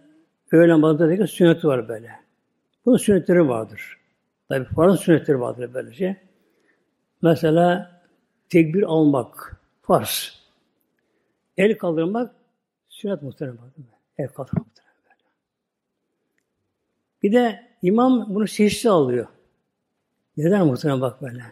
öğle 0.53 0.73
namazında 0.73 1.19
da 1.19 1.27
sünnet 1.27 1.65
var 1.65 1.89
böyle. 1.89 2.11
Bunun 2.87 2.97
sünnetleri 2.97 3.49
vardır. 3.49 3.99
Tabi 4.49 4.65
farz 4.65 5.01
sünnetleri 5.01 5.41
vardır 5.41 5.71
böylece. 5.75 6.17
Mesela 7.23 7.91
tekbir 8.49 8.83
almak, 8.83 9.61
farz. 9.83 10.41
El 11.57 11.79
kaldırmak 11.79 12.38
Sünnet 12.99 13.23
muhterem. 13.23 13.59
El 14.19 14.29
kalır 14.29 14.51
muhterem 14.57 14.93
böyle. 15.05 15.25
Bir 17.23 17.33
de 17.33 17.69
imam 17.83 18.35
bunu 18.35 18.47
sessiz 18.47 18.87
alıyor. 18.87 19.27
Neden 20.37 20.67
muhterem 20.67 21.01
bak 21.01 21.23
böyle? 21.23 21.43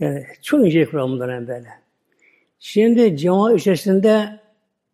Yani 0.00 0.26
çok 0.42 0.66
ince 0.66 0.90
kural 0.90 1.08
bunlar 1.08 1.48
böyle. 1.48 1.68
Şimdi 2.58 3.16
cemaat 3.16 3.60
içerisinde 3.60 4.40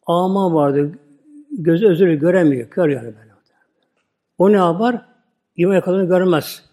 ama 0.06 0.54
vardı. 0.54 0.98
Gözü 1.50 1.86
özürü 1.86 2.18
göremiyor. 2.18 2.70
Kör 2.70 2.88
yani 2.88 3.06
böyle. 3.06 3.32
O 4.38 4.52
ne 4.52 4.56
yapar? 4.56 5.06
İmam 5.56 5.74
yakalarını 5.74 6.08
görmez. 6.08 6.70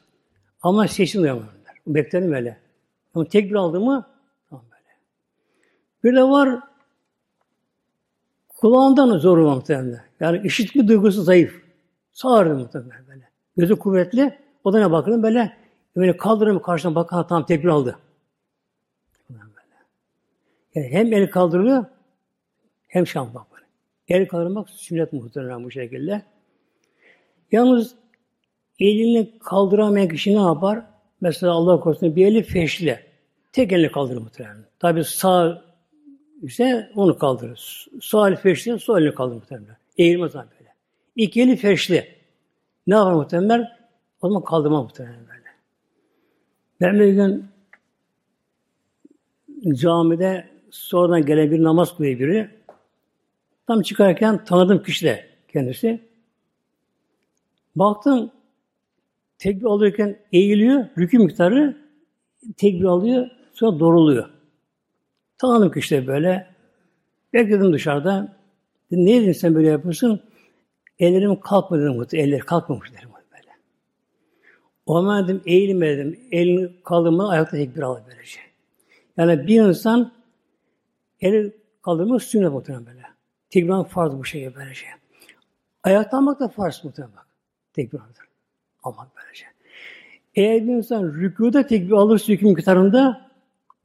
Ama 0.62 0.88
sesini 0.88 1.22
duyamıyorlar. 1.22 1.76
Beklerim 1.88 2.32
böyle. 2.32 2.58
Ama 3.16 3.26
tek 3.26 3.50
bir 3.50 3.56
aldı 3.56 3.80
mı 3.80 4.08
tamam 4.50 4.66
böyle. 4.72 4.98
Bir 6.04 6.18
de 6.18 6.24
var 6.24 6.71
Kulağından 8.62 9.18
zor 9.18 9.38
muhtemelen. 9.38 10.02
Yani 10.20 10.42
işitme 10.44 10.88
duygusu 10.88 11.22
zayıf. 11.22 11.62
Sağırdı 12.12 12.56
muhtemelen 12.56 13.08
böyle. 13.08 13.30
Gözü 13.58 13.76
kuvvetli. 13.76 14.38
O 14.64 14.74
da 14.74 14.80
ne 14.80 14.92
bakın 14.92 15.24
böyle 15.24 15.58
böyle 15.96 16.18
kaldırım 16.18 16.62
karşına 16.62 16.96
bakın 16.96 17.24
tam 17.24 17.46
tepki 17.46 17.70
aldı. 17.70 18.00
Yani 20.76 20.88
hem 20.88 21.14
el 21.14 21.30
kaldırılıyor 21.30 21.86
hem 22.88 23.08
şam 23.08 23.34
bak 23.34 23.52
böyle. 23.52 23.66
El 24.08 24.28
kaldırmak 24.28 24.70
sünnet 24.70 25.14
muhtemelen 25.14 25.64
bu 25.64 25.72
şekilde. 25.72 26.22
Yalnız 27.52 27.96
elini 28.80 29.40
kaldıramayan 29.40 30.08
kişi 30.08 30.36
ne 30.36 30.42
yapar? 30.42 30.86
Mesela 31.22 31.52
Allah 31.52 31.80
korusun 31.80 32.16
bir 32.16 32.26
eli 32.26 32.44
feşle. 32.44 33.06
tek 33.54 33.72
elini 33.72 33.92
kaldırır 33.92 34.22
muhtemelen. 34.22 34.66
Tabi 34.80 35.04
sağ 35.04 35.71
ise 36.42 36.92
onu 36.96 37.18
kaldırır. 37.18 37.88
Eli 38.14 38.36
feşli, 38.36 38.80
sol 38.80 39.02
elini 39.02 39.16
kaldırır 39.16 39.40
muhtemelen. 39.40 39.78
Eğilmez 39.98 40.36
abi 40.36 40.48
böyle. 40.60 40.74
İki 41.16 41.42
eli 41.42 41.56
feşli. 41.56 42.16
Ne 42.88 42.96
yapar 42.96 43.14
muhtemelen? 43.14 43.68
O 44.22 44.28
zaman 44.28 44.44
kaldırma 44.44 44.84
muhtemelen 44.84 45.28
böyle. 45.28 45.42
Ben 46.82 47.00
bir 47.00 47.14
gün 47.14 47.46
camide 49.74 50.50
sonradan 50.70 51.26
gelen 51.26 51.52
bir 51.52 51.64
namaz 51.64 51.98
kılıyor 51.98 52.20
biri. 52.20 52.50
Tam 53.68 53.82
çıkarken 53.82 54.46
tanıdım 54.46 54.84
kişi 54.84 55.06
de 55.06 55.26
kendisi. 55.48 56.02
Baktım 57.76 58.32
tekbir 59.38 59.66
alırken 59.66 60.20
eğiliyor, 60.32 60.86
rükü 60.98 61.20
miktarı 61.20 61.78
tekbir 62.58 62.86
alıyor, 62.86 63.30
sonra 63.54 63.80
doğruluyor. 63.80 64.30
Tanıdım 65.42 65.72
kişi 65.72 65.96
de 65.96 66.08
böyle. 66.08 66.48
Bekledim 67.34 67.74
dışarıda. 67.74 68.38
Dedim, 68.92 69.06
ne 69.06 69.22
dedin 69.22 69.32
sen 69.32 69.56
böyle 69.56 69.70
yapıyorsun? 69.70 70.22
Ellerim 71.00 71.40
kalkmadı 71.40 71.82
dedim. 71.82 72.20
Elleri 72.20 72.40
kalkmamış 72.40 72.94
dedim 72.94 73.10
böyle. 73.32 73.52
O 74.86 75.02
zaman 75.02 75.28
dedim 75.28 75.42
eğilme 75.46 75.98
dedim. 75.98 76.20
Elini 76.32 76.84
kaldırmadan 76.84 77.30
ayakta 77.30 77.58
tekbir 77.58 77.82
al 77.82 78.00
böylece. 78.10 78.40
Yani 79.18 79.48
bir 79.48 79.62
insan 79.62 80.14
eli 81.22 81.56
kaldırma 81.82 82.20
sünnet 82.20 82.52
muhtemelen 82.52 82.86
böyle. 82.86 83.02
Tekbir 83.50 83.90
farz 83.90 84.14
bu 84.14 84.26
şey 84.26 84.56
böylece. 84.56 84.86
Ayakta 85.84 86.18
almak 86.18 86.40
da 86.40 86.48
farz 86.48 86.82
muhtemelen 86.84 87.16
bak. 87.16 87.28
Tekbir 87.74 88.00
almak. 88.84 89.08
Böylece. 89.18 89.46
Eğer 90.36 90.68
bir 90.68 90.74
insan 90.74 91.04
rükuda 91.04 91.68
tekbir 91.68 91.92
alırsa 91.92 92.34
hüküm 92.34 92.50
miktarında 92.50 93.31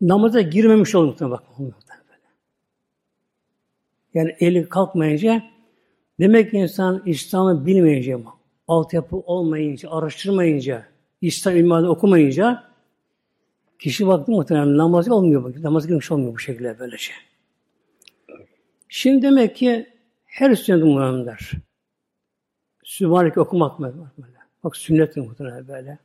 namaza 0.01 0.41
girmemiş 0.41 0.95
olur 0.95 1.07
muhtemelen 1.07 1.31
bak. 1.31 1.43
Yani 4.15 4.37
eli 4.41 4.69
kalkmayınca 4.69 5.43
demek 6.21 6.51
ki 6.51 6.57
insan 6.57 7.03
İslam'ı 7.07 7.67
bilmeyince, 7.67 8.19
altyapı 8.69 9.17
olmayınca, 9.17 9.91
araştırmayınca, 9.91 10.87
İslam 11.21 11.57
ilmihali 11.57 11.89
okumayınca 11.89 12.65
kişi 13.79 14.07
baktı 14.07 14.33
muhtemelen 14.33 14.77
namazı 14.79 15.15
olmuyor. 15.15 15.63
Namaz 15.63 15.87
girmiş 15.87 16.11
olmuyor 16.13 16.35
bu 16.35 16.39
şekilde 16.39 16.79
böylece. 16.79 17.13
Şimdi 18.89 19.23
demek 19.23 19.57
ki 19.57 19.87
her 20.25 20.55
sünnet 20.55 20.85
muhtemelen 20.85 21.27
Sübhaneke 22.85 23.41
okumak 23.41 23.79
mı? 23.81 24.13
Bak 24.65 24.77
sünnet 24.77 25.17
muhtemelen 25.17 25.69
böyle. 25.69 25.99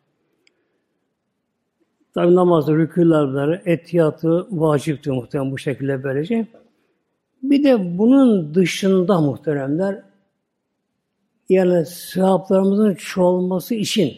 Tabi 2.13 2.35
namazda 2.35 2.71
rükûlarları, 2.71 3.61
etiyatı 3.65 4.47
vaciptir 4.51 5.11
muhtemelen 5.11 5.51
bu 5.51 5.57
şekilde 5.57 6.03
böylece. 6.03 6.47
Bir 7.43 7.63
de 7.63 7.97
bunun 7.97 8.55
dışında 8.55 9.21
muhteremler 9.21 10.03
yani 11.49 11.85
sevaplarımızın 11.85 12.95
çoğalması 12.95 13.75
için 13.75 14.13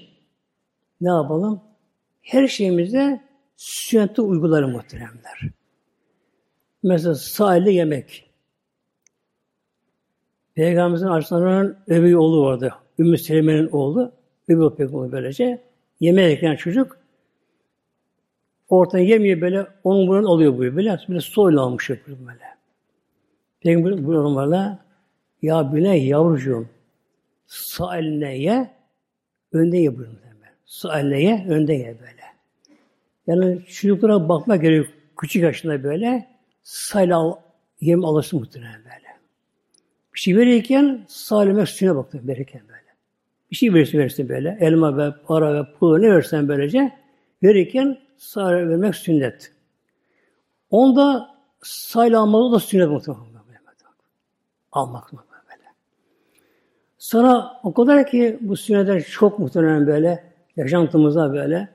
ne 1.02 1.10
yapalım? 1.10 1.62
Her 2.22 2.48
şeyimize 2.48 3.22
sünneti 3.56 4.22
uyguları 4.22 4.68
muhteremler. 4.68 5.50
Mesela 6.84 7.16
sahilde 7.16 7.72
yemek. 7.72 8.30
Peygamberimizin 10.56 11.08
Aleyhisselam'ın 11.08 11.78
öbür 11.88 12.14
oğlu 12.14 12.46
vardı. 12.46 12.74
Ümmü 13.00 13.18
Selime'nin 13.18 13.70
oğlu. 13.72 14.12
Öbür 14.48 14.76
peygamber 14.76 15.12
böylece. 15.12 15.64
Yemeğe 16.00 16.30
yerken 16.30 16.56
çocuk 16.56 17.03
ortadan 18.76 19.04
yemiyor 19.04 19.42
böyle, 19.42 19.68
onun 19.84 20.08
bunun 20.08 20.24
oluyor 20.24 20.54
bu 20.54 20.60
böyle. 20.60 20.98
Böyle 21.08 21.22
soyla 21.22 21.62
almış 21.62 21.90
yapıyor 21.90 22.18
böyle. 22.20 22.44
Peygamber 23.62 24.06
bu 24.06 24.14
yorumlarla 24.14 24.80
ya 25.42 25.74
bile 25.74 25.90
yavrucuğum 25.98 26.68
sağ 27.48 27.98
eline 27.98 28.38
ye, 28.38 28.70
önde 29.52 29.78
ye 29.78 29.98
buyuruyor. 29.98 30.24
Sağ 30.66 31.00
eline 31.00 31.22
ye, 31.22 31.46
önde 31.50 31.74
ye 31.74 31.98
böyle. 32.00 32.24
Yani 33.28 33.66
çocuklara 33.66 34.30
bakma 34.30 34.56
gerekiyor. 34.56 34.94
Küçük 35.18 35.44
yaşında 35.44 35.84
böyle 35.84 36.28
sağ 36.64 37.16
al, 37.16 37.36
yem 37.82 38.06
alırsın 38.06 38.40
muhtemelen 38.40 38.84
böyle. 38.84 39.18
Bir 40.14 40.20
şey 40.20 40.38
verirken 40.38 41.06
sağ 41.08 41.44
elime 41.44 41.62
üstüne 41.62 41.96
baktı 41.96 42.22
verirken 42.28 42.62
böyle. 42.68 42.82
Bir 43.52 43.56
şey 43.56 43.74
verirsin 43.74 43.98
verirsin 43.98 44.30
böyle. 44.30 44.58
Elma 44.60 44.98
ve 44.98 45.12
para 45.28 45.56
ve 45.56 45.74
pul 45.80 45.98
ne 45.98 46.16
versen 46.16 46.48
böylece 46.48 46.92
verirken 47.44 47.98
sağ 48.24 48.52
vermek 48.52 48.96
sünnet. 48.96 49.52
Onda 50.70 51.36
sayla 51.62 52.22
almalı 52.22 52.56
da 52.56 52.60
sünnet 52.60 52.90
muhtemelen 52.90 53.34
almak 54.72 55.14
mı 55.14 55.24
böyle. 55.32 55.70
Sonra 56.98 57.60
o 57.64 57.74
kadar 57.74 58.08
ki 58.08 58.38
bu 58.42 58.58
sünnetler 58.58 59.04
çok 59.04 59.40
muhtemelen 59.40 59.88
böyle 59.88 60.34
yaşantımızda 60.56 61.34
böyle. 61.34 61.70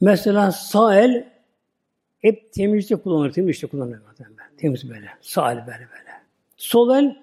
Mesela 0.00 0.52
sağ 0.52 0.96
el 0.96 1.32
hep 2.18 2.52
temizlikte 2.52 2.96
kullanılır, 2.96 3.32
temizlikte 3.32 3.66
kullanılır 3.66 3.98
muhtemelen. 3.98 4.56
Temiz 4.56 4.90
böyle, 4.90 5.08
sağ 5.20 5.52
el 5.52 5.58
böyle 5.58 5.78
böyle. 5.78 6.10
Sol 6.56 6.96
el 6.96 7.16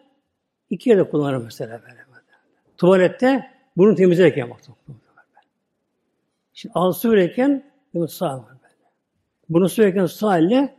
iki 0.70 0.89
yerde 0.89 1.09
kullanılır 1.09 1.43
mesela 1.45 1.82
böyle. 1.82 1.95
böyle. 1.95 2.24
Tuvalette 2.78 3.51
bunu 3.78 3.95
temizlerken 3.95 4.49
baktım. 4.49 4.76
Şimdi 6.54 6.74
ağzı 6.76 6.99
sürerken 6.99 7.64
bunu 7.93 8.08
sağ 8.08 8.45
böyle. 8.47 8.60
Bunu 9.49 9.70
sürerken 9.70 10.06
sağ 10.06 10.38
elle, 10.38 10.76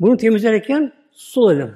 bunu 0.00 0.16
temizlerken 0.16 0.92
sol 1.10 1.50
elle. 1.52 1.70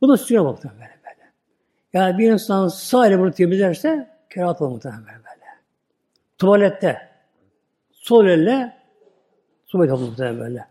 Bu 0.00 0.08
da 0.08 0.16
suyuna 0.16 0.44
baktı 0.44 0.70
böyle 0.74 0.80
böyle. 1.04 1.32
Yani 1.92 2.18
bir 2.18 2.32
insan 2.32 2.68
sağ 2.68 3.06
ile 3.06 3.18
bunu 3.18 3.32
temizlerse 3.32 4.10
kerahat 4.30 4.62
olur 4.62 4.70
muhtemelen 4.70 5.02
böyle 5.02 5.16
böyle. 5.16 5.44
Tuvalette 6.38 7.08
sol 7.92 8.26
elle 8.26 8.76
tuvalet 9.66 9.92
olur 9.92 10.08
muhtemelen 10.08 10.40
böyle. 10.40 10.66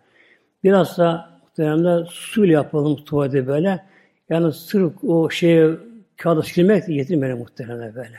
Biraz 0.63 0.97
da 0.97 1.39
muhtemelen 1.43 2.03
suyla 2.03 2.53
yapalım 2.53 3.03
tuvalete 3.03 3.47
böyle. 3.47 3.85
Yani 4.29 4.53
sırf 4.53 5.03
o 5.03 5.29
şeye 5.29 5.77
kağıda 6.17 6.43
silmek 6.43 6.89
yetirmeli 6.89 7.33
muhtemelen 7.33 7.95
böyle. 7.95 8.17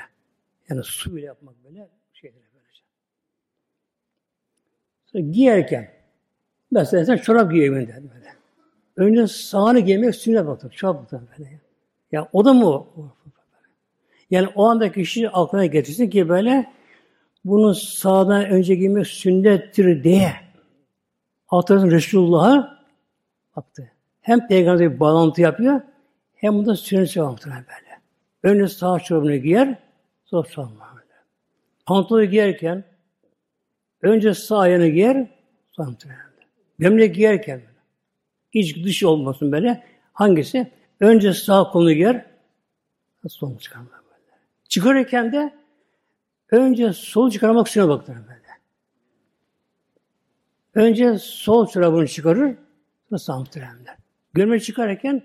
Yani 0.71 0.85
suyla 0.85 1.27
yapmak 1.27 1.65
böyle 1.65 1.89
şeydir 2.13 2.43
böylece. 2.55 2.83
Sonra 5.07 5.23
giyerken 5.23 5.91
mesela 6.71 7.05
sen 7.05 7.17
çorap 7.17 7.53
giyiyor 7.53 7.77
evinde 7.77 8.03
böyle. 8.15 8.35
Önce 8.97 9.27
sağını 9.27 9.81
giymek 9.81 10.15
sünnet 10.15 10.47
baktım. 10.47 10.71
Çok 10.71 11.13
böyle. 11.13 11.51
Ya. 11.51 11.59
ya 12.13 12.29
o 12.33 12.45
da 12.45 12.53
mı? 12.53 12.87
Yani 14.31 14.49
o 14.55 14.65
anda 14.65 14.93
kişi 14.93 15.31
aklına 15.31 15.67
getirsin 15.67 16.11
ki 16.11 16.29
böyle 16.29 16.73
bunu 17.45 17.75
sağdan 17.75 18.45
önce 18.45 18.75
giymek 18.75 19.07
sünnettir 19.07 20.05
diye 20.05 20.33
hatırlasın 21.47 21.91
Resulullah'a 21.91 22.85
baktı. 23.57 23.91
Hem 24.21 24.47
peygamber 24.47 24.93
bir 24.93 25.01
bağlantı 25.01 25.41
yapıyor 25.41 25.81
hem 26.35 26.55
bunda 26.55 26.77
sünnet 26.77 27.11
sevaptır 27.11 27.51
böyle. 27.51 28.01
Önce 28.43 28.69
sağ 28.69 29.01
çorabını 29.01 29.37
giyer 29.37 29.79
sağ 30.25 30.43
böyle. 30.97 31.15
Pantolonu 31.87 32.25
giyerken 32.25 32.85
önce 34.03 34.35
sağ 34.35 34.59
ayağını 34.59 34.89
giyer 34.89 35.27
sonra 35.73 35.97
Gömlek 36.79 37.15
giyerken 37.15 37.63
İç 38.53 38.85
dış 38.85 39.05
olmasın 39.05 39.53
böyle. 39.53 39.85
Hangisi? 40.13 40.71
Önce 41.01 41.33
sağ 41.33 41.71
kolunu 41.71 41.93
giyer, 41.93 42.27
sol 43.29 43.59
çıkarmak 43.59 44.05
böyle. 44.05 44.39
Çıkarırken 44.69 45.33
de 45.33 45.55
önce 46.51 46.93
sol 46.93 47.31
çıkarmak 47.31 47.67
üstüne 47.69 47.89
baktı 47.89 48.15
böyle. 48.29 48.45
Önce 50.75 51.19
sol 51.19 51.67
çorabını 51.67 52.09
çıkarır, 52.09 52.57
sonra 53.09 53.19
sağ 53.19 53.39
muhteremler. 53.39 53.97
Gömlek 54.33 54.65
çıkarırken 54.65 55.23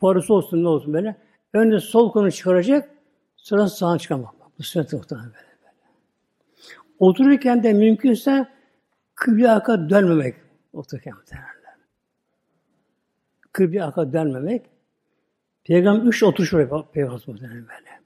parası 0.00 0.34
olsun 0.34 0.64
ne 0.64 0.68
olsun 0.68 0.92
böyle. 0.92 1.16
Önce 1.52 1.80
sol 1.80 2.12
kolunu 2.12 2.32
çıkaracak, 2.32 2.90
sonra 3.42 3.68
sağ 3.68 3.98
çıkarmak. 3.98 4.34
Bu 4.58 4.62
sünnet 4.62 4.92
muhtemelen 4.92 5.26
böyle, 5.26 5.46
böyle. 5.62 5.92
Otururken 6.98 7.62
de 7.62 7.72
mümkünse 7.72 8.48
kıble 9.14 9.50
arka 9.50 9.90
dönmemek 9.90 10.34
otururken 10.72 11.14
muhtemelen. 11.14 11.50
Kıble 13.52 13.84
arka 13.84 14.12
dönmemek. 14.12 14.66
Peygamber 15.64 16.06
üç 16.06 16.22
oturuş 16.22 16.54
var 16.54 16.92
Peygamber 16.92 17.22
muhtemelen 17.26 17.68
böyle. 17.68 18.00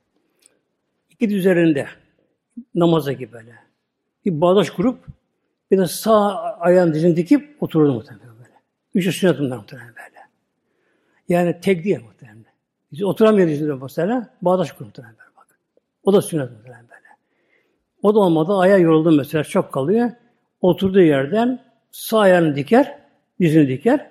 İki 1.11 1.37
üzerinde 1.37 1.87
namaza 2.75 3.13
gibi 3.13 3.33
böyle. 3.33 3.55
Bir 4.25 4.41
bağdaş 4.41 4.71
kurup 4.71 5.07
bir 5.71 5.79
de 5.79 5.87
sağ 5.87 6.43
ayağın 6.43 6.95
dizini 6.95 7.17
dikip 7.17 7.63
otururdu 7.63 7.95
muhtemelen 7.95 8.39
böyle. 8.39 8.61
Üçü 8.95 9.13
sünnet 9.13 9.39
bunlar 9.39 9.57
muhtemelen 9.57 9.89
böyle. 9.89 10.29
Yani 11.29 11.61
tek 11.61 11.85
değil 11.85 12.01
muhtemelen. 12.01 12.45
Biz 12.93 13.03
oturamıyoruz 13.03 13.83
mesela. 13.83 14.35
Bağdaş 14.43 14.73
kurup 14.73 14.87
muhtemelen 14.87 15.17
böyle. 15.19 15.24
O 16.05 16.13
da 16.13 16.23
sünnet 16.23 16.51
muhtemelen 16.51 16.89
böyle. 16.89 17.09
O 18.03 18.15
da 18.15 18.19
olmadı. 18.19 18.53
Ayağı 18.53 18.81
yoruldu 18.81 19.13
mesela. 19.13 19.45
Çok 19.45 19.73
kalıyor. 19.73 20.11
Oturduğu 20.61 21.01
yerden 21.01 21.65
sağ 21.91 22.19
ayağını 22.19 22.57
diker, 22.57 22.99
dizini 23.41 23.69
diker. 23.69 24.11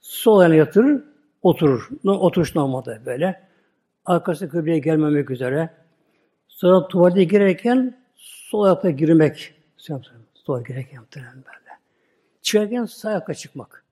Sol 0.00 0.38
ayağını 0.38 0.56
yatırır, 0.56 1.04
oturur. 1.42 1.88
Oturuş 2.04 2.54
normalde 2.54 3.00
böyle. 3.06 3.42
Arkası 4.04 4.48
kıbleye 4.48 4.78
gelmemek 4.78 5.30
üzere. 5.30 5.70
Sonra 6.48 6.88
tuvalete 6.88 7.24
girerken 7.24 7.96
sol 8.16 8.62
ayakta 8.62 8.90
girmek. 8.90 9.54
Sol 10.34 10.64
girerken 10.64 11.02
böyle. 11.12 11.66
Çıkarken 12.42 12.84
sağ 12.84 13.08
ayakta 13.08 13.34
çıkmak. 13.34 13.84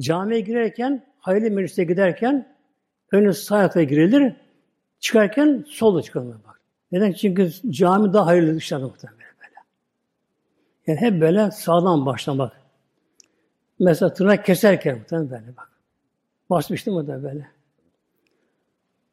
Camiye 0.00 0.40
girerken, 0.40 1.06
hayırlı 1.18 1.50
meclise 1.50 1.84
giderken 1.84 2.56
önce 3.12 3.32
sağ 3.32 3.56
ayakta 3.56 3.82
girilir, 3.82 4.34
çıkarken 5.04 5.64
solda 5.68 6.02
çıkılır 6.02 6.36
bak. 6.46 6.60
Neden? 6.92 7.12
Çünkü 7.12 7.50
cami 7.70 8.12
daha 8.12 8.26
hayırlı 8.26 8.54
dışarıda 8.54 8.86
muhtemelen 8.86 9.18
böyle. 9.18 9.54
Yani 10.86 11.00
hep 11.00 11.20
böyle 11.20 11.50
sağdan 11.50 12.06
başlamak. 12.06 12.52
Mesela 13.78 14.14
tırnak 14.14 14.44
keserken 14.44 14.98
muhtemelen 14.98 15.30
böyle 15.30 15.56
bak. 15.56 15.70
Basmıştım 16.50 16.96
o 16.96 17.06
da 17.06 17.22
böyle. 17.22 17.48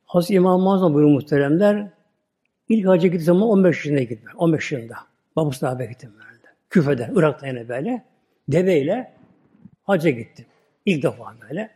Hazreti 0.06 0.34
İmam 0.34 0.62
Mazlum 0.62 0.94
buyuruyor 0.94 1.16
muhteremler. 1.16 1.88
İlk 2.70 2.88
hacca 2.88 3.08
gittiği 3.08 3.24
zaman 3.24 3.50
15 3.50 3.76
yaşında 3.76 4.04
gitti. 4.04 4.28
15 4.38 4.72
yaşında. 4.72 4.96
Babası 5.36 5.80
da 5.80 5.86
gittim 5.86 6.14
böyle. 6.16 6.56
Küfeden, 6.70 7.14
Irak'ta 7.16 7.48
yine 7.48 7.70
böyle. 7.70 8.06
Deveyle 8.50 9.14
hacca 9.84 10.10
gittim. 10.10 10.46
İlk 10.86 11.04
defa 11.04 11.36
böyle. 11.50 11.70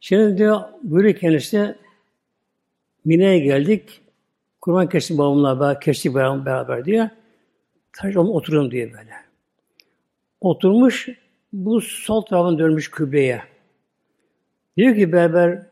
Şimdi 0.00 0.38
diyor, 0.38 0.60
buyuruyor 0.82 1.14
kendisi, 1.14 1.76
Mine'ye 3.08 3.38
geldik. 3.38 4.00
Kurban 4.60 4.88
kestik 4.88 5.18
babamla 5.18 5.60
beraber, 5.60 5.80
kestik 5.80 6.14
beraber, 6.14 6.84
diyor. 6.84 7.08
Taşla 7.92 8.20
oturuyorum 8.20 8.70
diyor 8.70 8.92
böyle. 8.92 9.12
Oturmuş, 10.40 11.08
bu 11.52 11.80
sol 11.80 12.22
tarafın 12.22 12.58
dönmüş 12.58 12.90
kıbleye. 12.90 13.42
Diyor 14.76 14.94
ki 14.94 15.12
beraber 15.12 15.66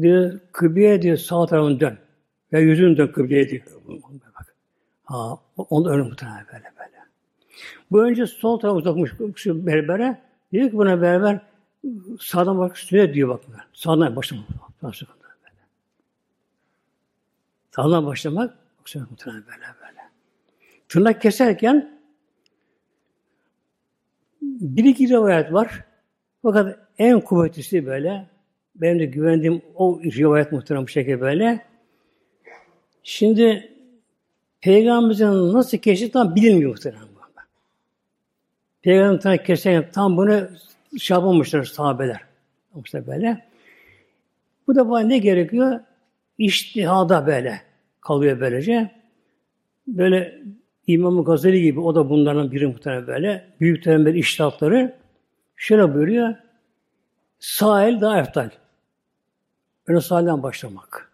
diyor 0.00 0.40
kıbleye 0.52 1.02
diyor 1.02 1.16
sağ 1.16 1.46
tarafını 1.46 1.80
dön. 1.80 1.98
Ya 2.52 2.60
yüzünü 2.60 2.96
dön 2.96 3.08
kıbleye 3.08 3.48
diyor. 3.48 3.62
Bak. 4.34 4.54
Ha, 5.04 5.38
onu 5.56 5.90
öyle 5.90 6.02
muhtemelen 6.02 6.46
böyle 6.52 6.64
böyle. 6.78 6.96
Bu 7.90 8.04
önce 8.04 8.26
sol 8.26 8.58
tarafa 8.58 8.78
uzakmış 8.78 9.10
şu 9.34 9.66
berbere. 9.66 10.20
Diyor 10.52 10.70
ki 10.70 10.76
buna 10.76 11.02
berber 11.02 11.40
sağdan 12.20 12.58
bak 12.58 12.76
üstüne 12.76 13.14
diyor 13.14 13.28
bak. 13.28 13.40
Sağdan 13.72 14.16
başlamak. 14.16 14.46
Sağdan 17.76 18.06
başlamak 18.06 18.54
muhtemelen 18.94 19.42
böyle 19.46 19.60
böyle. 19.80 20.00
Tırnak 20.88 21.22
keserken 21.22 22.00
bir 24.42 24.84
iki 24.84 25.08
rivayet 25.08 25.52
var. 25.52 25.84
Fakat 26.42 26.78
en 26.98 27.20
kuvvetlisi 27.20 27.86
böyle, 27.86 28.26
benim 28.74 28.98
de 28.98 29.04
güvendiğim 29.04 29.62
o 29.74 30.00
rivayet 30.02 30.52
muhtemelen 30.52 30.86
bu 30.86 30.88
şekilde 30.88 31.20
böyle. 31.20 31.66
Şimdi 33.02 33.72
Peygamberimizin 34.60 35.52
nasıl 35.52 35.78
keşfi 35.78 36.10
tam 36.10 36.34
bilinmiyor 36.34 36.70
muhtemelen. 36.70 37.08
Peygamberin 38.82 39.18
tırnak 39.18 39.46
keserken 39.46 39.90
tam 39.92 40.16
bunu 40.16 40.48
şey 40.98 41.14
yapamamışlar 41.14 41.64
sahabeler. 41.64 42.20
İşte 42.84 43.06
böyle. 43.06 43.46
Bu 44.66 44.74
da 44.74 45.00
ne 45.00 45.18
gerekiyor? 45.18 45.80
İştihada 46.38 47.26
böyle 47.26 47.65
kalıyor 48.06 48.40
böylece. 48.40 48.90
Böyle 49.86 50.42
İmam-ı 50.86 51.24
Gazali 51.24 51.62
gibi 51.62 51.80
o 51.80 51.94
da 51.94 52.10
bunların 52.10 52.52
biri 52.52 52.66
muhtemelen 52.66 53.06
böyle. 53.06 53.52
Büyük 53.60 53.84
temel 53.84 54.14
iştahatları 54.14 54.96
şöyle 55.56 55.94
buyuruyor. 55.94 56.34
Sağ 57.38 57.84
el 57.84 58.00
daha 58.00 58.20
eftal. 58.20 58.50
Öyle 59.86 60.00
sağ 60.00 60.42
başlamak. 60.42 61.12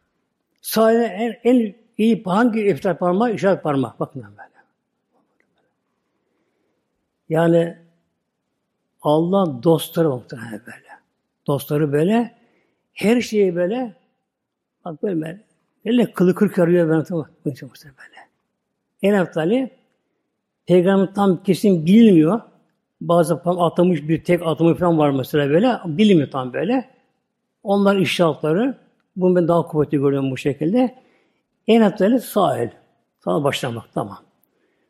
Sağ 0.62 0.92
en, 0.92 1.38
en 1.44 1.74
iyi 1.98 2.22
hangi 2.24 2.64
eftal 2.64 2.96
parmağı? 2.96 3.34
İşaret 3.34 3.62
parmağı. 3.62 3.94
Bakın 4.00 4.22
böyle. 4.22 4.52
Yani 7.28 7.78
Allah 9.02 9.62
dostları 9.62 10.08
muhtemelen 10.08 10.60
böyle. 10.66 10.88
Dostları 11.46 11.92
böyle. 11.92 12.38
Her 12.92 13.20
şeyi 13.20 13.56
böyle 13.56 13.94
bak 14.84 15.02
böyle 15.02 15.40
böyle 15.86 16.12
kılı 16.12 16.34
kırk 16.34 16.58
arıyor 16.58 16.90
ben. 16.90 17.04
Böyle. 17.44 18.28
En 19.02 19.14
eftali 19.14 19.70
peygamber 20.66 21.14
tam 21.14 21.42
kesin 21.42 21.86
bilmiyor. 21.86 22.40
Bazı 23.00 23.34
atamış 23.34 24.08
bir 24.08 24.24
tek 24.24 24.42
atımı 24.46 24.74
falan 24.74 24.98
var 24.98 25.10
mesela 25.10 25.50
böyle. 25.50 25.78
Bilmiyor 25.86 26.30
tam 26.30 26.52
böyle. 26.52 26.90
Onlar 27.62 27.96
işaretleri. 27.96 28.74
Bunu 29.16 29.36
ben 29.36 29.48
daha 29.48 29.62
kuvvetli 29.62 29.98
görüyorum 29.98 30.30
bu 30.30 30.36
şekilde. 30.36 30.94
En 31.66 31.80
eftali 31.80 32.20
sahil. 32.20 32.68
Sağ 33.24 33.44
başlamak 33.44 33.84
tamam. 33.94 34.18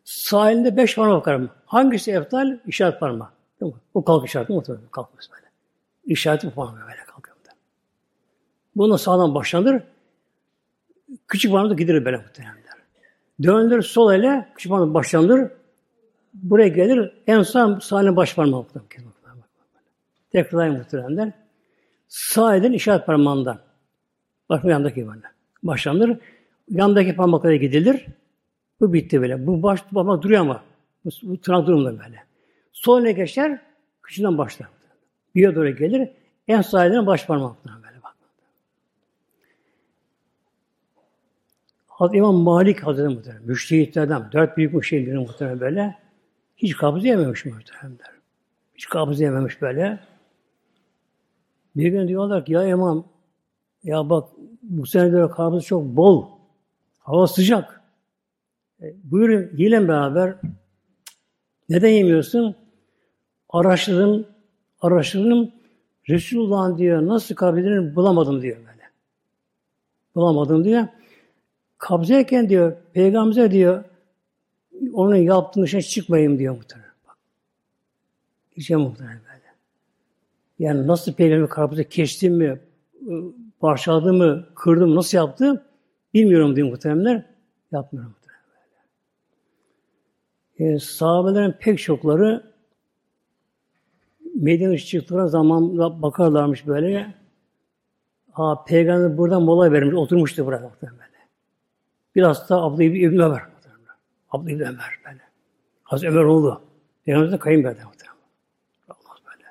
Sahilinde 0.04 0.76
beş 0.76 0.96
parmak 0.96 1.20
bakarım. 1.20 1.50
Hangisi 1.66 2.12
eftal? 2.12 2.58
İşaret 2.66 3.00
parmağı. 3.00 3.28
Değil 3.60 3.72
mi? 3.72 3.78
O 3.94 4.04
kalk 4.04 4.26
işareti 4.26 4.52
mi? 4.52 4.62
Kalkmaz 4.90 5.28
böyle. 5.32 5.46
İşareti 6.04 6.46
bu 6.46 6.50
parmağı 6.50 6.80
böyle 6.88 7.04
kalkıyor. 7.06 7.32
Bunu 8.76 8.98
sağdan 8.98 9.34
başlanır. 9.34 9.82
Küçük 11.28 11.52
parmağı 11.52 11.70
da 11.70 11.74
gider 11.74 12.04
böyle 12.04 12.16
muhtemelenler. 12.16 12.62
Döndür 13.42 13.82
sol 13.82 14.12
ele, 14.12 14.48
küçük 14.54 14.70
parmağı 14.70 14.94
başlanır. 14.94 15.50
Buraya 16.34 16.68
gelir, 16.68 17.12
en 17.26 17.42
sağ 17.42 17.80
sağ 17.80 18.16
baş 18.16 18.34
parmağı. 18.34 18.66
Tekrar 20.32 20.68
muhtemelenler. 20.68 21.32
Sağ 22.08 22.56
elin 22.56 22.72
işaret 22.72 23.06
parmağından. 23.06 23.58
Bak 24.48 24.64
yandaki 24.64 25.08
böyle. 25.08 25.22
Başlanır. 25.62 26.18
Yandaki 26.68 27.16
parmaklara 27.16 27.56
gidilir. 27.56 28.06
Bu 28.80 28.92
bitti 28.92 29.20
böyle. 29.20 29.46
Bu 29.46 29.62
baş 29.62 29.82
parmak 29.82 30.22
duruyor 30.22 30.40
ama. 30.40 30.62
Bu, 31.04 31.10
bu 31.22 31.40
tırnak 31.40 31.66
durumda 31.66 31.90
böyle. 31.90 32.24
Sol 32.72 32.98
eline 32.98 33.12
geçer, 33.12 33.60
küçüğünden 34.02 34.38
başlar. 34.38 34.68
Bir 35.34 35.54
doğru 35.54 35.76
gelir, 35.76 36.08
en 36.48 36.60
sağ 36.60 36.86
eline 36.86 37.06
baş 37.06 37.26
parmaktan 37.26 37.82
böyle 37.82 38.02
bak. 38.02 38.16
Hazreti 42.02 42.18
İmam 42.18 42.34
Malik 42.34 42.86
Hazretleri 42.86 43.14
muhtemelen, 43.14 43.46
müştehitlerden, 43.46 44.32
dört 44.32 44.56
büyük 44.56 44.74
müştehitlerin 44.74 45.20
muhtemelen 45.20 45.60
böyle, 45.60 45.98
hiç 46.56 46.76
kabız 46.76 47.04
yememiş 47.04 47.44
muhtemelenler. 47.44 48.10
Hiç 48.74 48.88
kabız 48.88 49.20
yememiş 49.20 49.62
böyle. 49.62 50.00
Bir 51.76 51.88
gün 51.88 52.08
diyorlar 52.08 52.44
ki, 52.44 52.52
ya 52.52 52.66
imam, 52.66 53.04
ya 53.84 54.10
bak 54.10 54.28
bu 54.62 54.86
sene 54.86 55.08
göre 55.08 55.30
kabız 55.30 55.64
çok 55.64 55.84
bol, 55.84 56.26
hava 56.98 57.26
sıcak. 57.26 57.80
E, 58.82 58.94
buyurun 59.04 59.56
yiyelim 59.56 59.88
beraber. 59.88 60.34
Neden 61.68 61.88
yemiyorsun? 61.88 62.56
Araştırdım, 63.48 64.26
araştırdım. 64.80 65.50
Resulullah'ın 66.08 66.78
diyor 66.78 67.06
nasıl 67.06 67.34
kabzediğini 67.34 67.96
bulamadım 67.96 68.42
diyor 68.42 68.56
böyle. 68.56 68.90
Bulamadım 70.14 70.64
diyor. 70.64 70.88
Kabzeyken 71.82 72.48
diyor, 72.48 72.76
peygamber 72.92 73.50
diyor, 73.50 73.84
onun 74.92 75.16
yaptığını 75.16 75.68
şey 75.68 75.82
çıkmayayım 75.82 76.38
diyor 76.38 76.56
muhtemelen. 76.56 76.90
Bak. 77.08 77.16
Diyeceğim 78.56 78.80
muhtemelen 78.80 79.20
böyle. 79.28 79.42
Yani 80.58 80.86
nasıl 80.86 81.12
peygamber 81.12 81.48
kabze 81.48 81.88
kestim 81.88 82.34
mi, 82.34 82.60
parçaladı 83.60 84.12
mı, 84.12 84.46
kırdım 84.54 84.94
nasıl 84.94 85.18
yaptı 85.18 85.66
bilmiyorum 86.14 86.56
diyor 86.56 86.68
muhtemelenler. 86.68 87.24
Yapmıyorum 87.72 88.14
e, 90.62 90.78
sahabelerin 90.78 91.54
pek 91.60 91.78
çokları 91.78 92.52
Medine 94.34 94.78
çıktıkları 94.78 95.28
zaman 95.28 95.78
bakarlarmış 96.02 96.66
böyle. 96.66 97.14
Ha, 98.30 98.64
Peygamber 98.64 99.18
buradan 99.18 99.42
mola 99.42 99.72
vermiş, 99.72 99.94
oturmuştu 99.94 100.46
burada 100.46 100.72
böyle. 100.82 101.01
Biraz 102.14 102.48
da 102.48 102.62
Abdü 102.62 102.84
İbni 102.84 103.22
Ömer. 103.22 103.42
Abdü 104.30 104.52
İbni 104.52 104.62
Ömer 104.62 104.98
böyle. 105.06 105.20
Hazreti 105.82 106.12
Ömer 106.12 106.24
oldu. 106.24 106.62
Peygamber'in 107.04 107.36
kayınbeder 107.36 107.84
muhtemelen. 107.84 108.16
Allah 108.88 109.16
böyle. 109.26 109.44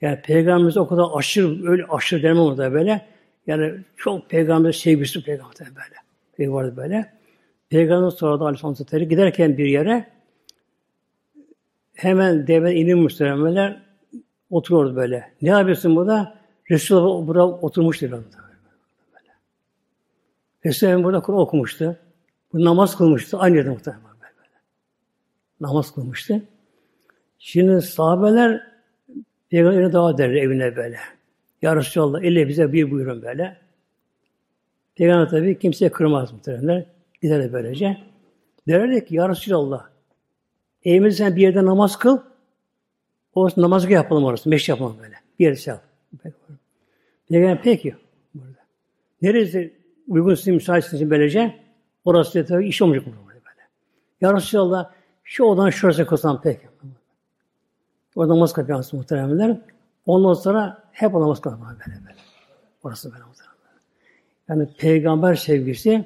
Yani 0.00 0.22
Peygamberimiz 0.22 0.76
o 0.76 0.88
kadar 0.88 1.04
aşırı, 1.14 1.70
öyle 1.70 1.84
aşırı 1.84 2.22
demem 2.22 2.38
orada 2.38 2.72
böyle. 2.72 3.06
Yani 3.46 3.74
çok 3.96 4.30
Peygamber 4.30 4.72
sevgisi 4.72 5.24
Peygamber 5.24 5.58
böyle. 5.58 5.96
Peygamber 6.36 6.76
böyle. 6.76 7.12
Peygamber 7.70 8.10
sonra 8.10 8.40
da 8.40 8.44
Aleyhisselam 8.44 8.74
Hazretleri 8.74 9.08
giderken 9.08 9.58
bir 9.58 9.66
yere 9.66 10.12
Hemen 11.94 12.46
devlet 12.46 12.76
inin 12.76 12.98
muhteremler 12.98 13.82
oturuyordu 14.50 14.96
böyle. 14.96 15.32
Ne 15.42 15.48
yapıyorsun 15.48 15.96
burada? 15.96 16.38
Resulullah 16.70 17.26
burada 17.26 17.46
oturmuştu. 17.46 18.10
Böyle. 18.10 18.22
Resulullah 20.64 21.04
burada 21.04 21.20
Kur'an 21.20 21.40
okumuştu. 21.40 21.96
Bu 22.52 22.64
namaz 22.64 22.96
kılmıştı. 22.96 23.38
Aynı 23.38 23.56
yerde 23.56 23.70
muhtemelen. 23.70 24.02
Böyle. 24.04 24.48
Namaz 25.60 25.94
kılmıştı. 25.94 26.42
Şimdi 27.38 27.82
sahabeler 27.82 28.72
Peygamber'e 29.50 29.92
davet 29.92 30.20
eder 30.20 30.30
evine 30.30 30.76
böyle. 30.76 30.98
Ya 31.62 31.76
Resulallah 31.76 32.22
elle 32.22 32.48
bize 32.48 32.72
bir 32.72 32.90
buyurun 32.90 33.22
böyle. 33.22 33.56
Peygamber 34.94 35.30
tabi 35.30 35.58
kimseye 35.58 35.92
kırmaz 35.92 36.32
muhtemelen. 36.32 36.86
Gider 37.22 37.42
de 37.42 37.52
böylece. 37.52 37.98
Derler 38.68 39.06
ki 39.06 39.14
Ya 39.16 39.28
Resulallah 39.28 39.86
evimizde 40.84 41.24
sen 41.24 41.36
bir 41.36 41.42
yerde 41.42 41.64
namaz 41.64 41.98
kıl. 41.98 42.18
Orası 43.34 43.62
namazı 43.62 43.92
yapalım 43.92 44.24
orası. 44.24 44.48
Meşri 44.48 44.70
yapalım 44.70 44.96
böyle. 45.02 45.14
Bir 45.38 45.44
yerde 45.44 45.58
şey 45.58 45.74
yap. 45.74 45.82
Peygamber 47.28 47.62
peki. 47.62 47.94
Burada. 48.34 48.58
Neresi 49.22 49.74
uygun 50.08 50.34
sizin 50.34 50.54
müsaitsiniz 50.54 51.10
böylece? 51.10 51.61
Orası 52.04 52.46
tabii 52.46 52.68
iş 52.68 52.82
olmayacak 52.82 53.06
burada 53.06 53.26
böyle. 53.26 53.68
Ya 54.20 54.36
Resulallah 54.36 54.90
şu 55.24 55.44
odan 55.44 55.70
şurası 55.70 56.06
kılsam 56.06 56.40
peki. 56.42 56.68
Orada 58.16 58.34
namaz 58.34 58.52
kılıyor 58.52 58.84
muhteremler. 58.92 59.60
Ondan 60.06 60.34
sonra 60.34 60.82
hep 60.92 61.12
namaz 61.12 61.40
kılıyor 61.40 61.60
böyle 61.60 62.00
böyle. 62.04 62.16
Orası 62.82 63.12
böyle 63.12 63.24
muhteremler. 63.24 63.52
Yani 64.48 64.68
peygamber 64.78 65.34
sevgisi 65.34 66.04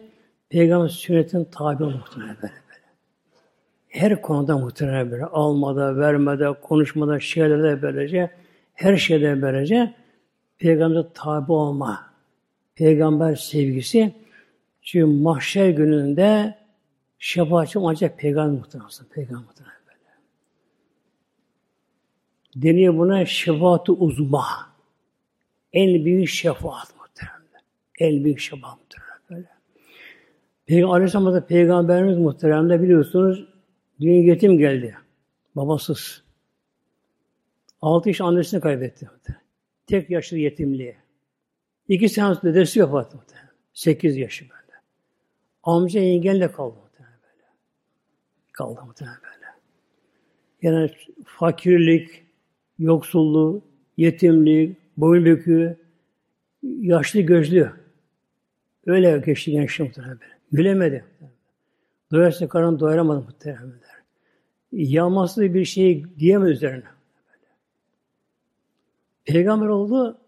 peygamber 0.49 0.89
sünnetin 0.89 1.45
tabi 1.45 1.85
muhteremler 1.85 2.37
böyle 2.43 2.53
böyle. 2.53 2.83
Her 3.89 4.23
konuda 4.23 4.59
muhteremler 4.59 5.11
böyle. 5.11 5.25
Almada, 5.25 5.97
vermede, 5.97 6.53
konuşmada, 6.53 7.21
şeylerde 7.21 7.83
böylece 7.83 8.31
her 8.75 8.97
şeyde 8.97 9.43
böylece 9.43 9.95
peygamber 10.59 11.05
tabi 11.15 11.53
olma. 11.53 12.07
Peygamber 12.75 13.35
sevgisi 13.35 14.15
çünkü 14.87 15.05
mahşer 15.07 15.70
gününde 15.70 16.59
şefaatçi 17.18 17.78
ancak 17.78 18.18
peygamber 18.18 18.59
muhtemelen. 18.59 18.91
Peygamber 19.11 19.45
muhtemelen 19.45 19.76
böyle. 19.87 19.99
Deniyor 22.57 22.99
buna 22.99 23.26
şefaat 23.26 23.89
uzma. 23.89 24.47
En 25.72 26.05
büyük 26.05 26.28
şefaat 26.28 26.95
muhtemelen. 26.99 27.62
En 27.99 28.24
büyük 28.24 28.41
şefaat 28.41 28.78
muhtemelen 28.78 29.20
böyle. 29.30 29.49
Peygamber 30.66 30.95
Aleyhisselam'da 30.95 31.47
peygamberimiz 31.47 32.18
muhtemelen 32.18 32.82
biliyorsunuz 32.82 33.49
dünya 34.01 34.22
yetim 34.22 34.59
geldi. 34.59 34.97
Babasız. 35.57 36.22
Altı 37.82 38.09
yaş 38.09 38.20
annesini 38.20 38.61
kaybetti. 38.61 39.11
Tek 39.87 40.11
yaşlı 40.11 40.39
yetimliğe. 40.39 40.97
İki 41.89 42.09
sene 42.09 42.43
dedesi 42.43 42.82
vefat 42.82 43.14
muhtemelen. 43.14 43.51
Sekiz 43.72 44.16
yaşı 44.16 44.56
böyle. 45.67 45.77
Amca 45.77 46.01
yengenle 46.01 46.53
kaldı 46.53 46.77
muhtemelen 46.83 47.19
böyle. 47.23 47.45
Kaldı 48.53 48.81
muhtemelen 48.87 49.19
böyle. 49.23 49.47
Yani 50.62 50.91
fakirlik, 51.25 52.27
yoksulluğu, 52.79 53.62
yetimlik, 53.97 54.77
boyun 54.97 55.25
büküğü, 55.25 55.79
yaşlı 56.62 57.21
gözlü. 57.21 57.73
Öyle 58.87 59.23
geçti 59.27 59.51
gençlik 59.51 59.89
muhtemelen 59.89 60.21
böyle. 60.21 60.33
Gülemedi. 60.53 61.05
Doyarsa 62.12 62.49
karın 62.49 62.81
doyuramadı 62.81 63.21
muhtemelen. 63.21 63.73
Yağması 64.73 65.55
bir 65.55 65.64
şey 65.64 66.05
diyemez 66.19 66.51
üzerine. 66.51 66.85
Peygamber 69.25 69.67
oldu. 69.67 70.19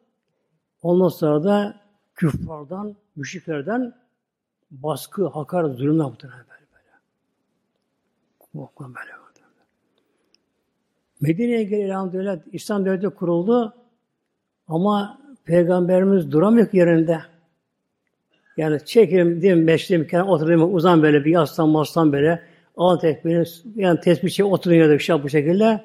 Ondan 0.82 1.08
sonra 1.08 1.44
da 1.44 1.80
küffardan, 2.14 2.96
müşriklerden 3.16 3.94
baskı, 4.70 5.26
hakar, 5.26 5.64
zulümler 5.64 6.06
muhtemelen 6.06 6.44
böyle 6.50 6.66
böyle. 6.72 6.96
Muhtemelen 8.54 8.94
böyle. 8.96 9.18
Medine'ye 11.20 11.64
gelen 11.64 11.86
elhamdülillah 11.86 12.38
İslam 12.52 12.84
devleti 12.84 13.08
kuruldu 13.08 13.74
ama 14.68 15.20
Peygamberimiz 15.44 16.32
duramıyor 16.32 16.68
yerinde. 16.72 17.20
Yani 18.56 18.84
çekelim 18.84 19.42
diyeyim 19.42 19.64
meşrim 19.64 20.06
kenara 20.06 20.26
oturayım 20.26 20.74
uzan 20.74 21.02
böyle 21.02 21.24
bir 21.24 21.30
yaslan 21.30 21.68
maslan 21.68 22.12
böyle 22.12 22.42
al 22.76 22.96
tekbiri 22.96 23.44
yani 23.76 24.00
tesbih 24.00 24.30
şey 24.30 24.44
oturun 24.44 24.74
ya 24.74 24.88
da 24.88 24.92
bir 24.92 24.98
şey 24.98 25.22
bu 25.22 25.28
şekilde 25.28 25.84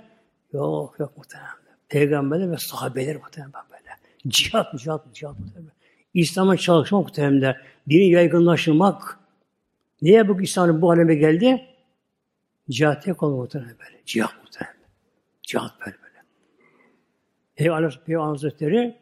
yok 0.54 0.96
yok 1.00 1.18
muhtemelen. 1.18 1.50
Peygamberler 1.90 2.52
ve 2.52 2.58
sahabeler 2.58 3.16
muhtemelen 3.16 3.54
böyle. 3.72 3.90
Cihat, 4.28 4.80
cihat, 4.80 5.14
cihat 5.14 5.40
muhtemelen. 5.40 5.72
İslam'a 6.14 6.58
çalışmak 6.58 7.04
muhtemelen. 7.04 7.56
Dini 7.90 8.10
yaygınlaştırmak. 8.10 9.20
Niye 10.02 10.28
bu 10.28 10.42
İslam'ın 10.42 10.82
bu 10.82 10.92
aleme 10.92 11.16
geldi? 11.16 11.66
Cihat 12.70 13.04
tek 13.04 13.24
oldu 13.24 13.36
muhtemelen 13.36 13.76
böyle. 13.80 14.02
Cihat 14.06 14.34
muhtemelen. 14.44 14.78
Cihat 15.44 15.72
böyle 15.80 15.96
böyle. 16.04 16.24
Peygamber, 17.56 18.02
Peygamber 18.06 18.28
Hazretleri 18.30 18.98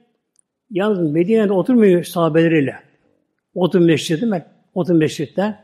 yalnız 0.72 1.12
Medine'de 1.12 1.54
oturmuyor 1.54 2.04
sahabeleriyle. 2.04 2.80
Oturun 3.56 3.86
meşrit 3.86 4.22
değil 4.22 4.32
mi? 4.32 4.46
Oturun 4.74 5.00
meşritte. 5.00 5.60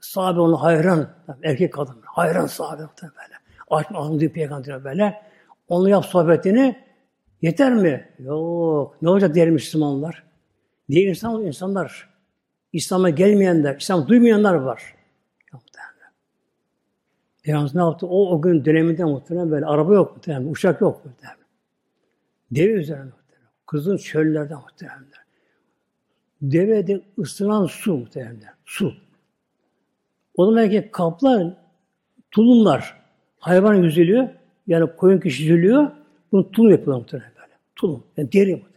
Sahabe 0.00 0.40
onu 0.40 0.62
hayran. 0.62 1.08
Erkek 1.42 1.72
kadın. 1.72 1.96
Hayran 2.04 2.46
sahabe 2.46 2.82
muhtemelen 2.82 3.16
böyle. 3.16 3.34
Açma 3.70 3.98
anlıyor 3.98 4.32
peygamber 4.32 4.84
böyle. 4.84 5.22
Onunla 5.68 5.90
yap 5.90 6.04
sohbetini. 6.04 6.76
Yeter 7.42 7.72
mi? 7.74 8.08
Yok. 8.18 9.02
Ne 9.02 9.08
olacak 9.10 9.34
diğer 9.34 9.50
Müslümanlar? 9.50 10.31
Diğer 10.92 11.08
insan, 11.08 11.44
insanlar, 11.44 12.08
İslam'a 12.72 13.10
gelmeyenler, 13.10 13.76
İslam 13.76 14.08
duymayanlar 14.08 14.54
var. 14.54 14.94
Peygamber 17.42 17.70
ne 17.74 17.80
yaptı? 17.80 18.06
O, 18.06 18.30
o 18.30 18.42
gün 18.42 18.64
döneminde 18.64 19.04
muhtemelen 19.04 19.50
böyle 19.50 19.66
araba 19.66 19.94
yok 19.94 20.16
muhtemelen, 20.16 20.50
uçak 20.50 20.80
yok 20.80 21.04
muhtemelen. 21.04 21.46
Deve 22.50 22.72
üzerine 22.72 23.04
muhtemelen. 23.04 23.50
Kızın 23.66 23.96
çöllerde 23.96 24.54
muhtemelen. 24.54 25.04
Devede 26.42 27.02
ısınan 27.18 27.66
su 27.66 27.96
muhtemelen. 27.96 28.54
Su. 28.64 28.94
O 30.34 30.46
zaman 30.46 30.70
ki 30.70 30.88
kaplar, 30.92 31.56
tulumlar 32.30 33.02
hayvan 33.38 33.74
yüzülüyor. 33.74 34.28
Yani 34.66 34.96
koyun 34.96 35.20
kişi 35.20 35.42
yüzülüyor. 35.42 35.90
Bunu 36.32 36.50
tulum 36.50 36.70
yapıyorlar 36.70 37.00
muhtemelen 37.00 37.32
böyle. 37.36 37.52
Tulum. 37.76 38.04
Yani 38.16 38.32
deri 38.32 38.50
muhtemelen. 38.50 38.71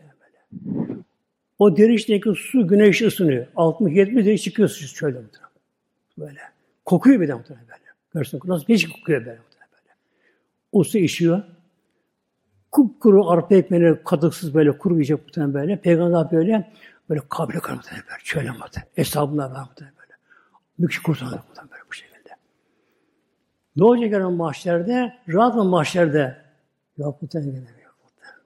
O 1.60 1.78
deri 1.78 1.96
içindeki 1.96 2.30
su 2.36 2.68
güneş 2.68 3.02
ısınıyor. 3.02 3.48
60-70 3.56 4.16
derece 4.16 4.38
çıkıyor 4.38 4.70
su 4.70 4.88
şöyle 4.88 5.20
muhtemelen. 5.20 5.52
Böyle. 6.18 6.40
Kokuyor 6.86 7.22
bir 7.22 7.28
de 7.28 7.34
muhtemelen 7.34 7.68
böyle. 7.68 7.80
Görsün 8.14 8.42
nasıl 8.46 8.78
şey 8.78 8.90
kokuyor 8.92 9.26
böyle 9.26 9.40
muhtemelen 9.40 9.70
böyle. 9.72 9.96
O 10.72 10.84
su 10.84 10.98
işiyor. 10.98 11.44
Kupkuru 12.72 13.30
arpa 13.30 13.56
ekmeğine 13.56 14.04
kadıksız 14.04 14.54
böyle 14.54 14.78
kuru 14.78 14.94
yiyecek 14.94 15.26
muhtemelen 15.26 15.54
böyle. 15.54 15.82
Peygamber 15.82 16.32
böyle 16.32 16.74
böyle 17.10 17.22
kabile 17.30 17.60
kar 17.60 17.74
muhtemelen 17.74 18.06
böyle. 18.08 18.20
Şöyle 18.24 18.52
muhtemelen. 18.52 18.90
Hesabına 18.96 19.52
var 19.52 19.60
muhtemelen 19.60 19.96
böyle. 19.98 20.14
Büyük 20.80 21.04
kurtarır 21.04 21.32
muhtemelen 21.32 21.72
böyle 21.72 21.84
bu 21.90 21.94
şekilde. 21.94 22.30
Ne 23.76 23.84
olacak 23.84 24.12
yarın 24.12 24.34
mahşerde? 24.34 25.14
Rahat 25.30 25.56
mı 25.56 25.64
mahşerde? 25.64 26.46
Yok 26.98 27.22
muhtemelen 27.22 27.52
gelemiyor. 27.52 27.92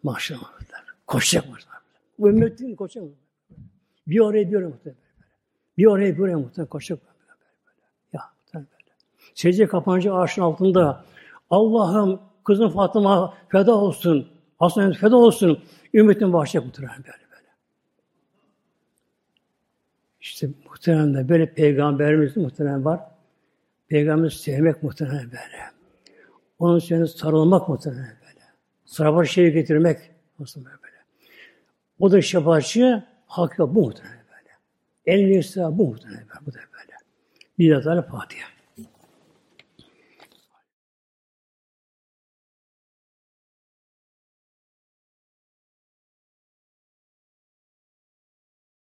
Mahşer 0.03 0.37
muhtemelen. 0.37 0.93
Koşacak 1.07 1.49
muhtemelen. 1.49 1.78
Bu 2.19 2.29
ümmetin 2.29 2.77
mı? 3.03 3.11
Bir 4.07 4.19
oraya 4.19 4.51
bir 4.51 4.55
oraya 4.55 4.69
muhtemelen. 4.69 5.01
Bir 5.77 5.85
oraya 5.85 6.17
bir 6.17 6.19
oraya 6.19 6.37
muhtemelen 6.37 6.69
koşacak. 6.69 6.99
Ya 8.13 8.21
muhtemelen. 8.39 8.69
Secde 9.35 9.67
kapanıcı 9.67 10.13
ağaçın 10.13 10.41
altında 10.41 11.05
Allah'ım 11.49 12.21
kızım 12.43 12.69
Fatıma 12.69 13.33
feda 13.49 13.75
olsun. 13.75 14.27
Hasan 14.59 14.93
feda 14.93 15.15
olsun. 15.15 15.63
Ümmetin 15.93 16.33
bağışlayacak 16.33 16.65
muhtemelen 16.65 16.97
böyle 16.97 17.31
böyle. 17.31 17.47
İşte 20.21 20.49
muhtemelen 20.69 21.13
de 21.13 21.29
böyle 21.29 21.53
peygamberimiz 21.53 22.37
muhtemelen 22.37 22.85
var. 22.85 22.99
Peygamberimizi 23.87 24.37
sevmek 24.37 24.83
muhtemelen 24.83 25.25
böyle. 25.25 25.71
Onun 26.59 26.77
üzerine 26.77 27.07
sarılmak 27.07 27.69
muhtemelen 27.69 28.17
böyle. 28.21 28.45
Sıra 28.85 29.25
şeyi 29.25 29.51
getirmek 29.51 30.11
muhtemelen 30.39 30.77
böyle. 30.83 30.88
O 31.99 32.11
da 32.11 32.21
şefaatçi 32.21 33.03
hak 33.25 33.59
bu 33.59 33.67
muhtemelen 33.67 34.25
böyle. 34.29 34.49
En 35.05 35.27
büyük 35.27 35.45
bu 35.55 35.87
muhtemelen 35.87 36.27
böyle. 36.27 36.45
Bu 36.45 36.53
da 36.53 36.57
böyle. 36.57 36.93
Bir 37.59 37.85
de 37.85 38.01
Fatiha. 38.01 38.58